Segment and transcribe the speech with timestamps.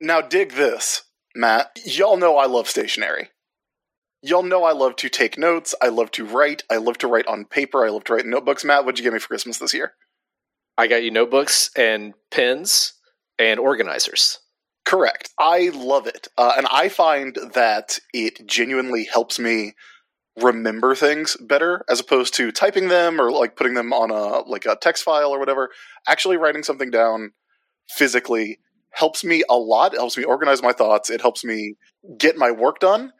[0.00, 1.02] Now, dig this,
[1.34, 1.78] Matt.
[1.84, 3.30] Y'all know I love stationery.
[4.22, 5.74] Y'all know I love to take notes.
[5.80, 6.64] I love to write.
[6.70, 7.84] I love to write on paper.
[7.84, 8.64] I love to write in notebooks.
[8.64, 9.94] Matt, what'd you get me for Christmas this year?
[10.76, 12.94] I got you notebooks and pens
[13.38, 14.38] and organizers.
[14.84, 15.30] Correct.
[15.38, 16.28] I love it.
[16.36, 19.74] Uh, and I find that it genuinely helps me
[20.40, 24.66] remember things better as opposed to typing them or like putting them on a like
[24.66, 25.70] a text file or whatever.
[26.06, 27.32] Actually writing something down
[27.90, 28.58] physically
[28.90, 29.94] helps me a lot.
[29.94, 31.10] It helps me organize my thoughts.
[31.10, 31.76] It helps me
[32.18, 33.12] get my work done.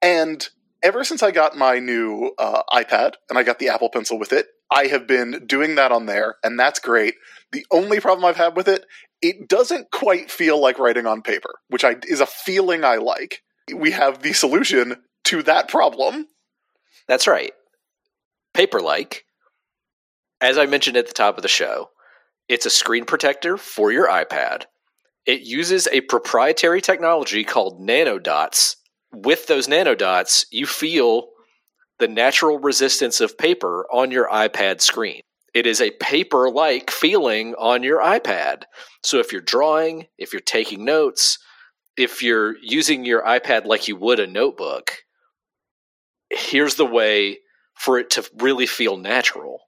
[0.00, 0.46] And
[0.82, 4.32] ever since I got my new uh, iPad and I got the Apple Pencil with
[4.32, 7.14] it, I have been doing that on there, and that's great.
[7.52, 8.86] The only problem I've had with it,
[9.20, 13.42] it doesn't quite feel like writing on paper, which I, is a feeling I like.
[13.74, 16.26] We have the solution to that problem.
[17.06, 17.52] That's right.
[18.54, 19.20] Paperlike.
[20.40, 21.90] as I mentioned at the top of the show,
[22.48, 24.64] it's a screen protector for your iPad.
[25.26, 28.76] It uses a proprietary technology called nanodots.
[29.12, 31.28] With those nanodots, you feel
[31.98, 35.20] the natural resistance of paper on your iPad screen.
[35.54, 38.62] It is a paper like feeling on your iPad.
[39.02, 41.38] So if you're drawing, if you're taking notes,
[41.96, 44.96] if you're using your iPad like you would a notebook,
[46.30, 47.38] here's the way
[47.74, 49.60] for it to really feel natural.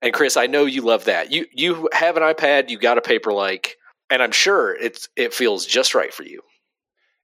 [0.00, 1.32] And Chris, I know you love that.
[1.32, 3.72] You you have an iPad, you got a Paperlike,
[4.10, 6.42] and I'm sure it's it feels just right for you.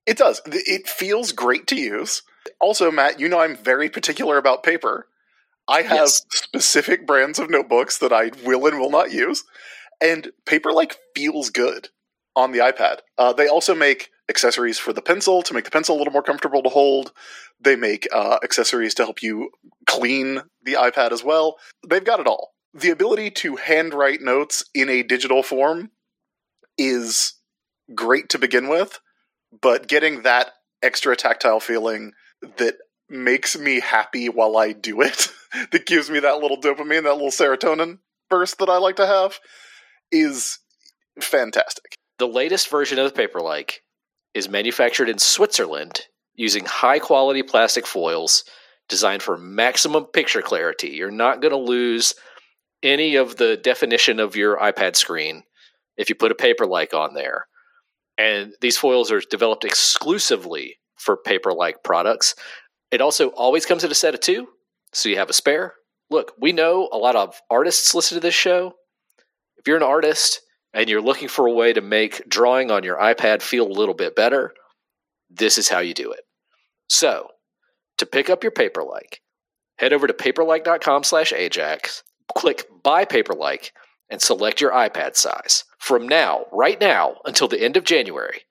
[0.07, 0.41] It does.
[0.47, 2.23] It feels great to use.
[2.61, 5.09] Also, Matt, you know I'm very particular about paper.
[5.67, 6.23] I have yes.
[6.31, 9.45] specific brands of notebooks that I will and will not use,
[10.01, 11.89] and Paperlike feels good
[12.37, 12.99] on the iPad.
[13.17, 16.23] Uh, they also make accessories for the pencil to make the pencil a little more
[16.23, 17.13] comfortable to hold.
[17.61, 19.51] They make uh, accessories to help you
[19.87, 21.57] clean the iPad as well.
[21.87, 22.53] They've got it all.
[22.75, 25.91] The ability to handwrite notes in a digital form
[26.79, 27.35] is
[27.95, 29.01] great to begin with,
[29.61, 32.13] but getting that extra tactile feeling
[32.59, 32.77] that
[33.09, 35.29] makes me happy while I do it,
[35.73, 37.99] that gives me that little dopamine, that little serotonin
[38.31, 39.39] burst that I like to have,
[40.11, 40.59] is
[41.21, 41.95] fantastic.
[42.19, 43.75] The latest version of the Paperlike
[44.35, 46.03] is manufactured in Switzerland
[46.35, 48.45] using high quality plastic foils
[48.89, 50.89] designed for maximum picture clarity.
[50.89, 52.15] You're not going to lose
[52.83, 55.43] any of the definition of your iPad screen
[55.97, 57.47] if you put a Paperlike on there.
[58.17, 62.35] And these foils are developed exclusively for Paperlike products.
[62.91, 64.49] It also always comes in a set of two,
[64.93, 65.75] so you have a spare.
[66.11, 68.75] Look, we know a lot of artists listen to this show.
[69.57, 70.41] If you're an artist
[70.73, 73.95] and you're looking for a way to make drawing on your iPad feel a little
[73.95, 74.53] bit better,
[75.31, 76.21] this is how you do it.
[76.89, 77.29] So,
[77.99, 79.21] to pick up your Paperlike,
[79.79, 82.03] head over to paperlike.com slash Ajax,
[82.37, 83.71] click Buy Paperlike,
[84.15, 85.65] and select your iPad size.
[85.81, 88.43] From now, right now, until the end of January,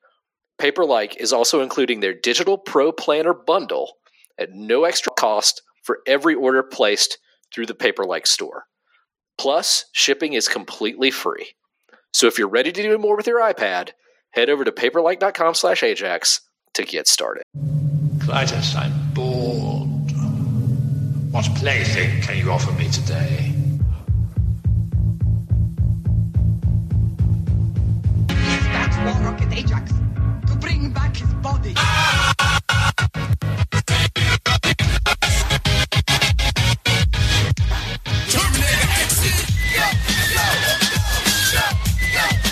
[0.60, 3.94] Paperlike is also including their Digital Pro Planner bundle
[4.38, 7.16] at no extra cost for every order placed
[7.52, 8.64] through the Paperlike store.
[9.38, 11.54] Plus, shipping is completely free.
[12.12, 13.92] So if you're ready to do more with your iPad,
[14.32, 16.42] head over to paperlike.com slash Ajax
[16.74, 17.42] to get started.
[18.18, 20.12] Klytus, I'm bored.
[21.32, 23.63] What plaything can you offer me today?
[29.54, 29.92] Ajax
[30.48, 31.74] to bring back his body.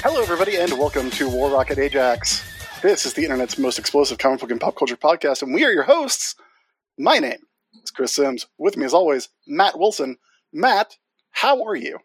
[0.04, 2.44] Hello, everybody, and welcome to War Rocket Ajax.
[2.82, 5.72] This is the internet's most explosive comic book and pop culture podcast, and we are
[5.72, 6.36] your hosts.
[6.96, 7.40] My name
[7.82, 8.46] is Chris Sims.
[8.58, 10.18] With me, as always, Matt Wilson.
[10.52, 10.98] Matt,
[11.32, 11.98] how are you?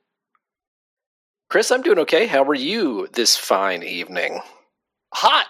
[1.50, 2.26] Chris, I'm doing okay.
[2.26, 4.42] How are you this fine evening?
[5.20, 5.48] Hot.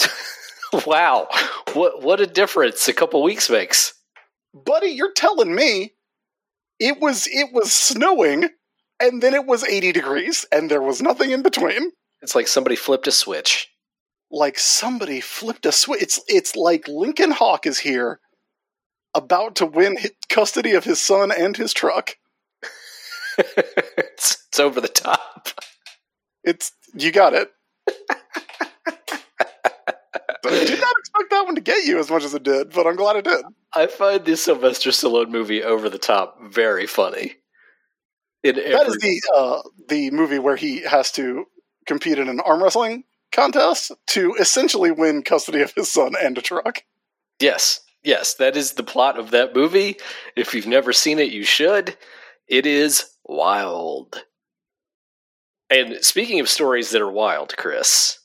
[0.86, 1.28] wow,
[1.74, 3.92] what what a difference a couple weeks makes,
[4.54, 4.88] buddy.
[4.88, 5.92] You're telling me
[6.80, 8.48] it was it was snowing
[8.98, 11.90] and then it was 80 degrees, and there was nothing in between.
[12.22, 13.68] It's like somebody flipped a switch.
[14.30, 16.00] Like somebody flipped a switch.
[16.00, 18.20] It's it's like Lincoln Hawk is here,
[19.14, 19.98] about to win
[20.30, 22.16] custody of his son and his truck.
[23.36, 25.48] it's, it's over the top.
[26.44, 27.50] It's you got it.
[31.22, 33.24] expect that one to get you as much as it did, but I'm glad it
[33.24, 33.44] did.
[33.74, 37.36] I find the Sylvester Stallone movie over the top very funny.
[38.42, 41.44] In that is the uh, the movie where he has to
[41.86, 46.42] compete in an arm wrestling contest to essentially win custody of his son and a
[46.42, 46.82] truck.
[47.40, 49.96] Yes, yes, that is the plot of that movie.
[50.36, 51.96] If you've never seen it, you should.
[52.48, 54.24] It is wild.
[55.70, 58.18] And speaking of stories that are wild, Chris,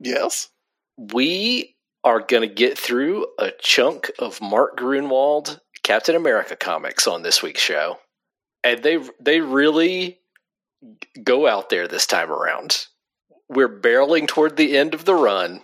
[0.00, 0.48] Yes.
[0.98, 7.22] we are going to get through a chunk of Mark Gruenwald Captain America comics on
[7.22, 7.98] this week's show.
[8.64, 10.18] And they they really
[11.22, 12.86] go out there this time around.
[13.48, 15.62] We're barreling toward the end of the run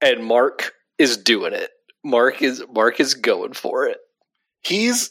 [0.00, 1.70] and Mark is doing it.
[2.04, 3.98] Mark is Mark is going for it.
[4.62, 5.10] He's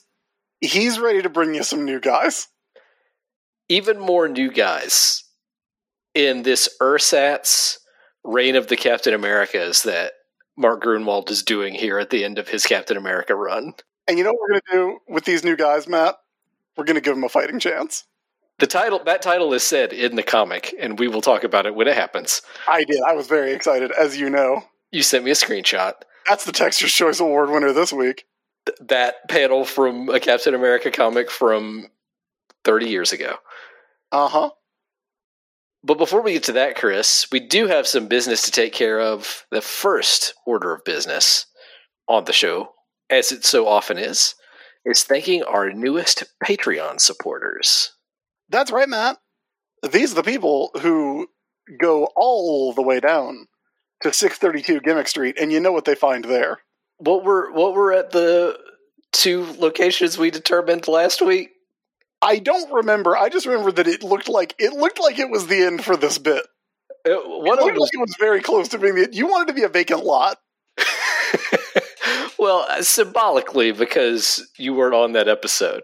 [0.62, 2.48] he's ready to bring you some new guys.
[3.70, 5.24] Even more new guys
[6.16, 7.78] in this ersatz
[8.28, 10.14] reign of the Captain Americas that
[10.58, 13.74] Mark Gruenwald is doing here at the end of his Captain America run.
[14.08, 16.16] And you know what we're going to do with these new guys, Matt?
[16.76, 18.04] We're going to give them a fighting chance.
[18.60, 21.76] The title that title is said in the comic, and we will talk about it
[21.76, 22.42] when it happens.
[22.68, 23.00] I did.
[23.08, 24.64] I was very excited, as you know.
[24.92, 25.94] You sent me a screenshot.
[26.28, 28.26] That's the Texture's Choice Award winner this week.
[28.66, 31.88] Th- that panel from a Captain America comic from
[32.64, 33.36] 30 years ago.
[34.12, 34.50] Uh huh.
[35.88, 39.00] But before we get to that, Chris, we do have some business to take care
[39.00, 39.46] of.
[39.52, 41.46] The first order of business
[42.10, 42.74] on the show,
[43.10, 44.36] as it so often is,
[44.84, 47.94] is thanking our newest Patreon supporters.
[48.50, 49.20] That's right, Matt.
[49.90, 51.28] These are the people who
[51.80, 53.48] go all the way down
[54.02, 56.60] to 632 Gimmick Street, and you know what they find there.
[56.98, 58.60] What were what were at the
[59.14, 61.52] two locations we determined last week?
[62.22, 63.16] I don't remember.
[63.16, 65.96] I just remember that it looked like it looked like it was the end for
[65.96, 66.44] this bit.
[67.06, 69.10] It One of looked like it was very close to being the.
[69.12, 70.40] You wanted to be a vacant lot.
[72.40, 75.84] well, uh, symbolically, because you weren't on that episode.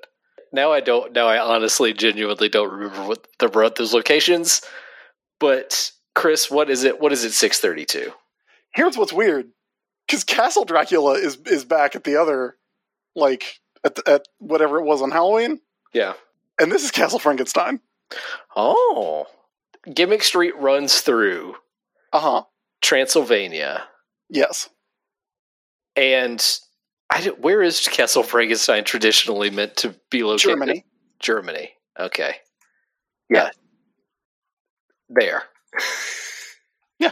[0.52, 1.14] Now I don't.
[1.14, 4.62] Now I honestly, genuinely don't remember what the what those locations.
[5.40, 7.00] But Chris, what is it?
[7.00, 7.34] What is it?
[7.34, 8.12] Six thirty two.
[8.74, 9.50] Here's what's weird,
[10.08, 12.56] because Castle Dracula is is back at the other,
[13.16, 15.60] like at the, at whatever it was on Halloween,
[15.94, 16.14] Yeah.
[16.60, 17.80] and this is Castle Frankenstein.
[18.56, 19.26] Oh,
[19.94, 21.56] Gimmick Street runs through
[22.12, 22.44] Uh huh.
[22.82, 23.84] Transylvania,
[24.30, 24.70] Yes.
[25.96, 26.60] and
[27.10, 30.50] I don't, where is Castle Frankenstein traditionally meant to be located?
[30.50, 30.86] Germany.
[31.20, 31.72] Germany.
[32.00, 32.36] Okay.
[33.30, 33.50] Yeah.
[35.10, 35.44] There.
[37.00, 37.12] Yeah.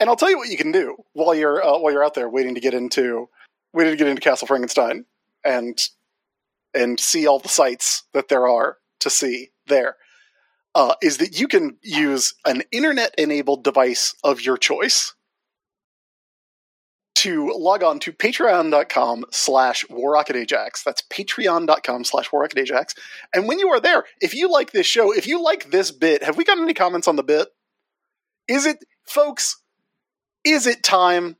[0.00, 2.28] And I'll tell you what you can do while you're uh, while you're out there
[2.28, 3.28] waiting to get into
[3.72, 5.04] waiting to get into Castle Frankenstein
[5.44, 5.78] and
[6.76, 9.96] and see all the sites that there are to see there.
[10.74, 15.14] Uh, is that you can use an internet enabled device of your choice
[17.16, 20.84] to log on to patreon.com slash warrocketajax.
[20.84, 22.94] That's patreon.com slash warrocketajax.
[23.34, 26.22] And when you are there, if you like this show, if you like this bit,
[26.22, 27.48] have we got any comments on the bit?
[28.48, 29.56] Is it, folks,
[30.44, 31.36] is it time?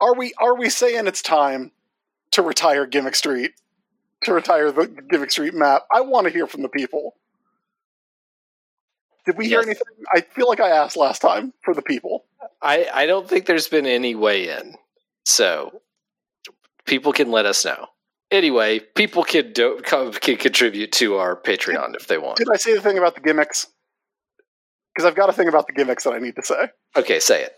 [0.00, 1.70] Are we are we saying it's time
[2.32, 3.52] to retire Gimmick Street?
[4.24, 5.82] To retire the Gimmick Street map?
[5.92, 7.14] I want to hear from the people.
[9.26, 9.66] Did we hear Yes.
[9.66, 9.86] anything?
[10.14, 12.24] I feel like I asked last time for the people.
[12.60, 14.76] I, I don't think there's been any way in.
[15.24, 15.80] So
[16.86, 17.86] people can let us know.
[18.30, 22.38] Anyway, people can do, co- can contribute to our Patreon if they want.
[22.38, 23.66] Did I say the thing about the gimmicks?
[24.94, 26.68] Because I've got a thing about the gimmicks that I need to say.
[26.96, 27.54] Okay, say it.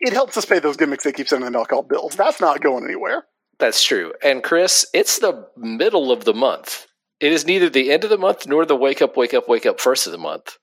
[0.00, 2.14] It helps us pay those gimmicks they keep sending the mail called bills.
[2.16, 3.24] That's not going anywhere.
[3.58, 4.12] That's true.
[4.22, 6.86] And Chris, it's the middle of the month.
[7.20, 9.66] It is neither the end of the month nor the wake up, wake up, wake
[9.66, 10.58] up first of the month.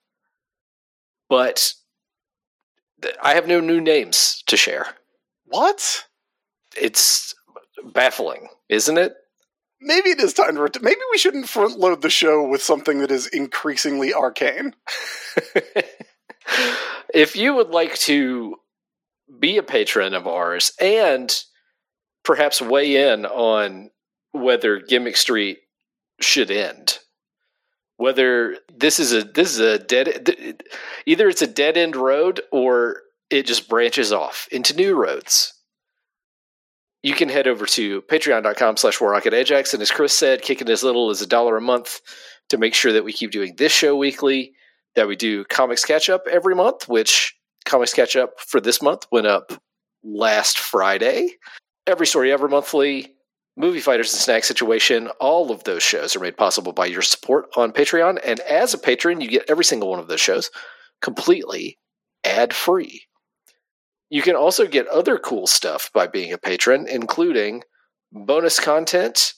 [1.29, 1.73] But
[3.21, 4.87] I have no new names to share.
[5.45, 6.06] What?
[6.80, 7.33] It's
[7.94, 9.13] baffling, isn't it?
[9.80, 10.61] Maybe it is time to.
[10.61, 14.75] Ret- Maybe we shouldn't front load the show with something that is increasingly arcane.
[17.13, 18.57] if you would like to
[19.39, 21.33] be a patron of ours and
[22.23, 23.90] perhaps weigh in on
[24.31, 25.59] whether Gimmick Street
[26.19, 26.99] should end,
[27.97, 30.61] whether this is a this is a dead th-
[31.06, 35.54] either it's a dead end road or it just branches off into new roads.
[37.04, 39.73] You can head over to patreon.com slash warrocketajax.
[39.73, 41.99] And as Chris said, kicking as little as a dollar a month
[42.49, 44.54] to make sure that we keep doing this show weekly
[44.95, 47.35] that we do comics catch up every month, which
[47.66, 49.54] comics catch up for this month went up
[50.04, 51.30] last Friday.
[51.88, 53.16] Every story ever monthly,
[53.57, 57.50] movie fighters and snack situation, all of those shows are made possible by your support
[57.56, 58.19] on Patreon.
[58.23, 60.52] And as a patron, you get every single one of those shows
[61.02, 61.80] completely
[62.23, 63.04] ad free.
[64.09, 67.64] You can also get other cool stuff by being a patron, including
[68.11, 69.33] bonus content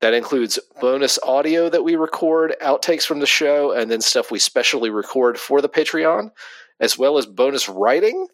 [0.00, 4.40] that includes bonus audio that we record, outtakes from the show, and then stuff we
[4.40, 6.32] specially record for the Patreon,
[6.80, 8.26] as well as bonus writing.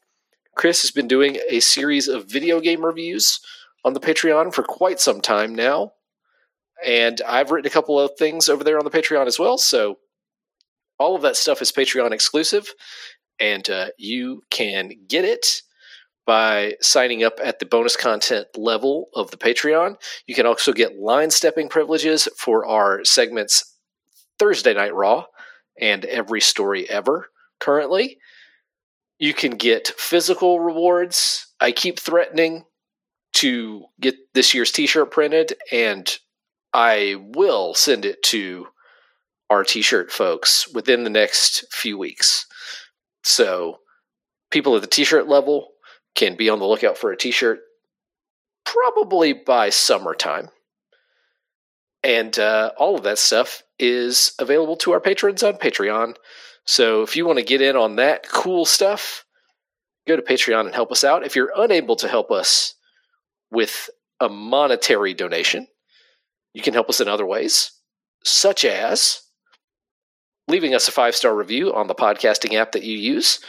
[0.59, 3.41] Chris has been doing a series of video game reviews
[3.85, 5.93] on the Patreon for quite some time now.
[6.85, 9.57] And I've written a couple of things over there on the Patreon as well.
[9.57, 9.99] So
[10.99, 12.69] all of that stuff is Patreon exclusive.
[13.41, 15.63] and uh, you can get it
[16.27, 19.97] by signing up at the bonus content level of the Patreon.
[20.27, 23.77] You can also get line stepping privileges for our segments
[24.39, 25.27] Thursday Night Raw
[25.81, 27.29] and Every Story Ever
[27.61, 28.19] currently.
[29.19, 31.47] You can get physical rewards.
[31.61, 32.65] I keep threatening
[33.35, 36.09] to get this year's t shirt printed, and
[36.73, 38.69] I will send it to
[39.51, 42.47] our t shirt folks within the next few weeks.
[43.25, 43.79] So,
[44.51, 45.71] people at the t shirt level
[46.15, 47.61] can be on the lookout for a t shirt
[48.65, 50.49] probably by summertime.
[52.03, 56.15] And uh, all of that stuff is available to our patrons on Patreon.
[56.65, 59.25] So if you want to get in on that cool stuff,
[60.07, 61.25] go to Patreon and help us out.
[61.25, 62.75] If you're unable to help us
[63.51, 63.89] with
[64.21, 65.67] a monetary donation,
[66.55, 67.71] you can help us in other ways,
[68.25, 69.23] such as
[70.49, 73.41] leaving us a five star review on the podcasting app that you use.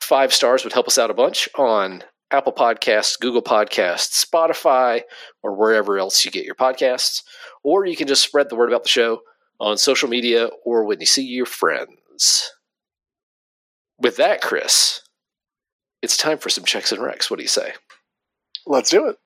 [0.00, 5.02] Five stars would help us out a bunch on Apple Podcasts, Google Podcasts, Spotify,
[5.42, 7.22] or wherever else you get your podcasts.
[7.62, 9.20] Or you can just spread the word about the show
[9.64, 12.50] on social media or when you see your friends.
[13.98, 15.00] With that, Chris,
[16.02, 17.30] it's time for some checks and recs.
[17.30, 17.72] What do you say?
[18.66, 19.16] Let's do it.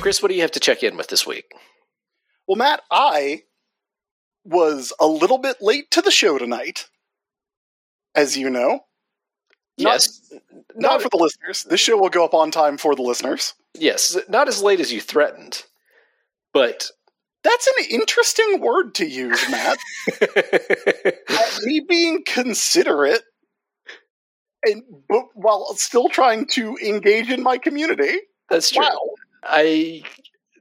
[0.00, 1.52] Chris, what do you have to check in with this week?
[2.48, 3.42] Well, Matt, I
[4.44, 6.88] was a little bit late to the show tonight,
[8.14, 8.80] as you know.
[9.78, 10.20] Not- Yes.
[10.30, 10.42] Not
[10.76, 11.64] Not, for the listeners.
[11.64, 13.54] This show will go up on time for the listeners.
[13.74, 15.64] yes, not as late as you threatened,
[16.52, 16.90] but
[17.42, 19.78] That's an interesting word to use, Matt.
[21.64, 23.22] Me being considerate
[24.62, 28.18] and but while still trying to engage in my community.
[28.48, 28.82] that's true.
[28.84, 28.98] Wow.
[29.42, 30.02] I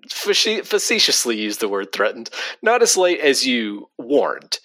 [0.10, 2.30] facetiously used the word threatened.
[2.62, 4.60] Not as late as you warned.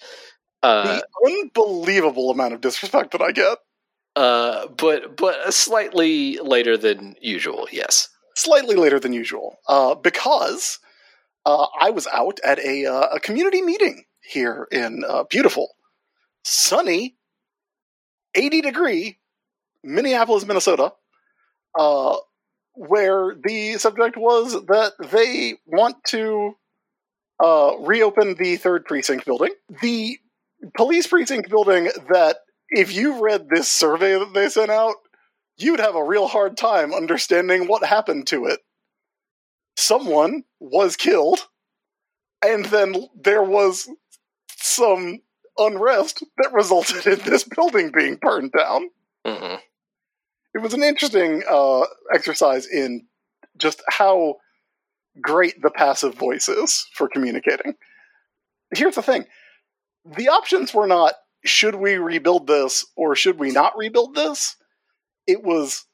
[0.63, 3.57] Uh, the unbelievable amount of disrespect that I get.
[4.15, 7.67] uh, but but slightly later than usual.
[7.71, 8.07] Yes.
[8.37, 9.57] Slightly later than usual.
[9.67, 10.79] Uh, because
[11.45, 15.69] uh, I was out at a, uh, a community meeting here in uh, beautiful,
[16.43, 17.15] sunny,
[18.33, 19.19] 80 degree
[19.83, 20.93] Minneapolis, Minnesota,
[21.77, 22.17] uh,
[22.73, 26.55] where the subject was that they want to
[27.43, 29.51] uh, reopen the third precinct building.
[29.81, 30.17] The
[30.75, 32.37] police precinct building that,
[32.69, 34.95] if you read this survey that they sent out,
[35.57, 38.59] you'd have a real hard time understanding what happened to it.
[39.75, 41.47] Someone was killed,
[42.43, 43.89] and then there was
[44.57, 45.21] some
[45.57, 48.89] unrest that resulted in this building being burned down.
[49.25, 49.55] hmm
[50.53, 53.07] It was an interesting uh, exercise in
[53.57, 54.35] just how
[55.21, 57.75] great the passive voice is for communicating.
[58.73, 59.25] Here's the thing
[60.05, 61.13] the options were not
[61.43, 64.55] should we rebuild this or should we not rebuild this?
[65.27, 65.85] It was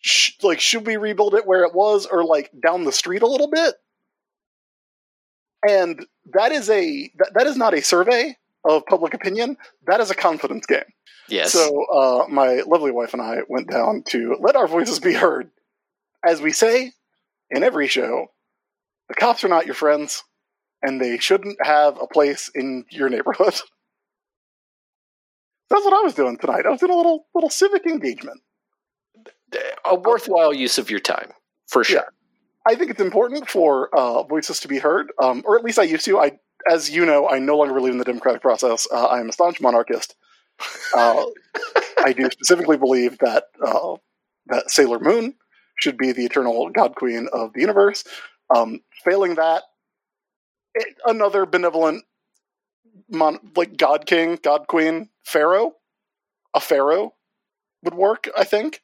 [0.00, 3.26] sh- like, should we rebuild it where it was or like down the street a
[3.26, 3.74] little bit?
[5.66, 9.56] And that is a that, that is not a survey of public opinion.
[9.86, 10.84] That is a confidence game.
[11.28, 11.52] Yes.
[11.52, 15.50] So uh, my lovely wife and I went down to let our voices be heard.
[16.24, 16.92] As we say
[17.50, 18.26] in every show,
[19.08, 20.22] the cops are not your friends,
[20.82, 23.54] and they shouldn't have a place in your neighborhood.
[25.70, 26.66] That's what I was doing tonight.
[26.66, 28.40] I was doing a little little civic engagement.
[29.84, 31.32] A worthwhile use of your time
[31.68, 32.04] for sure.
[32.66, 35.84] I think it's important for uh, voices to be heard, um, or at least I
[35.84, 36.18] used to.
[36.18, 36.38] I,
[36.70, 38.86] as you know, I no longer believe in the democratic process.
[38.92, 40.14] Uh, I am a staunch monarchist.
[40.94, 41.24] Uh,
[42.04, 43.94] I do specifically believe that uh,
[44.48, 45.34] that Sailor Moon
[45.78, 48.04] should be the eternal god queen of the universe.
[48.54, 49.62] Um, failing that,
[50.74, 52.04] it, another benevolent,
[53.08, 55.72] mon- like god king, god queen, pharaoh,
[56.52, 57.14] a pharaoh
[57.82, 58.28] would work.
[58.36, 58.82] I think.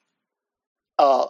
[0.98, 1.26] Uh,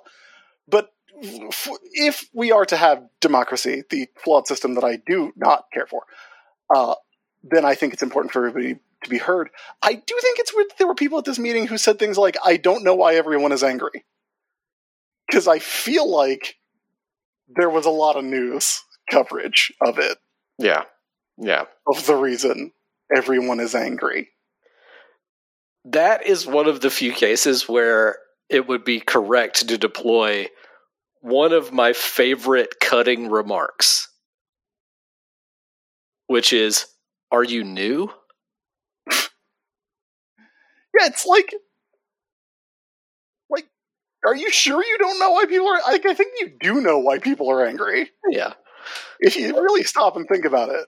[0.68, 0.90] but
[1.22, 5.86] f- if we are to have democracy, the flawed system that I do not care
[5.86, 6.02] for,
[6.74, 6.94] uh,
[7.42, 9.50] then I think it's important for everybody to be heard.
[9.82, 12.18] I do think it's weird that there were people at this meeting who said things
[12.18, 14.04] like, I don't know why everyone is angry.
[15.26, 16.56] Because I feel like
[17.48, 20.18] there was a lot of news coverage of it,
[20.58, 20.84] Yeah.
[21.38, 21.64] Yeah.
[21.86, 22.72] of the reason
[23.14, 24.30] everyone is angry.
[25.84, 30.46] That is one of the few cases where it would be correct to deploy
[31.20, 34.08] one of my favorite cutting remarks,
[36.26, 36.86] which is,
[37.32, 38.10] Are you new?
[40.98, 41.52] Yeah, it's like,
[43.50, 43.66] like,
[44.24, 45.80] are you sure you don't know why people are?
[45.86, 48.54] Like, I think you do know why people are angry Yeah.
[49.20, 50.86] if you really stop and think about it.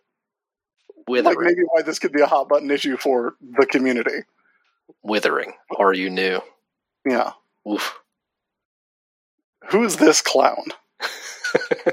[1.08, 1.36] Withering.
[1.36, 4.20] like maybe why this could be a hot button issue for the community.
[5.02, 5.52] Withering.
[5.78, 6.40] Are you new?
[7.06, 7.32] Yeah.
[7.68, 8.00] Oof.
[9.70, 10.64] Who's this clown?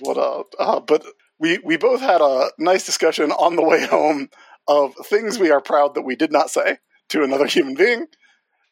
[0.00, 1.04] What uh, uh but
[1.38, 4.28] we we both had a nice discussion on the way home
[4.66, 6.78] of things we are proud that we did not say
[7.10, 8.06] to another human being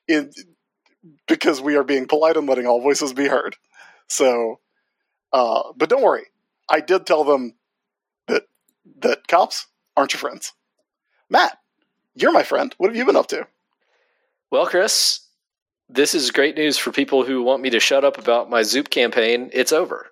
[0.08, 0.32] in
[1.28, 3.56] because we are being polite and letting all voices be heard.
[4.08, 4.60] So
[5.32, 6.26] uh but don't worry.
[6.68, 7.54] I did tell them
[8.26, 8.44] that
[8.98, 9.66] that cops
[9.96, 10.52] aren't your friends.
[11.30, 11.56] Matt,
[12.14, 12.74] you're my friend.
[12.78, 13.46] What have you been up to?
[14.50, 15.20] Well, Chris,
[15.92, 18.90] this is great news for people who want me to shut up about my Zoop
[18.90, 19.50] campaign.
[19.52, 20.06] It's over.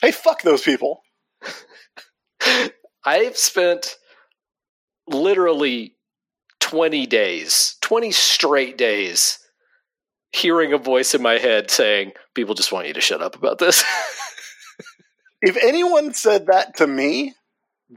[0.00, 1.00] Hey, fuck those people.
[3.04, 3.96] I've spent
[5.08, 5.96] literally
[6.60, 9.38] 20 days, 20 straight days,
[10.32, 13.58] hearing a voice in my head saying, People just want you to shut up about
[13.58, 13.84] this.
[15.42, 17.34] If anyone said that to me,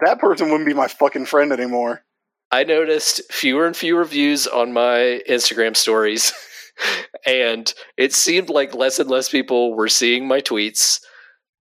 [0.02, 2.04] that person wouldn't be my fucking friend anymore.
[2.52, 6.34] I noticed fewer and fewer views on my Instagram stories,
[7.26, 11.00] and it seemed like less and less people were seeing my tweets.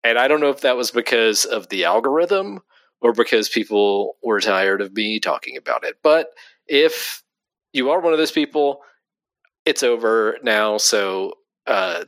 [0.05, 2.61] And I don't know if that was because of the algorithm
[3.01, 5.97] or because people were tired of me talking about it.
[6.03, 6.29] But
[6.67, 7.23] if
[7.73, 8.81] you are one of those people,
[9.65, 10.79] it's over now.
[10.79, 11.35] So
[11.67, 12.05] uh,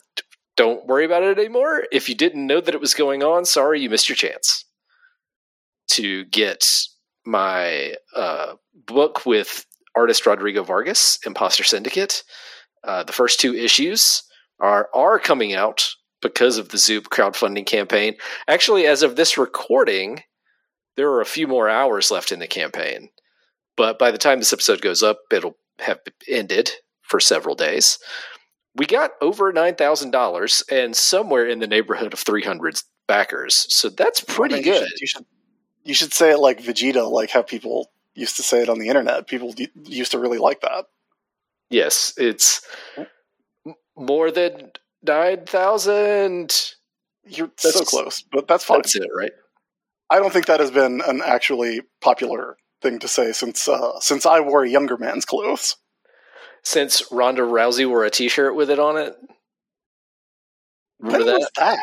[0.56, 1.84] don't worry about it anymore.
[1.92, 4.64] If you didn't know that it was going on, sorry, you missed your chance
[5.90, 6.66] to get
[7.26, 8.54] my uh,
[8.86, 12.22] book with artist Rodrigo Vargas, Imposter Syndicate.
[12.84, 14.22] Uh, the first two issues
[14.58, 15.88] are are coming out
[16.22, 18.14] because of the Zoop crowdfunding campaign.
[18.48, 20.22] Actually, as of this recording,
[20.96, 23.08] there are a few more hours left in the campaign.
[23.76, 26.70] But by the time this episode goes up, it'll have ended
[27.02, 27.98] for several days.
[28.76, 33.66] We got over nine thousand dollars and somewhere in the neighborhood of three hundred backers.
[33.74, 34.88] So that's pretty I mean, you good.
[34.88, 35.26] should- You should,
[35.84, 38.88] you should say it like Vegeta, like how people used to say it on the
[38.88, 39.26] internet.
[39.26, 40.84] People d- used to really like that.
[41.70, 42.62] Yes, it's
[43.96, 46.74] more than nine thousand.
[47.24, 48.78] You're so close, but that's fine.
[48.78, 49.32] That's it, right?
[50.10, 54.26] I don't think that has been an actually popular thing to say since uh, since
[54.26, 55.76] I wore a younger man's clothes.
[56.62, 59.16] Since Ronda Rousey wore a T-shirt with it on it.
[60.98, 61.38] Remember when that?
[61.38, 61.78] was that?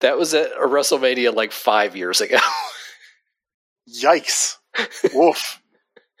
[0.00, 2.38] That was at a WrestleMania like five years ago.
[3.90, 4.56] Yikes!
[5.14, 5.60] Woof!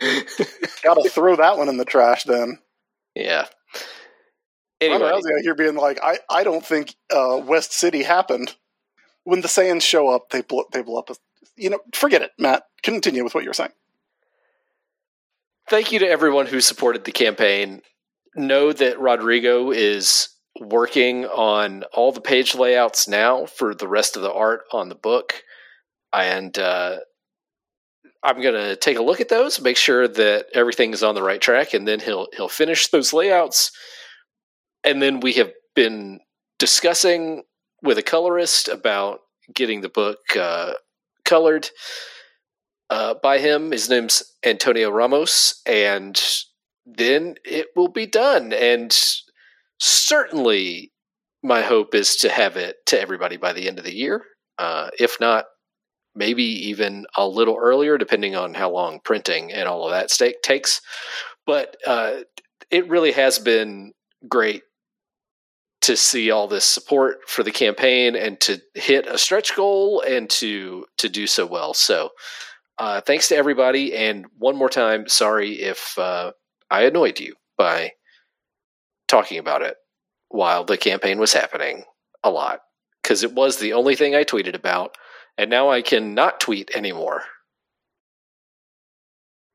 [0.82, 2.24] Got to throw that one in the trash.
[2.24, 2.58] Then
[3.16, 3.46] yeah.
[4.82, 8.54] Ronda Anyway, Rousey out here being like, I, I don't think uh, West City happened.
[9.24, 11.10] When the Saiyans show up, they blow they blow up.
[11.10, 11.14] A,
[11.56, 12.64] you know, forget it, Matt.
[12.82, 13.72] Continue with what you were saying.
[15.68, 17.82] thank you to everyone who supported the campaign.
[18.36, 20.28] Know that Rodrigo is
[20.60, 24.94] working on all the page layouts now for the rest of the art on the
[24.94, 25.42] book,
[26.12, 26.98] and uh,
[28.26, 31.22] I'm going to take a look at those, make sure that everything is on the
[31.22, 33.70] right track, and then he'll he'll finish those layouts.
[34.82, 36.18] And then we have been
[36.58, 37.44] discussing
[37.82, 39.20] with a colorist about
[39.54, 40.72] getting the book uh,
[41.24, 41.70] colored
[42.90, 43.70] uh, by him.
[43.70, 46.20] His name's Antonio Ramos, and
[46.84, 48.52] then it will be done.
[48.52, 48.96] And
[49.78, 50.92] certainly,
[51.44, 54.24] my hope is to have it to everybody by the end of the year.
[54.58, 55.44] Uh, if not,
[56.16, 60.42] maybe even a little earlier, depending on how long printing and all of that stake
[60.42, 60.80] takes.
[61.46, 62.22] But uh,
[62.70, 63.92] it really has been
[64.28, 64.62] great
[65.82, 70.28] to see all this support for the campaign and to hit a stretch goal and
[70.30, 71.74] to to do so well.
[71.74, 72.10] So
[72.78, 76.32] uh, thanks to everybody, and one more time, sorry if uh,
[76.70, 77.92] I annoyed you by
[79.08, 79.76] talking about it
[80.28, 81.84] while the campaign was happening
[82.24, 82.60] a lot
[83.02, 84.96] because it was the only thing I tweeted about,
[85.38, 87.24] and now I can not tweet anymore,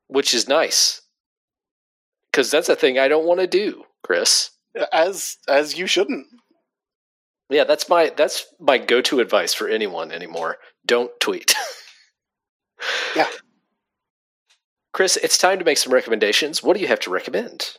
[0.08, 1.02] which is nice
[2.32, 4.52] because that's a thing I don't want to do, Chris.
[4.94, 6.28] As as you shouldn't.
[7.50, 10.58] Yeah, that's my that's my go-to advice for anyone anymore.
[10.86, 11.56] Don't tweet.
[13.16, 13.28] Yeah.
[14.92, 16.64] Chris, it's time to make some recommendations.
[16.64, 17.78] What do you have to recommend?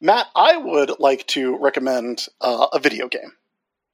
[0.00, 3.32] Matt, I would like to recommend uh, a video game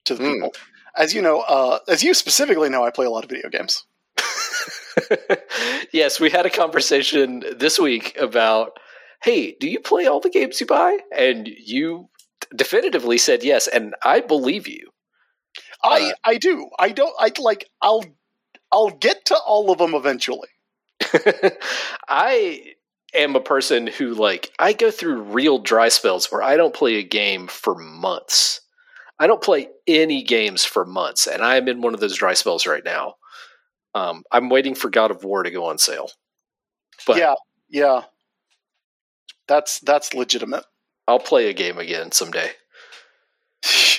[0.07, 0.33] to the Hmm.
[0.33, 0.53] people.
[0.97, 3.85] As you know, uh, as you specifically know, I play a lot of video games.
[5.93, 8.79] yes, we had a conversation this week about,
[9.23, 10.99] hey, do you play all the games you buy?
[11.17, 12.09] And you
[12.55, 14.91] definitively said yes, and I believe you.
[15.83, 16.69] I I do.
[16.79, 17.15] I don't.
[17.19, 17.69] I like.
[17.81, 18.05] I'll
[18.73, 20.49] I'll get to all of them eventually.
[22.09, 22.75] I
[23.15, 26.97] am a person who like I go through real dry spells where I don't play
[26.97, 28.61] a game for months.
[29.19, 32.35] I don't play any games for months, and I am in one of those dry
[32.35, 33.15] spells right now.
[33.95, 36.11] Um, I'm waiting for God of War to go on sale.
[37.07, 37.35] But yeah,
[37.69, 38.03] yeah.
[39.49, 40.65] That's that's legitimate.
[41.07, 42.51] I'll play a game again someday.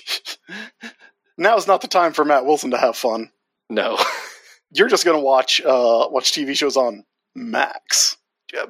[1.38, 3.30] Now is not the time for Matt Wilson to have fun.
[3.70, 3.98] No.
[4.72, 8.18] You're just gonna watch uh watch TV shows on Max.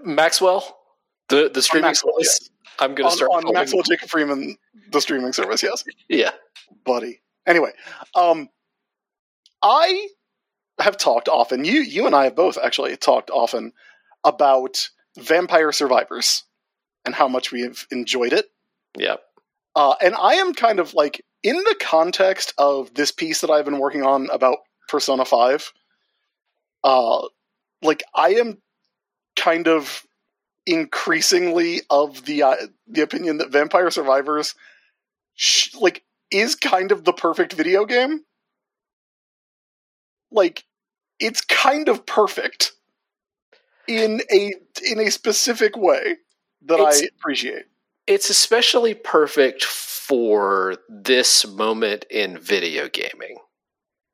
[0.04, 0.78] Maxwell?
[1.30, 2.50] The the streaming Maxwell, service?
[2.80, 4.58] I'm gonna On, start on Maxwell Jacob Friedman,
[4.92, 5.84] the streaming service, yes.
[6.10, 6.32] Yeah.
[6.86, 7.22] buddy.
[7.46, 7.72] Anyway,
[8.16, 8.50] um,
[9.62, 10.08] I
[10.80, 11.66] have talked often.
[11.66, 13.74] You, you and I have both actually talked often
[14.24, 16.44] about Vampire Survivors
[17.06, 18.46] and how much we have enjoyed it.
[18.98, 19.16] Yeah.
[19.76, 23.66] Uh, and I am kind of like in the context of this piece that I've
[23.66, 25.72] been working on about Persona Five.
[26.84, 27.28] Uh,
[27.82, 28.62] like I am
[29.36, 30.04] kind of
[30.68, 32.56] increasingly of the uh,
[32.88, 34.54] the opinion that Vampire Survivors,
[35.34, 38.24] sh- like, is kind of the perfect video game.
[40.30, 40.66] Like,
[41.20, 42.74] it's kind of perfect
[43.88, 44.54] in a
[44.86, 46.18] in a specific way
[46.64, 47.66] that It's- I appreciate.
[48.06, 53.38] It's especially perfect for this moment in video gaming.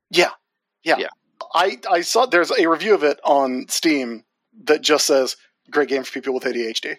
[0.10, 0.32] Yeah,
[0.84, 0.98] yeah.
[0.98, 1.10] Yeah.
[1.54, 4.24] I I saw there's a review of it on Steam
[4.64, 5.36] that just says
[5.70, 6.98] great game for people with ADHD,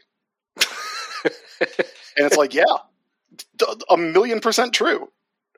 [0.57, 2.65] and it's like, yeah,
[3.91, 5.11] a million percent true.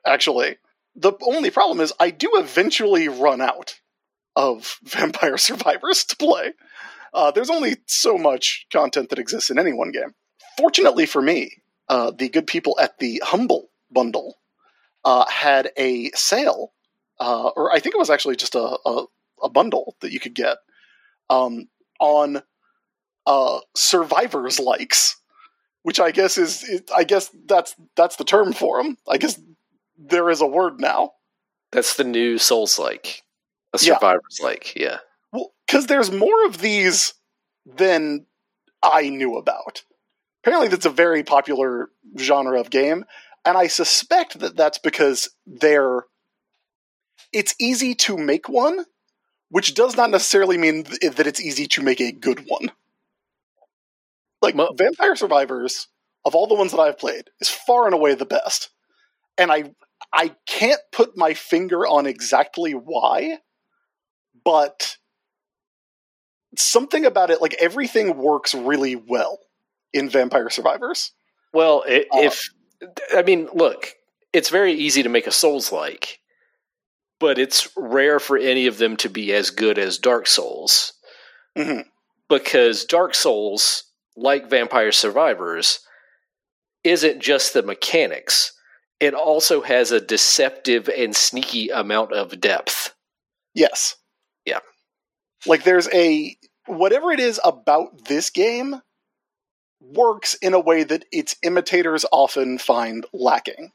[0.05, 0.57] Actually,
[0.95, 3.79] the only problem is I do eventually run out
[4.35, 6.53] of Vampire Survivors to play.
[7.13, 10.13] Uh, there's only so much content that exists in any one game.
[10.57, 11.51] Fortunately for me,
[11.89, 14.35] uh, the good people at the Humble Bundle
[15.05, 16.73] uh, had a sale
[17.19, 19.05] uh, or I think it was actually just a, a,
[19.43, 20.57] a bundle that you could get
[21.29, 21.67] um,
[21.99, 22.41] on
[23.27, 25.17] uh, survivors likes,
[25.83, 28.97] which I guess is I guess that's that's the term for them.
[29.07, 29.39] I guess
[29.99, 31.11] there is a word now.
[31.71, 33.23] That's the new Souls like.
[33.73, 34.99] A survivor's like, yeah.
[35.33, 37.13] Well, because there's more of these
[37.65, 38.25] than
[38.81, 39.83] I knew about.
[40.41, 43.03] Apparently, that's a very popular genre of game,
[43.43, 46.05] and I suspect that that's because they're.
[47.33, 48.85] It's easy to make one,
[49.49, 52.71] which does not necessarily mean th- that it's easy to make a good one.
[54.41, 55.87] Like Mo- Vampire Survivors,
[56.25, 58.69] of all the ones that I've played, is far and away the best,
[59.37, 59.73] and I
[60.13, 63.39] I can't put my finger on exactly why,
[64.45, 64.97] but
[66.55, 69.39] something about it, like everything works really well
[69.93, 71.11] in Vampire Survivors.
[71.53, 72.49] Well, i Uh, if
[73.15, 73.93] I mean, look,
[74.33, 76.19] it's very easy to make a Souls like,
[77.19, 80.93] but it's rare for any of them to be as good as Dark Souls
[81.57, 81.85] Mhm.
[82.29, 83.83] because Dark Souls,
[84.17, 85.79] like Vampire Survivors,
[86.83, 88.53] isn't just the mechanics.
[88.99, 92.95] It also has a deceptive and sneaky amount of depth.
[93.53, 93.95] Yes.
[94.45, 94.59] Yeah.
[95.45, 98.81] Like there's a whatever it is about this game
[99.79, 103.71] works in a way that its imitators often find lacking.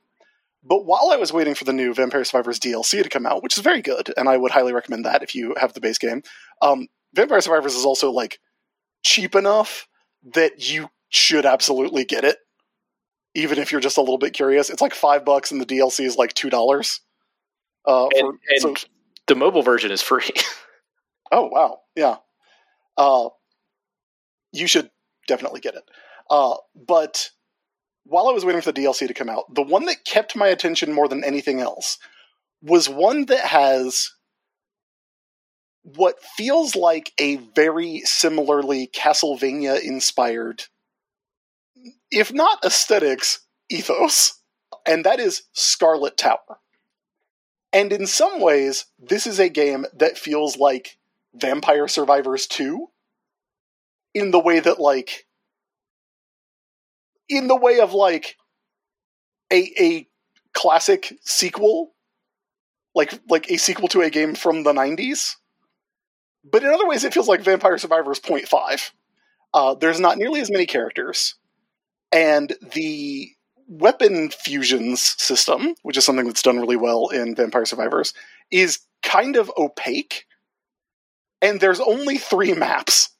[0.65, 3.57] But while I was waiting for the new Vampire Survivors DLC to come out, which
[3.57, 6.23] is very good, and I would highly recommend that if you have the base game,
[6.61, 8.39] um, Vampire Survivors is also like
[9.05, 9.89] cheap enough
[10.35, 12.39] that you should absolutely get it,
[13.35, 14.71] even if you're just a little bit curious.
[14.71, 17.01] It's like five bucks, and the DLC is like two dollars.
[17.87, 18.87] Uh, And, for, and so-
[19.27, 20.29] the mobile version is free.
[21.35, 22.17] Oh wow, yeah.
[22.99, 23.31] Uh,
[24.53, 24.91] you should
[25.27, 25.83] definitely get it.
[26.29, 27.31] Uh, but
[28.05, 30.49] while I was waiting for the DLC to come out, the one that kept my
[30.49, 31.97] attention more than anything else
[32.61, 34.11] was one that has
[35.83, 40.65] what feels like a very similarly Castlevania inspired,
[42.11, 44.41] if not aesthetics, ethos,
[44.87, 46.59] and that is Scarlet Tower.
[47.73, 50.99] And in some ways, this is a game that feels like
[51.35, 52.89] Vampire Survivors 2
[54.15, 55.27] in the way that like
[57.29, 58.37] in the way of like
[59.51, 60.09] a a
[60.53, 61.95] classic sequel
[62.95, 65.37] like like a sequel to a game from the 90s
[66.45, 68.91] but in other ways it feels like Vampire Survivors 0.5
[69.55, 71.37] uh, there's not nearly as many characters
[72.11, 73.31] and the
[73.69, 78.13] weapon fusions system which is something that's done really well in Vampire Survivors
[78.51, 80.27] is kind of opaque
[81.43, 83.11] and there's only three maps.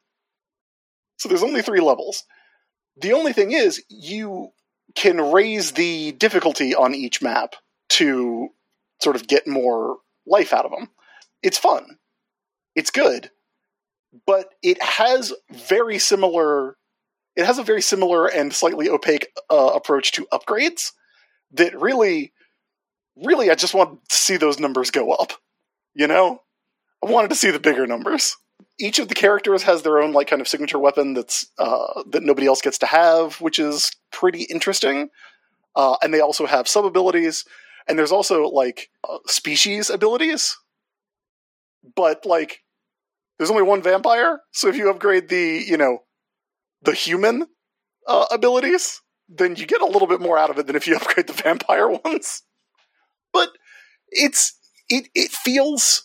[1.19, 2.25] So there's only three levels.
[2.97, 4.51] The only thing is, you
[4.95, 7.55] can raise the difficulty on each map
[7.91, 8.49] to
[9.01, 10.89] sort of get more life out of them.
[11.43, 11.99] It's fun.
[12.75, 13.31] It's good.
[14.27, 16.77] But it has very similar.
[17.35, 20.93] It has a very similar and slightly opaque uh, approach to upgrades
[21.53, 22.33] that really,
[23.17, 25.33] really, I just want to see those numbers go up.
[25.95, 26.41] You know?
[27.05, 28.37] I wanted to see the bigger numbers.
[28.79, 32.23] Each of the characters has their own like kind of signature weapon that's uh, that
[32.23, 35.11] nobody else gets to have, which is pretty interesting.
[35.75, 37.45] Uh, and they also have sub abilities,
[37.89, 40.57] and there's also like uh, species abilities.
[41.97, 42.61] But like,
[43.39, 45.99] there's only one vampire, so if you upgrade the you know
[46.83, 47.47] the human
[48.07, 50.97] uh, abilities, then you get a little bit more out of it than if you
[50.97, 52.43] upgrade the vampire ones.
[53.33, 53.51] But
[54.09, 56.05] it's it it feels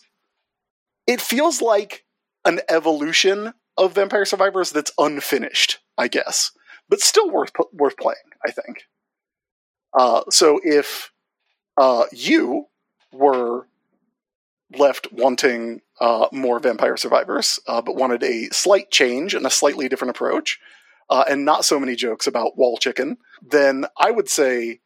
[1.06, 2.04] it feels like
[2.44, 6.50] an evolution of Vampire Survivors that's unfinished, I guess,
[6.88, 8.16] but still worth worth playing.
[8.46, 8.84] I think.
[9.98, 11.12] Uh, so if
[11.76, 12.66] uh, you
[13.12, 13.68] were
[14.76, 19.88] left wanting uh, more Vampire Survivors, uh, but wanted a slight change and a slightly
[19.88, 20.58] different approach,
[21.10, 24.80] uh, and not so many jokes about wall chicken, then I would say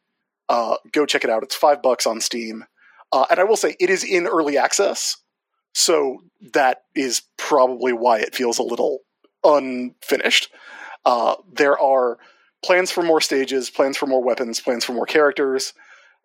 [0.49, 1.43] uh, go check it out.
[1.43, 2.65] It's five bucks on Steam.
[3.11, 5.17] Uh, and I will say it is in early access,
[5.73, 8.99] so that is probably why it feels a little
[9.43, 10.49] unfinished.
[11.05, 12.17] Uh, there are
[12.63, 15.73] plans for more stages, plans for more weapons, plans for more characters,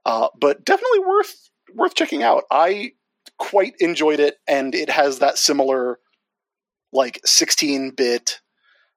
[0.05, 2.45] but definitely worth worth checking out.
[2.51, 2.93] I
[3.37, 5.99] quite enjoyed it, and it has that similar
[6.93, 8.41] like 16 bit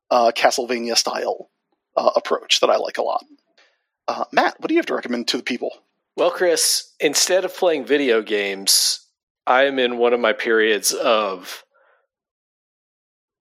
[0.09, 1.49] uh, Castlevania style
[1.97, 3.25] uh, approach that I like a lot.
[4.07, 5.71] Uh, Matt, what do you have to recommend to the people?
[6.17, 9.07] Well, Chris, instead of playing video games,
[9.47, 11.63] I'm in one of my periods of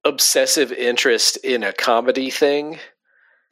[0.05, 2.79] obsessive interest in a comedy thing.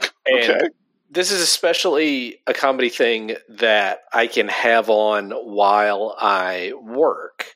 [0.27, 0.69] And Okay.
[1.11, 7.55] This is especially a comedy thing that I can have on while I work.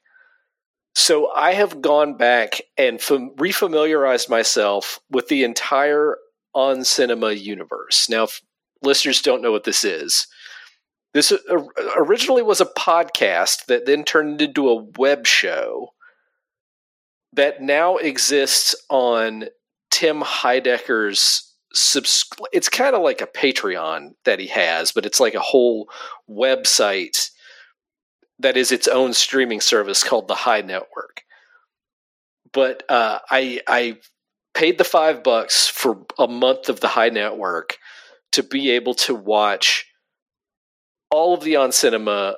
[0.94, 6.16] So I have gone back and fam- refamiliarized myself with the entire
[6.54, 8.08] On Cinema universe.
[8.08, 8.28] Now,
[8.82, 10.26] listeners don't know what this is,
[11.14, 11.32] this
[11.96, 15.90] originally was a podcast that then turned into a web show
[17.34, 19.44] that now exists on
[19.90, 25.34] Tim Heidecker's subs- it's kind of like a Patreon that he has, but it's like
[25.34, 25.88] a whole
[26.28, 27.30] website
[28.38, 31.22] that is its own streaming service called the Hei Network.
[32.52, 33.98] But uh, I I
[34.54, 37.78] paid the five bucks for a month of the Hei Network
[38.32, 39.86] to be able to watch
[41.10, 42.36] all of the on cinema,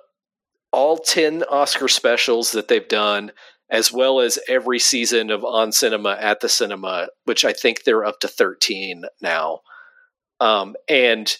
[0.72, 3.32] all ten Oscar specials that they've done,
[3.70, 8.04] as well as every season of on cinema at the cinema, which I think they're
[8.04, 9.60] up to thirteen now.
[10.40, 11.34] Um, and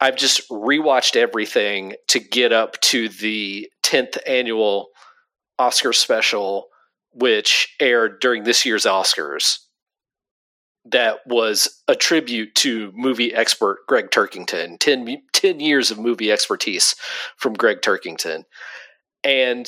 [0.00, 4.88] I've just rewatched everything to get up to the 10th annual
[5.58, 6.68] Oscar special,
[7.12, 9.58] which aired during this year's Oscars.
[10.84, 14.78] That was a tribute to movie expert Gregg Turkington.
[14.78, 16.94] 10, 10 years of movie expertise
[17.36, 18.44] from Gregg Turkington.
[19.24, 19.66] And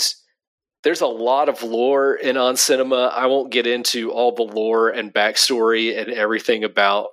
[0.85, 3.13] there's a lot of lore in On Cinema.
[3.15, 7.09] I won't get into all the lore and backstory and everything about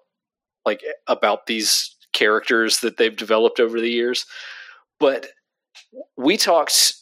[0.66, 4.26] like about these characters that they've developed over the years.
[5.00, 5.28] But
[6.18, 6.94] we talked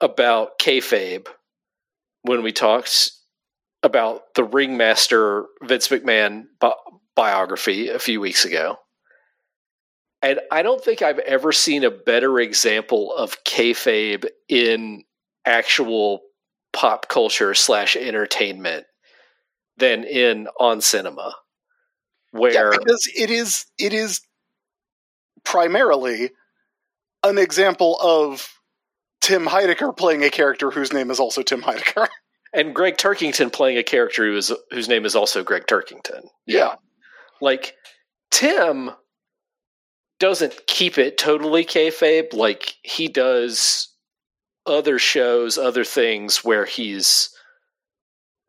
[0.00, 1.28] about kayfabe
[2.22, 3.10] when we talked
[3.82, 6.72] about the ringmaster Vince McMahon bi-
[7.14, 8.78] biography a few weeks ago.
[10.22, 15.04] And I don't think I've ever seen a better example of kayfabe in
[15.46, 16.20] actual
[16.72, 18.84] pop culture slash entertainment
[19.78, 21.34] than in on cinema,
[22.32, 24.20] where Yeah, because it is it is
[25.44, 26.30] primarily
[27.22, 28.48] an example of
[29.20, 32.08] Tim Heidecker playing a character whose name is also Tim Heidecker.
[32.52, 36.26] and Gregg Turkington playing a character who is whose name is also Gregg Turkington.
[36.46, 36.74] Yeah.
[37.40, 37.74] like
[38.30, 38.90] Tim
[40.18, 42.32] doesn't keep it totally kayfabe.
[42.32, 43.88] Like he does
[44.66, 47.30] other shows, other things where he's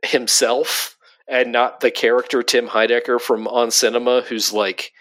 [0.03, 4.91] himself and not the character Tim Heidecker from On Cinema, who's like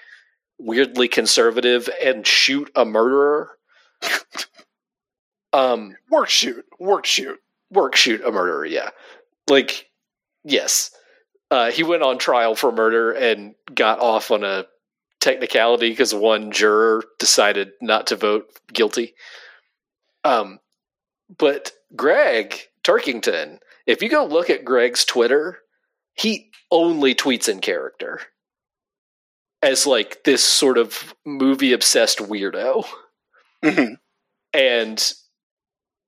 [0.58, 3.50] weirdly conservative and shoot a murderer.
[5.52, 7.38] um, Work shoot, work shoot.
[7.70, 8.90] work shoot a murderer yeah
[9.48, 9.90] like
[10.44, 10.90] yes
[11.50, 14.64] uh, he went on trial for murder and got off on a
[15.20, 19.14] technicality because one juror decided not to vote guilty
[20.24, 20.58] um
[21.38, 25.58] but gregg turkington if you go look at gregg's twitter
[26.14, 28.20] he only tweets in character
[29.62, 32.84] as like this sort of movie obsessed weirdo
[33.64, 33.96] Mhm.
[34.52, 35.12] and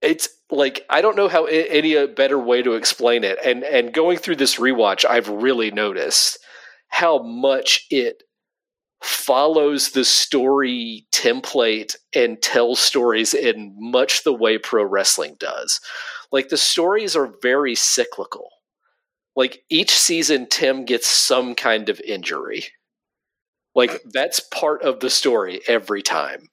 [0.03, 3.39] it's like I don't know how any better way to explain it.
[3.45, 6.39] And and going through this rewatch, I've really noticed
[6.89, 8.23] how much it
[9.03, 15.81] follows the story template and tells stories in much the way pro wrestling does.
[16.33, 18.49] Like the stories are very cyclical.
[19.37, 22.65] Like each season, Tim gets some kind of injury.
[23.75, 26.49] Like that's part of the story every time.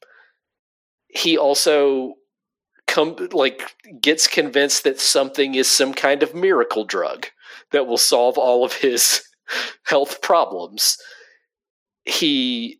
[1.07, 2.13] He also
[2.85, 3.63] come like
[3.99, 7.27] gets convinced that something is some kind of miracle drug
[7.71, 9.23] that will solve all of his
[9.85, 10.97] health problems
[12.05, 12.79] he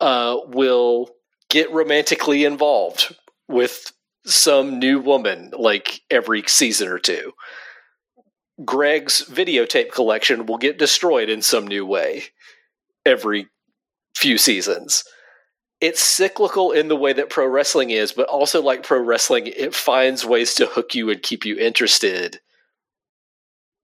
[0.00, 1.10] uh, will
[1.50, 3.14] get romantically involved
[3.48, 3.92] with
[4.26, 7.32] some new woman like every season or two.
[8.64, 12.24] Gregg's videotape collection will get destroyed in some new way
[13.04, 13.48] every
[14.16, 15.04] few seasons.
[15.80, 19.74] It's cyclical in the way that pro wrestling is, but also like pro wrestling, it
[19.74, 22.40] finds ways to hook you and keep you interested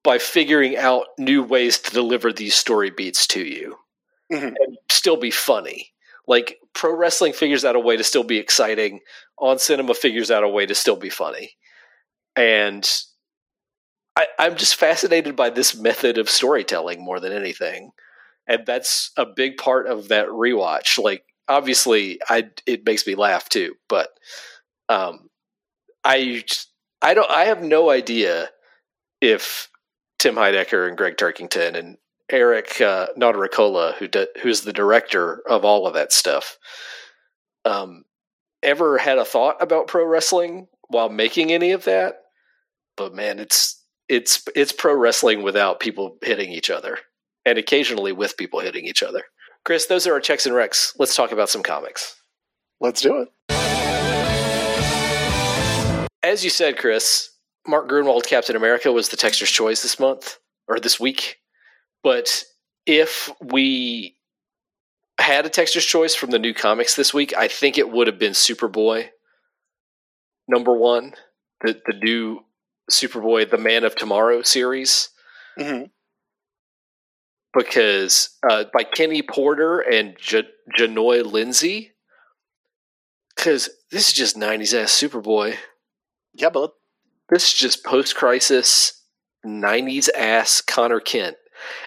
[0.03, 3.77] by figuring out new ways to deliver these story beats to you
[4.33, 4.55] Mhm.
[4.59, 5.93] and still be funny.
[6.27, 9.01] Like pro wrestling figures out a way to still be exciting,
[9.39, 11.57] on cinema figures out a way to still be funny.
[12.37, 12.89] And
[14.17, 17.91] I, I'm just fascinated by this method of storytelling more than anything.
[18.49, 20.99] And that's a big part of that rewatch.
[21.03, 24.11] Like obviously I it makes me laugh too, but
[24.89, 25.29] um
[26.05, 26.45] I
[27.03, 28.51] I don't I have no idea
[29.21, 29.71] if
[30.19, 31.99] Tim Heidecker and Gregg Turkington and
[32.31, 36.59] Eric uh, Notarnicola, who do, who's the director of all of that stuff,
[37.65, 38.05] um,
[38.63, 42.23] ever had a thought about pro wrestling while making any of that.
[42.97, 46.99] But man, it's it's it's pro wrestling without people hitting each other,
[47.45, 49.25] and occasionally with people hitting each other.
[49.65, 50.93] Chris, those are our checks and recs.
[50.99, 52.17] Let's talk about some comics.
[52.81, 53.29] Let's do it.
[56.23, 57.31] As you said, Chris,
[57.67, 60.39] Mark Gruenwald Captain America was the Texter's Choice this month
[60.69, 61.39] or this week.
[62.03, 62.45] But
[62.87, 64.17] if we
[65.19, 68.19] had a Texter's Choice from the new comics this week, I think it would have
[68.19, 69.11] been Superboy
[70.49, 71.15] number one,
[71.63, 72.41] the the new
[72.91, 75.11] Superboy, the Man of Tomorrow series,
[75.57, 75.83] hmm
[77.53, 81.93] because uh, by Kenny Porter and J- Jahnoy Lindsay.
[83.35, 85.57] Because this is just '90s ass Superboy.
[86.35, 86.73] Yeah, but
[87.29, 89.03] This is just post crisis
[89.47, 91.37] 90s ass Conner Kent.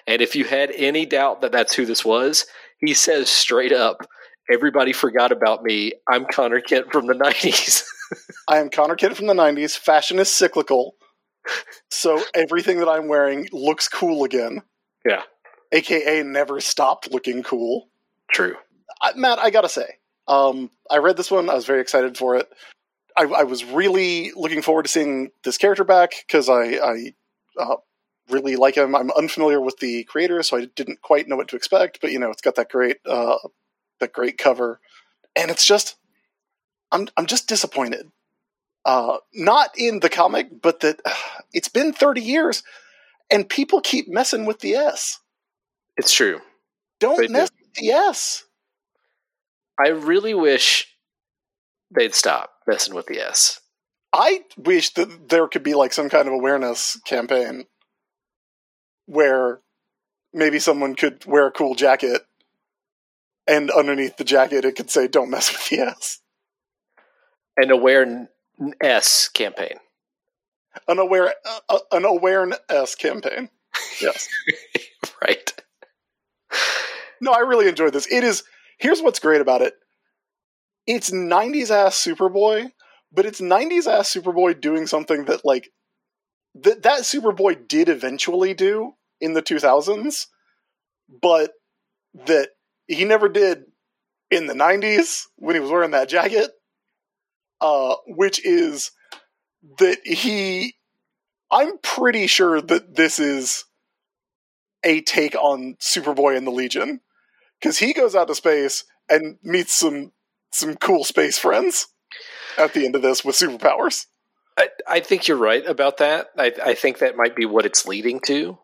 [0.06, 2.46] And if you had any doubt that that's who this was,
[2.78, 4.06] he says straight up,
[4.52, 5.92] everybody forgot about me.
[6.08, 7.84] I'm Conner Kent from the 90s.
[8.48, 9.76] I am Conner Kent from the 90s.
[9.76, 10.94] Fashion is cyclical.
[11.90, 14.62] So everything that I'm wearing looks cool again.
[15.04, 15.22] Yeah.
[15.72, 17.88] AKA never stopped looking cool.
[18.32, 18.56] True.
[19.02, 19.86] I, Matt, I gotta say,
[20.28, 21.50] um, I read this one.
[21.50, 22.48] I was very excited for it.
[23.16, 27.14] I, I was really looking forward to seeing this character back because I, I
[27.58, 27.76] uh,
[28.30, 28.94] really like him.
[28.94, 32.00] I'm unfamiliar with the creator, so I didn't quite know what to expect.
[32.00, 33.36] But you know, it's got that great, uh,
[34.00, 34.80] that great cover,
[35.36, 35.96] and it's just,
[36.90, 38.10] I'm, I'm just disappointed.
[38.84, 41.14] Uh, not in the comic, but that uh,
[41.52, 42.62] it's been 30 years,
[43.30, 45.20] and people keep messing with the S.
[45.96, 46.40] It's true.
[47.00, 47.32] Don't They do.
[47.32, 48.44] mess with the S.
[49.78, 50.88] I really wish
[51.94, 53.60] they'd stop messing with the S.
[54.12, 57.64] I wish that there could be like some kind of awareness campaign
[59.06, 59.60] where
[60.32, 62.22] maybe someone could wear a cool jacket
[63.46, 66.20] and underneath the jacket it could say don't mess with the S.
[67.56, 68.28] An aware
[68.80, 69.78] S campaign.
[70.88, 73.48] An aware uh, uh, an awareness campaign.
[74.00, 74.28] Yes.
[75.22, 75.52] right.
[77.20, 78.10] no, I really enjoyed this.
[78.10, 78.42] It is
[78.78, 79.74] here's what's great about it.
[80.86, 82.70] It's 90s ass Superboy,
[83.12, 85.70] but it's 90s ass Superboy doing something that like
[86.56, 90.26] that that Superboy did eventually do in the 2000s,
[91.22, 91.52] but
[92.26, 92.50] that
[92.86, 93.64] he never did
[94.30, 96.50] in the 90s when he was wearing that jacket.
[97.60, 98.90] Uh, which is
[99.78, 100.74] that he
[101.50, 103.64] I'm pretty sure that this is
[104.84, 107.00] a take on Superboy and the Legion
[107.60, 110.12] because he goes out to space and meets some
[110.50, 111.86] some cool space friends
[112.58, 114.06] at the end of this with superpowers.
[114.56, 116.28] I, I think you're right about that.
[116.38, 118.58] I, I think that might be what it's leading to.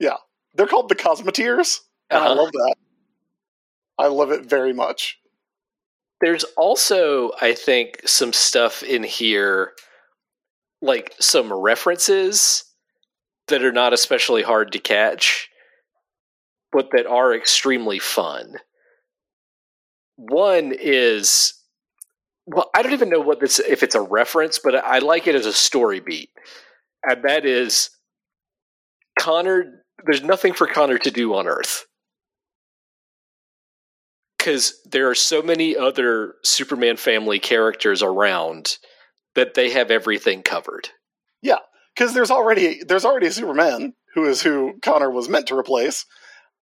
[0.00, 0.16] Yeah.
[0.54, 1.78] They're called the Cosmeteers,
[2.10, 2.34] and I Uh-huh.
[2.42, 2.74] love that.
[3.98, 5.18] I love it very much.
[6.20, 9.72] There's also, I think, some stuff in here,
[10.80, 12.64] like some references
[13.48, 15.48] that are not especially hard to catch,
[16.72, 18.56] but that are extremely fun.
[20.16, 21.54] One is,
[22.52, 25.34] well, I don't even know what this if it's a reference, but I like it
[25.34, 26.30] as a story beat,
[27.04, 27.90] and that is
[29.18, 29.84] Conner.
[30.04, 31.86] There's nothing for Conner to do on Earth.
[34.38, 38.78] because there are so many other Superman family characters around
[39.34, 40.88] that they have everything covered.
[41.42, 41.58] Yeah,
[41.94, 46.06] because there's already there's already a Superman who is who Conner was meant to replace,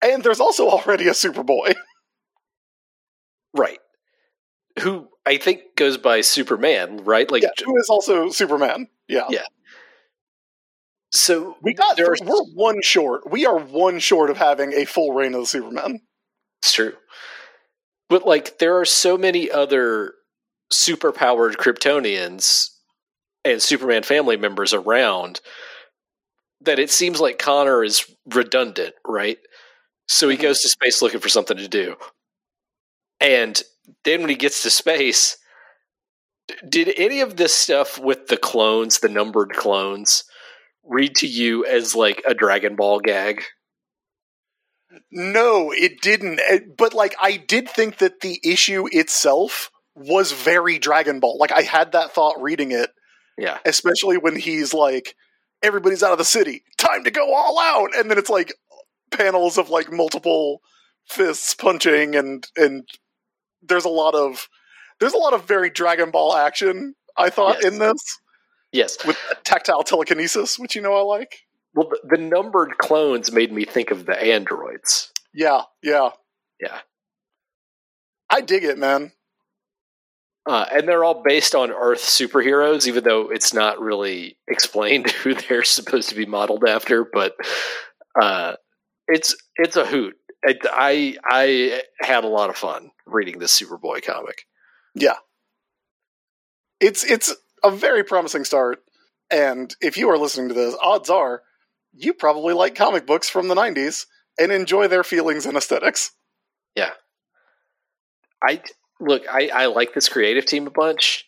[0.01, 1.75] and there's also already a Superboy.
[3.55, 3.79] Right.
[4.79, 7.29] Who I think goes by Superman, right?
[7.29, 8.87] Like yeah, who is also Superman.
[9.07, 9.27] Yeah.
[9.29, 9.45] Yeah.
[11.11, 13.29] So We got there are- we're one short.
[13.29, 16.01] We are one short of having a full reign of the Superman.
[16.61, 16.95] It's true.
[18.09, 20.13] But like there are so many other
[20.71, 22.69] superpowered Kryptonians
[23.43, 25.41] and Superman family members around
[26.61, 29.39] that it seems like Conner is redundant, right?
[30.07, 30.41] So he Mhm.
[30.41, 31.95] goes to space looking for something to do.
[33.19, 33.61] And
[34.03, 35.37] then when he gets to space,
[36.67, 40.23] did any of this stuff with the clones, the numbered clones,
[40.83, 43.43] read to you as like a Dragon Ball gag?
[45.11, 46.39] No, it didn't.
[46.47, 51.37] Eh, But like, I did think that the issue itself was very Dragon Ball.
[51.37, 52.89] Like, I had that thought reading it,
[53.37, 53.59] Yeah.
[53.65, 55.15] especially when he's like,
[55.61, 58.53] "Everybody's out of the city, time to go all out," and then it's like
[59.11, 60.61] panels of like multiple
[61.07, 62.87] fists punching, and and
[63.61, 64.47] there's a lot of
[64.99, 66.95] there's a lot of very Dragon Ball action.
[67.17, 67.71] I thought Yes.
[67.73, 68.19] in this
[68.71, 69.05] Yes.
[69.05, 71.39] with tactile telekinesis, which you know I like.
[71.73, 75.11] Well, the, the numbered clones made me think of the androids.
[75.33, 76.09] Yeah, yeah,
[76.59, 76.79] Yeah.
[78.29, 79.11] I dig it, man.
[80.45, 85.33] Uh, and they're all based on Earth superheroes, even though it's not really explained who
[85.35, 87.05] they're supposed to be modeled after.
[87.11, 87.35] But
[88.19, 88.53] uh,
[89.07, 90.15] it's it's a hoot.
[90.43, 94.45] It, I I had a lot of fun reading this Superboy comic.
[94.95, 95.15] Yeah.
[96.79, 98.79] It's it's a very promising start.
[99.31, 101.43] And if you are listening to this, odds are
[101.93, 104.05] you probably like comic books from the 90s
[104.39, 106.11] and enjoy their feelings and aesthetics.
[106.75, 106.91] Yeah,
[108.41, 108.61] I
[108.99, 109.23] look.
[109.29, 111.25] I, I like this creative team a bunch.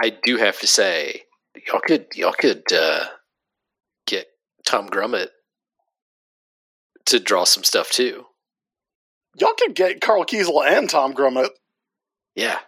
[0.00, 1.22] I do have to say,
[1.66, 3.06] y'all could y'all could uh,
[4.06, 4.26] get
[4.66, 5.28] Tom Grummett
[7.06, 8.26] to draw some stuff too.
[9.38, 11.50] Y'all could get Karl Kesel and Tom Grummett
[12.34, 12.58] Yeah,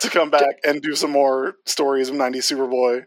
[0.00, 3.04] to come back and do some more stories of 90s Superboy.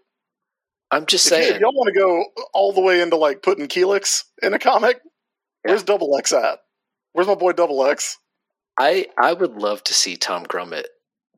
[0.91, 1.55] I'm just If, you, saying.
[1.55, 4.99] if y'all want to go all the way into like putting Keelix in a comic,
[5.63, 6.59] where's Dubbilex at?
[7.13, 8.15] Where's my boy Dubbilex?
[8.79, 10.85] I I would love to see Tom Grummett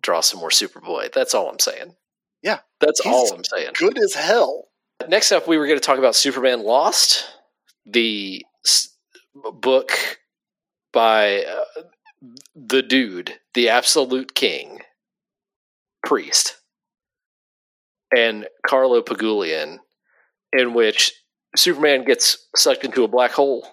[0.02, 1.12] draw some more Superboy.
[1.12, 1.96] That's all I'm saying.
[2.44, 2.60] Yeah.
[2.80, 3.72] that's He's all I'm saying.
[3.78, 4.68] Good as hell.
[5.08, 7.26] Next up, we were going to talk about Superman Lost,
[7.86, 8.46] the
[9.54, 9.92] book
[10.94, 11.66] by uh,
[12.56, 14.82] the dude, the absolute king,
[16.04, 16.58] priest,
[18.16, 19.78] and Carlo Pagulayan,
[20.54, 21.14] in which
[21.56, 23.68] Superman gets sucked into a black hole,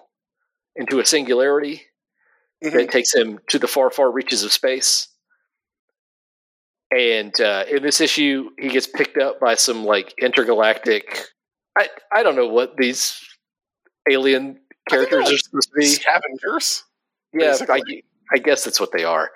[0.75, 1.83] into a singularity
[2.63, 2.73] Mhm.
[2.73, 5.09] that takes him to the far, far reaches of space.
[6.91, 11.23] And uh, in this issue, he gets picked up by some like intergalactic.
[11.77, 13.19] I I don't know what these
[14.11, 15.85] alien I think they're characters are supposed to be.
[15.85, 16.83] Scavengers.
[17.33, 17.81] Yeah, I.
[18.31, 19.31] I guess that's what they are.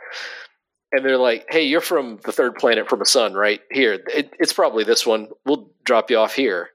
[0.91, 3.61] And they're like, "Hey, you're from the third planet from a sun, right?
[3.71, 5.29] Here, it, it's probably this one.
[5.45, 6.69] We'll drop you off here.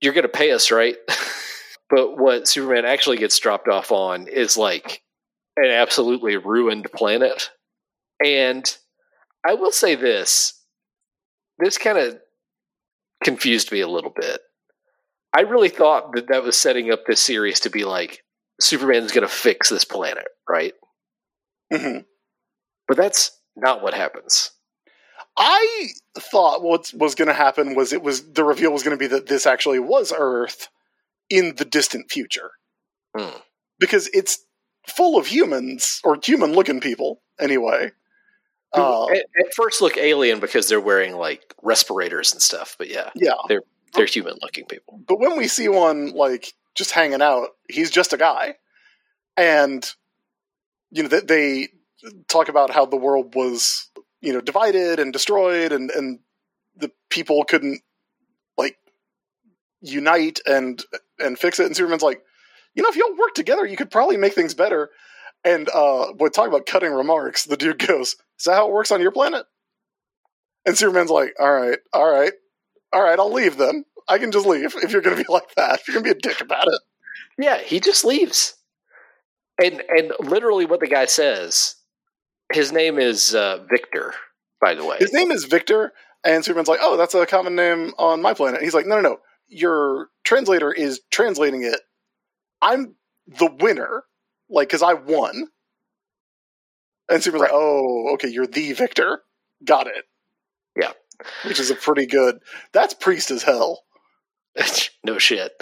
[0.00, 0.96] You're going to pay us, right?"
[1.90, 5.02] but what Superman actually gets dropped off on is like
[5.56, 7.50] an absolutely ruined planet.
[8.24, 8.76] And
[9.46, 10.60] I will say this:
[11.58, 12.18] this kind of
[13.22, 14.40] confused me a little bit.
[15.36, 18.24] I really thought that that was setting up this series to be like
[18.60, 20.74] Superman's going to fix this planet, right?
[21.72, 22.04] Mhm.
[22.88, 24.50] But that's not what happens.
[25.36, 29.00] I thought what was going to happen was it was the reveal was going to
[29.00, 30.68] be that this actually was Earth
[31.28, 32.50] in the distant future
[33.16, 33.38] Hmm.
[33.78, 34.44] because it's
[34.88, 37.92] full of humans or human-looking people anyway.
[38.72, 42.76] Uh, at, at first, look alien because they're wearing like respirators and stuff.
[42.78, 43.62] But yeah, yeah, they're
[43.96, 45.00] human-looking people.
[45.06, 48.54] but when we see one like just hanging out, he's just a guy,
[49.36, 49.88] and
[50.90, 51.68] you know that they
[52.28, 56.20] talk about how the world was you know divided and destroyed, and and
[56.76, 57.80] the people couldn't
[58.56, 58.76] like
[59.80, 60.84] unite and
[61.18, 61.66] and fix it.
[61.66, 62.22] And Superman's like,
[62.74, 64.90] you know, if y'all work together, you could probably make things better.
[65.44, 68.90] And uh, when talk about cutting remarks, the dude goes, "Is that how it works
[68.90, 69.46] on your planet?"
[70.66, 72.32] And Superman's like, "All right, all right,
[72.92, 73.84] all right, I'll leave then.
[74.08, 75.80] I can just leave if you're going to be like that.
[75.80, 76.80] If you're going to be a dick about it."
[77.38, 78.54] Yeah, he just leaves.
[79.62, 81.76] And and literally, what the guy says,
[82.52, 84.14] his name is uh, Victor.
[84.60, 85.92] By the way, His name is Victor,
[86.24, 89.02] and Superman's like, "Oh, that's a common name on my planet." He's like, "No, no,
[89.02, 89.20] no.
[89.48, 91.80] Your translator is translating it.
[92.62, 92.94] I'm
[93.26, 94.04] the winner,
[94.50, 95.48] like, because I won,
[97.08, 99.22] And Superman's like, oh, okay, you're the Victor.
[99.64, 100.04] Got it.
[100.80, 100.92] Yeah.
[101.44, 102.38] Which is a pretty good.
[102.72, 103.82] That's priest as hell.
[105.04, 105.52] no shit.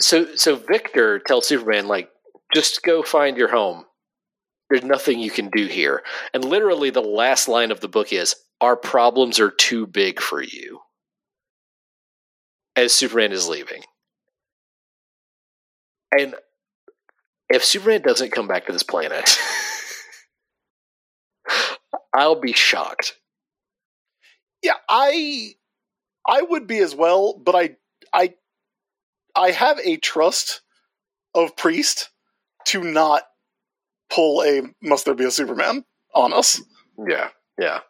[0.00, 2.10] So so Victor tells Superman like
[2.54, 3.84] just go find your home.
[4.68, 6.02] There's nothing you can do here.
[6.34, 10.42] And literally the last line of the book is our problems are too big for
[10.42, 10.80] you.
[12.74, 13.82] As Superman is leaving.
[16.18, 16.34] And
[17.48, 19.38] if Superman doesn't come back to this planet,
[22.14, 23.14] I'll be shocked.
[24.66, 25.54] Yeah, I
[26.26, 27.76] I would be as well, but I
[28.12, 28.34] I
[29.36, 30.62] I have a trust
[31.36, 32.10] of Priest
[32.66, 33.22] to not
[34.10, 35.84] pull a must there be a Superman
[36.16, 36.60] on us.
[36.98, 37.10] Mm-hmm.
[37.10, 37.80] Yeah, yeah.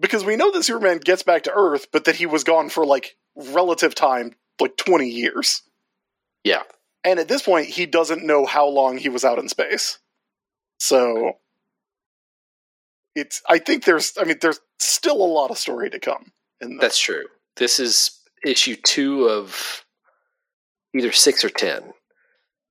[0.00, 2.86] Because we know that Superman gets back to Earth, but that he was gone for
[2.86, 5.60] like relative time, like 20 years.
[6.44, 6.62] Yeah.
[7.04, 9.98] And at this point, he doesn't know how long he was out in space.
[10.78, 11.34] So
[13.14, 16.32] it's I think there's I mean there's still a lot of story to come.
[16.60, 17.24] In That's true.
[17.56, 19.84] This is issue 2 of
[20.94, 21.92] either 6 or 10.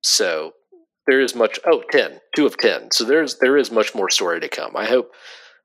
[0.02, 0.52] So
[1.06, 4.40] there is much oh 10 2 of 10 so there's there is much more story
[4.40, 4.76] to come.
[4.76, 5.12] I hope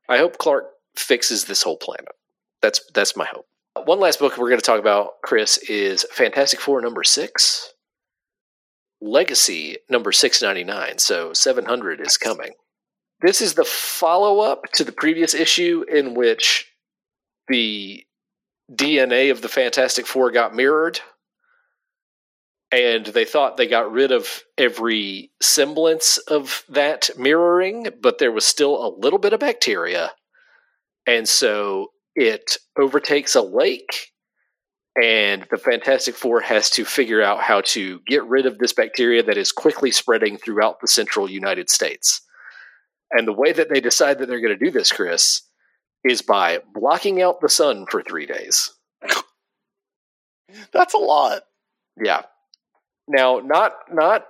[0.08, 0.64] i hope clark
[0.96, 2.08] fixes this whole planet.
[2.62, 3.46] That's that's my hope.
[3.84, 7.72] One last book we're going to talk about chris is fantastic four number six.
[9.00, 12.50] Legacy number 699 so 700 is coming
[13.20, 16.70] this is the follow-up to the previous issue in which
[17.48, 18.04] the
[18.70, 21.00] dna of the fantastic four got mirrored
[22.70, 28.44] and they thought they got rid of every semblance of that mirroring, but there was
[28.44, 30.10] still a little bit of bacteria.
[31.06, 34.12] And so it overtakes a lake,
[35.02, 39.22] and the Fantastic Four has to figure out how to get rid of this bacteria
[39.22, 42.20] that is quickly spreading throughout the central United States.
[43.10, 45.42] And the way that they decide that they're going to do this, Chris,
[46.04, 48.70] is by blocking out the sun for three days.
[50.72, 51.42] That's a lot.
[52.02, 52.22] Yeah.
[53.08, 54.26] Now, not not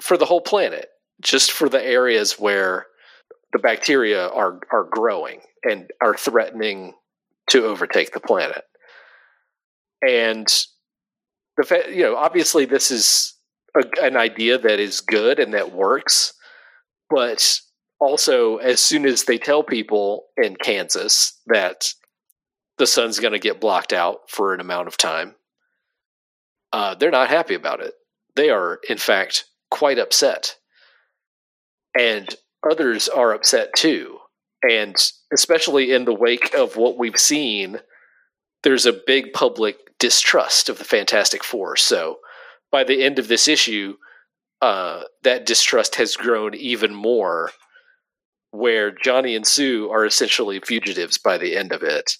[0.00, 0.88] for the whole planet,
[1.22, 2.86] just for the areas where
[3.52, 6.94] the bacteria are are growing and are threatening
[7.50, 8.64] to overtake the planet.
[10.06, 10.46] And
[11.56, 13.34] the fa- you know, obviously this is
[13.76, 16.34] a, an idea that is good and that works,
[17.08, 17.60] but
[18.04, 21.88] also as soon as they tell people in Kansas that
[22.76, 25.34] the sun's going to get blocked out for an amount of time,
[26.72, 27.94] uh, they're not happy about it.
[28.36, 30.56] They are, in fact, quite upset.
[31.98, 32.34] And
[32.68, 34.18] others are upset too.
[34.68, 34.96] And
[35.32, 37.78] especially in the wake of what we've seen,
[38.64, 41.76] there's a big public distrust of the Fantastic Four.
[41.76, 42.18] So
[42.72, 43.96] by the end of this issue,
[44.60, 47.50] uh, that distrust has grown even more,
[48.54, 52.12] where Johnny and Sue are essentially fugitives by the end of it.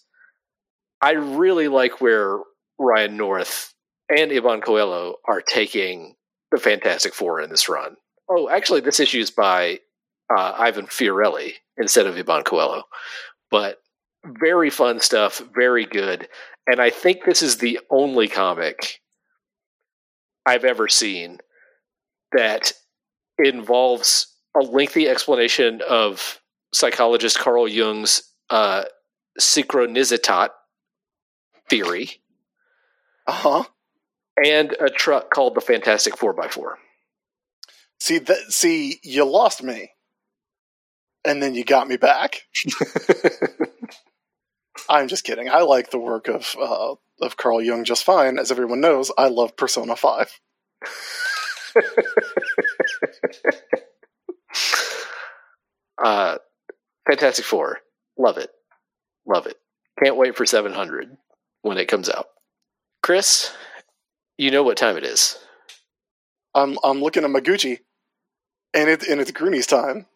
[1.01, 2.41] I really like where
[2.77, 3.73] Ryan North
[4.09, 6.17] and Ivan Coelho are taking
[6.51, 7.95] the Fantastic Four in this run.
[8.29, 9.79] Oh, actually, this issue is by
[10.37, 12.83] uh, Ivan Fiorelli instead of Ivan Coelho.
[13.53, 13.79] But
[14.27, 16.27] very fun stuff, very good.
[16.67, 19.01] And I think this is the only comic
[20.45, 21.39] I've ever seen
[22.33, 22.73] that
[23.39, 26.41] involves a lengthy explanation of
[26.73, 28.85] psychologist Carl Jung's uh,
[29.41, 30.51] synchronicitat
[31.69, 32.11] theory.
[33.27, 33.65] Uh huh
[34.43, 36.75] and a truck called the Fantastic 4x4.
[38.01, 39.91] See that see you lost me.
[41.25, 42.43] And then you got me back.
[44.89, 45.49] I'm just kidding.
[45.49, 48.39] I like the work of uh, of Carl Jung just fine.
[48.39, 50.41] As everyone knows, I love Persona 5.
[56.03, 56.39] uh,
[57.07, 57.79] Fantastic Four.
[58.19, 58.51] Love it.
[59.27, 59.57] Love it.
[60.03, 61.17] Can't wait for 700
[61.63, 62.27] when it comes out.
[63.03, 63.53] Chris,
[64.39, 65.39] you know what time it is.
[66.55, 67.81] I'm I'm looking at my Gucci,
[68.73, 70.07] and it and it's Groonies time.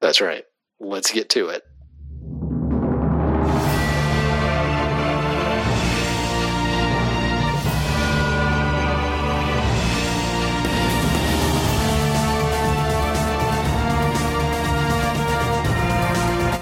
[0.00, 0.44] That's right.
[0.78, 1.64] Let's get to it.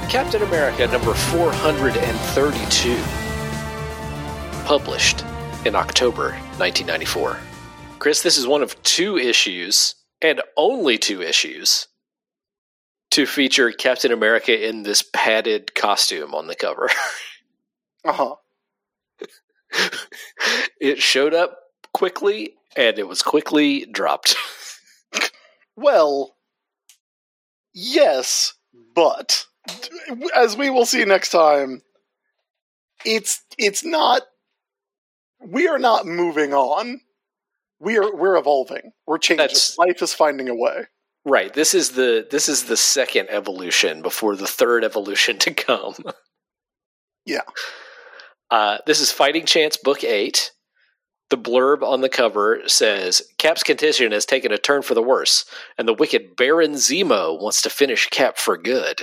[0.09, 2.97] Captain America number 432.
[4.65, 5.25] Published
[5.65, 7.39] in October 1994.
[7.99, 11.89] Chris, this is one of two issues, and only two issues,
[13.11, 16.89] to feature Captain America in this padded costume on the cover.
[18.05, 18.35] uh huh.
[20.81, 21.59] it showed up
[21.93, 24.37] quickly, and it was quickly dropped.
[25.77, 26.35] well,
[27.81, 28.55] Yes,
[28.95, 29.47] but
[30.37, 31.83] as we will see next time,
[33.05, 34.23] it's it's not.
[35.41, 37.01] We are not moving on.
[37.81, 38.93] We are we're evolving.
[39.07, 39.39] We're changing.
[39.45, 40.87] That's- Life is finding a way.
[41.25, 41.53] Right.
[41.53, 45.95] This is the this is the second evolution before the third evolution to come.
[47.27, 47.43] Yeah.
[48.51, 50.51] Uh, this is Fighting Chance Book Eight.
[51.29, 55.45] The blurb on the cover says Cap's condition has taken a turn for the worse,
[55.77, 59.03] and the wicked Baron Zemo wants to finish Cap for good.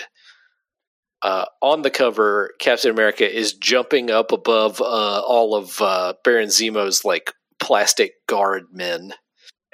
[1.25, 6.49] Uh, on the cover, Captain America is jumping up above uh, all of uh, Baron
[6.49, 9.11] Zemo's like plastic guard men.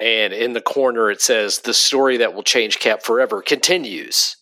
[0.00, 4.38] And in the corner, it says, The story that will change Cap forever continues.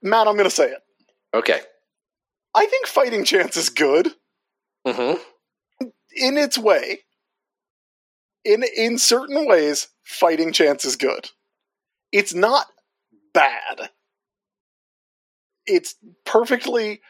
[0.00, 0.78] Matt, I'm going to say it.
[1.34, 1.60] Okay.
[2.54, 4.12] I think Fighting Chance is good
[4.86, 5.14] hmm
[6.14, 7.00] in its way.
[8.44, 11.30] In in certain ways, Fighting Chance is good.
[12.12, 12.66] It's not
[13.32, 13.90] bad.
[15.66, 15.94] It's
[16.24, 17.00] perfectly,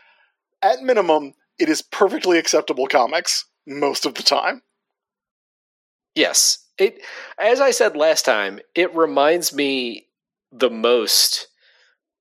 [0.62, 4.62] at minimum, it is perfectly acceptable comics most of the time.
[6.14, 6.59] Yes.
[6.78, 7.02] It
[7.38, 10.09] as I said last time, it reminds me
[10.52, 11.48] the most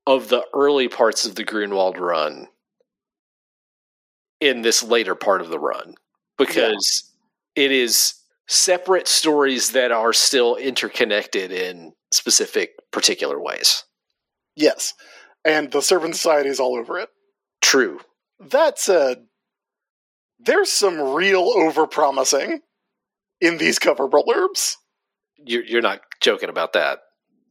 [0.06, 2.48] of the early parts of the Gruenwald run
[4.40, 5.96] in this later part of the run
[6.38, 7.10] because
[7.56, 8.16] it is
[8.48, 13.84] separate stories that are still interconnected in specific particular ways.
[14.56, 14.94] Yes.
[15.46, 17.10] And the Serpent Society is all over it.
[17.62, 18.00] True.
[18.40, 19.26] That said,
[20.40, 22.60] there's some real overpromising
[23.42, 24.76] in these cover blurbs.
[25.38, 27.00] You're, you're not joking about that.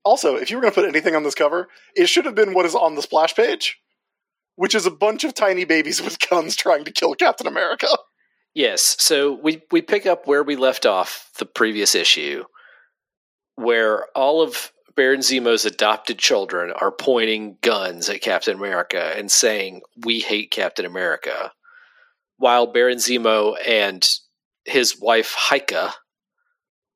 [0.05, 2.55] Also, if you were going to put anything on this cover, it should have been
[2.55, 3.78] what is on the splash page,
[4.57, 7.88] which is a bunch of tiny babies with guns trying to kill Captain America.
[8.55, 8.97] Yes.
[8.99, 12.45] So we we pick up where we left off the previous issue,
[13.55, 19.82] where all of Baron Zemo's adopted children are pointing guns at Captain America and saying,
[20.05, 21.53] "We hate Captain America,"
[22.36, 24.09] while Baron Zemo and
[24.64, 25.93] his wife Heike